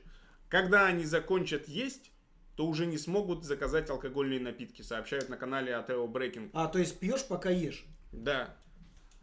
Когда 0.48 0.86
они 0.86 1.04
закончат 1.04 1.66
есть, 1.68 2.12
то 2.58 2.66
уже 2.66 2.86
не 2.86 2.98
смогут 2.98 3.44
заказать 3.44 3.88
алкогольные 3.88 4.40
напитки, 4.40 4.82
сообщают 4.82 5.28
на 5.28 5.36
канале 5.36 5.76
Атео 5.76 6.08
Брейкинг. 6.08 6.50
А, 6.52 6.66
то 6.66 6.80
есть 6.80 6.98
пьешь, 6.98 7.24
пока 7.24 7.50
ешь. 7.50 7.84
Да. 8.10 8.52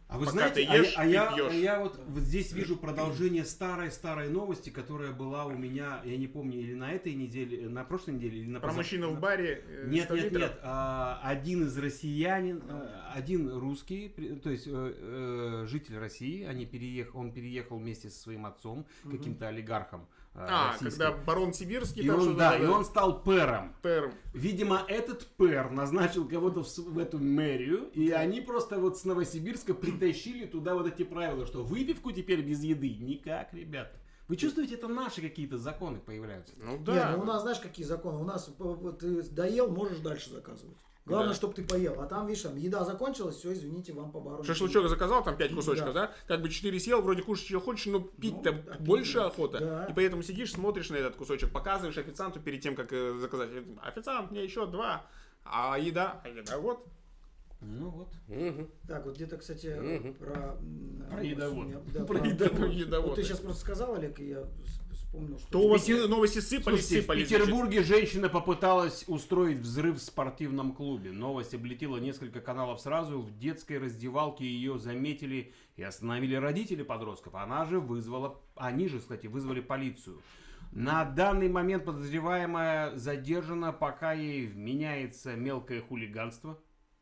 А 0.08 0.16
вы 0.18 0.24
Пока 0.24 0.38
знаете, 0.38 0.54
ты 0.54 0.64
а 0.64 0.74
я- 0.74 0.78
ешь, 0.82 0.94
а, 0.96 1.02
ты 1.02 1.10
я, 1.10 1.32
пьешь. 1.34 1.50
а 1.50 1.54
я 1.54 1.80
вот, 1.80 2.00
вот 2.06 2.22
здесь 2.22 2.52
вижу 2.52 2.76
продолжение 2.76 3.44
старой-старой 3.44 4.30
новости, 4.30 4.70
которая 4.70 5.10
была 5.12 5.44
у 5.44 5.50
меня, 5.52 6.00
я 6.06 6.16
не 6.16 6.28
помню, 6.28 6.60
или 6.60 6.72
на 6.72 6.92
этой 6.92 7.12
неделе, 7.12 7.68
на 7.68 7.84
прошлой 7.84 8.14
неделе, 8.14 8.38
или 8.38 8.48
на 8.48 8.60
Про 8.60 8.72
мужчину 8.72 9.10
в 9.10 9.20
баре. 9.20 9.62
э, 9.68 9.84
Нет, 9.88 10.04
100 10.04 10.14
нет, 10.14 10.24
литров. 10.26 10.42
нет. 10.52 10.60
а, 10.62 11.20
один 11.22 11.64
из 11.64 11.76
россиянин, 11.76 12.62
а, 12.70 13.12
один 13.14 13.50
русский, 13.52 14.08
то 14.42 14.48
есть 14.48 14.66
э, 14.66 14.70
э, 14.72 15.66
житель 15.66 15.98
России, 15.98 16.44
они 16.44 16.64
переех, 16.64 17.14
он 17.14 17.32
переехал 17.32 17.76
вместе 17.76 18.08
со 18.08 18.18
своим 18.18 18.46
отцом, 18.46 18.86
каким-то 19.10 19.48
олигархом 19.48 20.02
э, 20.02 20.15
А, 20.38 20.72
российским. 20.72 20.90
когда 20.90 21.12
барон 21.12 21.52
Сибирский 21.52 22.02
И 22.02 22.06
там 22.06 22.20
он, 22.20 22.36
да, 22.36 22.56
и 22.56 22.64
он 22.64 22.84
стал 22.84 23.22
пэром. 23.22 23.74
Пэр. 23.82 24.12
Видимо, 24.34 24.82
этот 24.86 25.26
пэр 25.36 25.70
назначил 25.70 26.28
кого-то 26.28 26.62
в, 26.62 26.76
в 26.76 26.98
эту 26.98 27.18
мэрию, 27.18 27.90
и 27.94 28.10
они 28.10 28.40
просто 28.40 28.78
вот 28.78 28.98
с 28.98 29.04
Новосибирска 29.04 29.74
притащили 29.74 30.46
туда 30.46 30.74
вот 30.74 30.86
эти 30.86 31.04
правила, 31.04 31.46
что 31.46 31.62
выпивку 31.62 32.12
теперь 32.12 32.42
без 32.42 32.62
еды 32.62 32.96
никак, 32.96 33.52
ребята. 33.54 33.96
Вы 34.28 34.36
чувствуете, 34.36 34.74
это 34.74 34.88
наши 34.88 35.20
какие-то 35.20 35.56
законы 35.56 36.00
появляются? 36.00 36.54
Ну 36.58 36.72
Нет, 36.72 36.84
да. 36.84 37.14
ну 37.16 37.22
у 37.22 37.24
нас 37.24 37.42
знаешь 37.42 37.60
какие 37.60 37.86
законы? 37.86 38.18
У 38.18 38.24
нас 38.24 38.48
э, 38.48 38.52
вот 38.58 38.98
ты 38.98 39.22
доел, 39.22 39.70
можешь 39.70 39.98
дальше 39.98 40.30
заказывать. 40.30 40.76
Главное, 41.06 41.28
Да. 41.28 41.34
чтобы 41.36 41.54
ты 41.54 41.62
поел. 41.62 42.00
А 42.00 42.06
там, 42.06 42.26
видишь, 42.26 42.42
там 42.42 42.56
еда 42.56 42.84
закончилась, 42.84 43.36
все, 43.36 43.52
извините, 43.52 43.92
вам 43.92 44.10
по 44.10 44.20
бару. 44.20 44.42
Шашлычок 44.42 44.88
заказал, 44.88 45.22
там 45.22 45.36
5 45.36 45.54
кусочков, 45.54 45.94
Да. 45.94 46.08
да? 46.08 46.12
Как 46.26 46.42
бы 46.42 46.48
4 46.48 46.80
съел, 46.80 47.00
вроде 47.00 47.22
кушать 47.22 47.46
что 47.46 47.60
хочешь, 47.60 47.86
но 47.86 48.00
пить-то 48.00 48.50
Ну, 48.52 48.62
да, 48.66 48.74
больше 48.80 49.14
да. 49.18 49.26
охота. 49.26 49.58
Да. 49.60 49.84
И 49.84 49.94
поэтому 49.94 50.22
сидишь, 50.24 50.52
смотришь 50.52 50.90
на 50.90 50.96
этот 50.96 51.14
кусочек, 51.14 51.52
показываешь 51.52 51.96
официанту 51.96 52.40
перед 52.40 52.60
тем, 52.60 52.74
как 52.74 52.92
э, 52.92 53.14
заказать. 53.20 53.50
Официант, 53.82 54.32
мне 54.32 54.42
еще 54.42 54.66
два. 54.66 55.06
А 55.44 55.78
еда? 55.78 56.20
А 56.24 56.28
еда 56.28 56.58
вот. 56.58 56.84
Ну 57.60 57.88
вот. 57.88 58.08
Мгм. 58.26 58.68
Так, 58.88 59.04
вот 59.06 59.14
где-то, 59.14 59.38
кстати, 59.38 59.68
Мгм. 59.68 60.14
про... 60.14 60.58
Про 61.10 61.22
едовод. 61.22 61.66
меня- 61.66 61.80
да, 61.94 62.04
Про 62.04 62.18
про- 62.18 62.26
едовод, 62.28 62.70
едовод. 62.72 63.06
Вот 63.10 63.14
ты 63.14 63.22
сейчас 63.22 63.38
просто 63.38 63.60
сказал, 63.62 63.94
Олег, 63.94 64.18
и 64.18 64.28
я 64.30 64.44
вспомнил, 65.06 65.38
что... 65.38 65.50
То 65.50 65.60
у 65.60 65.68
вас 65.68 65.88
новости 65.88 66.38
сыпались, 66.38 66.80
Слушайте, 66.80 66.98
в 66.98 67.02
сыпались. 67.02 67.28
Петербурге 67.28 67.82
женщина 67.82 68.28
попыталась 68.28 69.04
устроить 69.06 69.58
взрыв 69.58 69.98
в 69.98 70.02
спортивном 70.02 70.72
клубе. 70.72 71.12
Новость 71.12 71.54
облетела 71.54 71.96
несколько 71.96 72.40
каналов 72.40 72.80
сразу. 72.80 73.20
В 73.20 73.38
детской 73.38 73.78
раздевалке 73.78 74.44
ее 74.44 74.78
заметили 74.78 75.52
и 75.76 75.82
остановили 75.82 76.34
родители 76.34 76.82
подростков. 76.82 77.34
Она 77.34 77.64
же 77.64 77.80
вызвала, 77.80 78.40
они 78.56 78.88
же, 78.88 79.00
кстати, 79.00 79.26
вызвали 79.26 79.60
полицию. 79.60 80.20
На 80.72 81.04
данный 81.04 81.48
момент 81.48 81.84
подозреваемая 81.84 82.96
задержана, 82.96 83.72
пока 83.72 84.12
ей 84.12 84.46
вменяется 84.46 85.34
мелкое 85.34 85.80
хулиганство. 85.80 86.58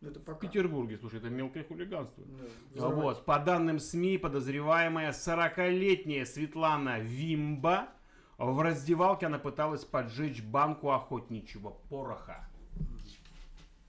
Это 0.07 0.21
В 0.21 0.25
пока. 0.25 0.41
Петербурге, 0.41 0.99
слушай, 0.99 1.19
это 1.19 1.31
мелкое 1.31 1.65
хулиганство. 1.65 2.25
Да, 2.27 2.45
взорвать. 2.75 3.05
Вот, 3.05 3.25
по 3.25 3.39
данным 3.39 3.79
СМИ, 3.79 4.19
подозреваемая 4.19 5.13
40-летняя 5.13 6.25
Светлана 6.25 7.01
Вимба 7.01 7.89
в 8.39 8.61
раздевалке 8.61 9.27
она 9.27 9.39
пыталась 9.39 9.85
поджечь 9.85 10.43
банку 10.43 10.91
охотничьего 10.91 11.71
пороха. 11.89 12.49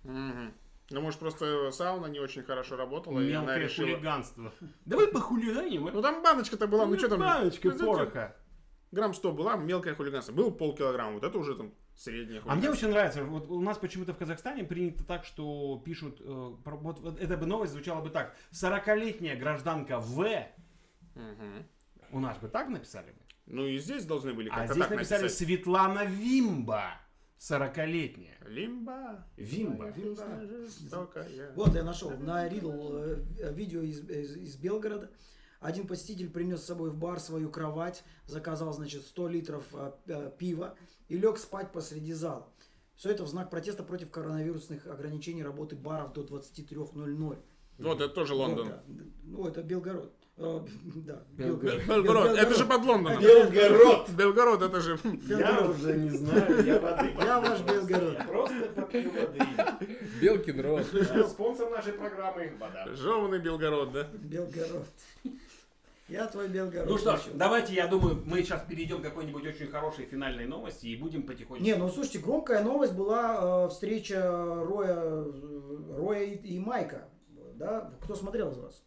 Мгм. 0.03 0.53
Ну, 0.91 1.01
может, 1.01 1.19
просто 1.19 1.71
сауна 1.71 2.05
не 2.05 2.19
очень 2.19 2.43
хорошо 2.43 2.75
работала, 2.75 3.19
и 3.19 3.31
она 3.31 3.47
Мелкое 3.47 3.57
решила... 3.57 3.87
хулиганство. 3.87 4.53
Давай 4.85 5.07
похулиганим, 5.07 5.87
а? 5.87 5.91
Ну, 5.91 6.01
там 6.01 6.21
баночка-то 6.21 6.67
была, 6.67 6.85
ну, 6.85 6.97
что 6.97 7.09
там? 7.09 7.19
Баночка 7.19 7.67
Ну, 7.69 7.73
это 7.73 7.85
пороха. 7.85 8.35
Грамм 8.91 9.13
100 9.13 9.31
была, 9.33 9.55
мелкое 9.57 9.95
хулиганство. 9.95 10.31
Было 10.33 10.49
полкилограмма, 10.51 11.13
вот 11.15 11.23
это 11.23 11.37
уже 11.37 11.55
там 11.55 11.73
среднее 11.95 12.39
А 12.41 12.55
мне 12.55 12.67
хулиганство. 12.67 12.71
очень 12.71 12.89
нравится, 12.89 13.23
вот 13.23 13.49
у 13.49 13.59
нас 13.61 13.77
почему-то 13.77 14.13
в 14.13 14.17
Казахстане 14.17 14.63
принято 14.63 15.03
так, 15.03 15.25
что 15.25 15.81
пишут, 15.83 16.21
э, 16.21 16.51
про- 16.63 16.77
вот, 16.77 16.99
вот 16.99 17.19
эта 17.19 17.35
бы 17.37 17.45
новость 17.45 17.73
звучала 17.73 18.01
бы 18.01 18.09
так, 18.09 18.35
40-летняя 18.51 19.35
гражданка 19.35 19.99
В, 19.99 20.23
Мгм. 21.15 21.65
у 22.11 22.19
нас 22.19 22.37
бы 22.37 22.47
так 22.47 22.69
написали 22.69 23.11
бы, 23.11 23.17
Ну, 23.47 23.65
и 23.65 23.77
здесь 23.79 24.05
должны 24.05 24.33
были 24.33 24.49
а 24.49 24.55
как-то 24.55 24.73
здесь 24.73 24.83
так 24.87 24.97
написали 24.97 25.21
написать. 25.23 25.37
Светлана 25.47 26.05
Вимба, 26.05 26.93
40-летняя. 27.37 28.37
Лимба. 28.47 29.25
Вимба. 29.37 29.89
Вимба 29.89 30.41
жестокая. 30.47 31.27
Вот 31.55 31.75
я 31.75 31.83
нашел 31.83 32.11
на 32.17 32.47
Ридл 32.47 32.97
э, 32.97 33.15
видео 33.53 33.81
из, 33.81 33.99
из- 34.09 34.35
из 34.37 34.55
Белгорода. 34.57 35.11
Один 35.59 35.87
посетитель 35.87 36.29
принес 36.29 36.61
с 36.61 36.65
собой 36.65 36.89
в 36.91 36.97
бар 36.97 37.19
свою 37.19 37.49
кровать, 37.49 38.03
заказал, 38.27 38.73
значит, 38.73 39.03
100 39.03 39.27
литров 39.29 39.63
э, 39.73 39.91
п- 40.05 40.31
пива 40.37 40.75
и 41.07 41.17
лег 41.17 41.37
спать 41.37 41.71
посреди 41.71 42.13
зала. 42.13 42.47
Все 42.95 43.09
это 43.11 43.23
в 43.23 43.27
знак 43.27 43.49
протеста 43.49 43.83
против 43.83 44.11
коронавирусных 44.11 44.87
ограничений 44.87 45.43
работы 45.43 45.75
баров 45.75 46.13
до 46.13 46.21
23.00. 46.23 47.37
Вот, 47.77 47.99
это 48.01 48.09
тоже 48.09 48.33
Лондон. 48.35 48.67
Ну, 49.23 49.47
это 49.47 49.61
Белгород. 49.63 50.13
Э, 50.37 50.59
Да, 51.07 51.23
Белгород. 51.37 51.85
Белгород, 51.87 52.37
это 52.37 52.55
же 52.55 52.65
под 52.65 52.83
Лондоном. 52.83 53.21
Белгород. 53.21 54.09
Белгород, 54.09 54.61
это 54.61 54.81
же... 54.81 54.99
Я 55.27 55.61
уже 55.61 55.93
не 55.97 56.09
знаю, 56.09 56.65
я 56.65 56.79
воды. 56.79 57.15
Я 57.23 57.39
ваш 57.39 57.61
Белгород. 57.61 58.27
Просто 58.27 58.65
попью 58.75 59.11
воды. 59.11 59.39
Белкин 60.21 60.59
рот. 60.61 60.85
Спонсор 61.29 61.69
нашей 61.69 61.93
программы 61.93 62.51
вода. 62.59 62.85
Жеванный 62.93 63.39
Белгород, 63.39 63.93
да? 63.93 64.07
Белгород. 64.13 64.87
Я 66.09 66.27
твой 66.27 66.49
Белгород. 66.49 66.87
Ну 66.87 66.97
что 66.97 67.15
ж, 67.15 67.21
давайте, 67.33 67.73
я 67.73 67.87
думаю, 67.87 68.21
мы 68.25 68.43
сейчас 68.43 68.61
перейдем 68.67 68.99
к 68.99 69.03
какой-нибудь 69.05 69.43
очень 69.47 69.67
хорошей 69.67 70.05
финальной 70.05 70.45
новости 70.45 70.87
и 70.87 70.95
будем 70.97 71.23
потихоньку... 71.23 71.63
Не, 71.63 71.75
ну 71.75 71.89
слушайте, 71.89 72.19
громкая 72.19 72.61
новость 72.61 72.93
была 72.93 73.65
э, 73.65 73.69
встреча 73.69 74.21
Роя, 74.21 75.25
Роя 75.97 76.23
и, 76.25 76.35
и 76.35 76.59
Майка. 76.59 77.07
Да? 77.55 77.91
Кто 78.03 78.15
смотрел 78.15 78.51
из 78.51 78.57
вас? 78.57 78.83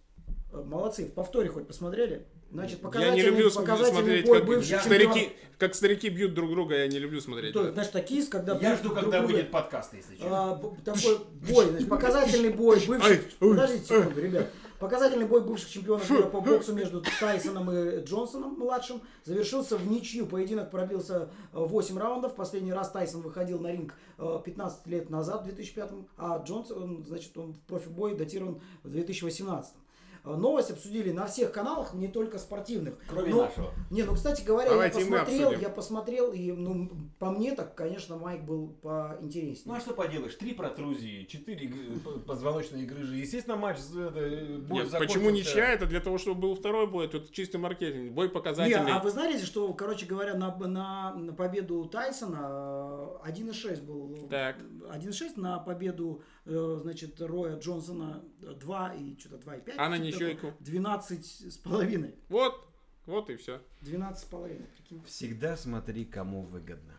Э, 0.52 0.62
Молодцы, 0.64 1.06
в 1.06 1.12
повторе 1.12 1.48
хоть 1.48 1.66
посмотрели? 1.66 2.26
Значит, 2.50 2.78
Я 2.78 2.84
показательный, 2.84 3.16
не 3.16 3.22
люблю 3.22 3.50
показательный 3.50 4.00
смотреть, 4.00 4.26
бой 4.26 4.38
как 4.38 4.46
бывших 4.46 4.80
старики, 4.80 5.32
как 5.58 5.74
старики 5.74 6.08
бьют 6.08 6.32
друг 6.32 6.50
друга, 6.50 6.76
я 6.78 6.86
не 6.86 6.98
люблю 6.98 7.20
смотреть. 7.20 7.52
То 7.52 7.70
значит, 7.70 7.92
такие, 7.92 8.24
когда 8.24 8.56
Я 8.56 8.74
жду, 8.76 8.84
друг 8.84 9.00
когда 9.00 9.18
друга. 9.18 9.32
выйдет 9.32 9.50
подкаст, 9.50 9.92
если 9.92 10.14
честно. 10.14 10.52
А, 10.52 10.62
такой 10.82 11.18
бой, 11.46 11.66
значит, 11.66 11.88
показательный 11.90 12.48
бой 12.50 12.80
бывших... 12.86 13.38
Подождите 13.38 13.84
секунду, 13.84 14.20
ребят. 14.22 14.50
Показательный 14.78 15.26
бой 15.26 15.42
бывших 15.42 15.68
чемпионов 15.68 16.08
мира 16.08 16.22
по 16.22 16.40
боксу 16.40 16.72
между 16.72 17.02
Тайсоном 17.20 17.70
и 17.70 18.02
Джонсоном 18.04 18.54
младшим 18.54 19.02
завершился 19.24 19.76
в 19.76 19.86
ничью. 19.90 20.24
Поединок 20.26 20.70
продлился 20.70 21.30
э, 21.52 21.58
8 21.58 21.98
раундов. 21.98 22.36
Последний 22.36 22.72
раз 22.72 22.92
Тайсон 22.92 23.22
выходил 23.22 23.58
на 23.58 23.72
ринг 23.72 23.92
э, 24.18 24.38
15 24.42 24.86
лет 24.86 25.10
назад, 25.10 25.42
в 25.42 25.44
2005, 25.46 25.90
а 26.16 26.42
Джонсон, 26.46 27.04
значит, 27.04 27.36
он 27.36 27.54
в 27.54 27.60
профибой 27.62 28.14
датирован 28.14 28.60
в 28.84 28.90
2018. 28.90 29.74
Э, 30.24 30.34
Новость 30.36 30.70
обсудили 30.70 31.10
на 31.12 31.26
всех 31.26 31.52
каналах, 31.52 31.94
не 31.94 32.08
только 32.08 32.38
спортивных. 32.38 32.94
Кроме 33.08 33.30
Но- 33.30 33.44
нашего. 33.44 33.70
Не, 33.90 34.02
ну, 34.04 34.14
кстати 34.14 34.42
говоря, 34.44 34.70
Давайте 34.70 35.00
я 35.00 35.06
посмотрел, 35.06 35.52
я 35.52 35.68
посмотрел, 35.68 36.32
и, 36.32 36.52
ну, 36.52 36.90
по 37.18 37.30
мне 37.30 37.54
так, 37.54 37.74
конечно, 37.74 38.16
Майк 38.16 38.42
был 38.42 38.68
поинтереснее. 38.82 39.62
Ну 39.66 39.74
а 39.74 39.80
что 39.80 39.94
поделаешь, 39.94 40.34
три 40.34 40.52
протрузии, 40.54 41.24
четыре 41.24 41.70
позвоночные 42.26 42.86
грыжи. 42.86 43.16
Естественно, 43.16 43.56
матч 43.56 43.78
с- 43.78 43.94
это, 43.96 44.18
э, 44.20 44.58
бой 44.58 44.80
Нет, 44.82 44.88
закончился- 44.90 44.98
почему 44.98 45.30
ничья? 45.30 45.72
Это 45.72 45.86
для 45.86 46.00
того, 46.00 46.18
чтобы 46.18 46.40
был 46.40 46.54
второй 46.54 46.86
бой. 46.86 47.08
Тут 47.08 47.30
чистый 47.32 47.56
маркетинг. 47.58 48.12
Бой 48.12 48.26
Не, 48.28 48.32
показательный. 48.32 48.92
а 48.92 48.98
вы 49.00 49.10
знаете, 49.10 49.44
что, 49.44 49.72
короче 49.74 50.06
говоря, 50.06 50.34
на, 50.34 50.54
на, 50.56 51.14
на 51.14 51.32
победу 51.32 51.84
Тайсона 51.86 53.18
э, 53.24 53.28
1,6 53.28 53.82
был. 53.82 54.28
Так. 54.30 54.56
1,6 54.90 55.36
на 55.36 55.58
победу, 55.58 56.22
э, 56.22 56.37
значит, 56.48 57.20
Роя 57.20 57.58
Джонсона 57.58 58.24
2 58.40 58.94
и 58.94 59.18
что-то 59.18 59.36
2,5. 59.36 59.74
А 59.76 59.88
на 59.88 59.98
ничейку? 59.98 60.48
такое. 60.48 60.56
12 60.60 61.24
с 61.52 61.58
половиной. 61.58 62.14
Вот, 62.28 62.66
вот 63.06 63.30
и 63.30 63.36
все. 63.36 63.60
12 63.82 64.22
с 64.22 64.24
половиной. 64.24 64.66
прикинь. 64.76 65.02
Всегда 65.04 65.56
смотри, 65.56 66.04
кому 66.04 66.42
выгодно. 66.42 66.94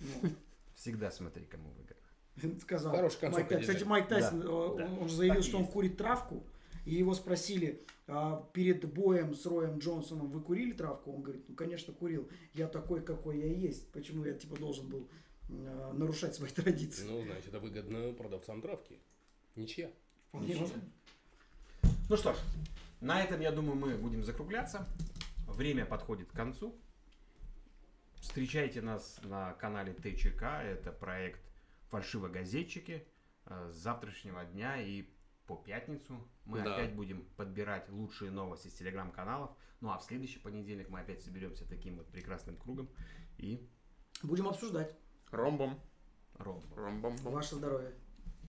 Ну, 0.00 0.30
Всегда 0.74 1.10
смотри, 1.10 1.44
кому 1.44 1.70
выгодно. 1.70 2.58
сказал. 2.60 2.92
Концовка 2.92 3.30
Майк. 3.30 3.60
Кстати. 3.60 3.84
Майк 3.84 4.08
Тайсон, 4.08 4.40
Да, 4.40 4.46
э, 4.46 4.48
да. 4.48 4.52
он, 4.52 4.98
он 5.02 5.08
заявил, 5.08 5.36
Так 5.36 5.44
что 5.44 5.56
он 5.58 5.62
есть. 5.62 5.72
курит 5.72 5.96
травку. 5.96 6.44
И 6.84 6.94
его 6.96 7.14
спросили 7.14 7.84
а, 8.08 8.44
перед 8.52 8.92
боем 8.92 9.34
с 9.36 9.46
Роем 9.46 9.78
Джонсоном, 9.78 10.28
вы 10.30 10.40
курили 10.40 10.72
травку? 10.72 11.12
Он 11.12 11.22
говорит, 11.22 11.44
ну, 11.48 11.54
конечно, 11.54 11.92
курил. 11.94 12.28
Я 12.54 12.66
такой, 12.66 13.02
какой 13.02 13.38
я 13.38 13.46
есть. 13.46 13.92
Почему 13.92 14.24
я, 14.24 14.32
типа, 14.34 14.56
должен 14.58 14.88
был 14.88 15.08
э, 15.08 15.31
нарушать 15.52 16.34
свои 16.34 16.50
традиции? 16.50 17.04
Ну, 17.06 17.22
значит, 17.22 17.48
это 17.48 17.60
выгодно 17.60 18.12
продавцам 18.12 18.62
травки. 18.62 18.98
Ничья. 19.56 19.90
Вполне 20.28 20.56
возможно. 20.56 20.82
Ну 22.08 22.16
что 22.16 22.32
ж, 22.32 22.36
на 23.00 23.22
этом, 23.22 23.40
я 23.40 23.52
думаю, 23.52 23.76
мы 23.76 23.96
будем 23.96 24.24
закругляться. 24.24 24.86
Время 25.46 25.84
подходит 25.86 26.30
к 26.30 26.34
концу. 26.34 26.74
Встречайте 28.16 28.80
нас 28.80 29.20
на 29.24 29.52
канале 29.54 29.92
ТЧК. 29.92 30.62
Это 30.62 30.92
проект 30.92 31.40
«Фальшивогазетчики». 31.90 33.06
Э, 33.46 33.70
С 33.72 33.76
завтрашнего 33.76 34.44
дня 34.44 34.80
и 34.80 35.04
по 35.46 35.56
пятницу 35.56 36.16
мы 36.44 36.62
Да. 36.62 36.74
опять 36.76 36.94
будем 36.94 37.24
подбирать 37.36 37.88
лучшие 37.90 38.30
новости 38.30 38.68
с 38.68 38.74
телеграм-каналов. 38.74 39.50
Ну 39.80 39.90
а 39.90 39.98
в 39.98 40.04
следующий 40.04 40.38
понедельник 40.38 40.88
мы 40.88 41.00
опять 41.00 41.22
соберемся 41.22 41.68
таким 41.68 41.96
вот 41.96 42.06
прекрасным 42.08 42.56
кругом 42.56 42.88
и 43.38 43.68
Будем 44.22 44.46
обсуждать. 44.46 44.94
Ромбом. 45.32 45.80
ровно. 46.38 46.62
Ромбом. 46.76 47.16
Ваше 47.24 47.56
здоровье. 47.56 47.92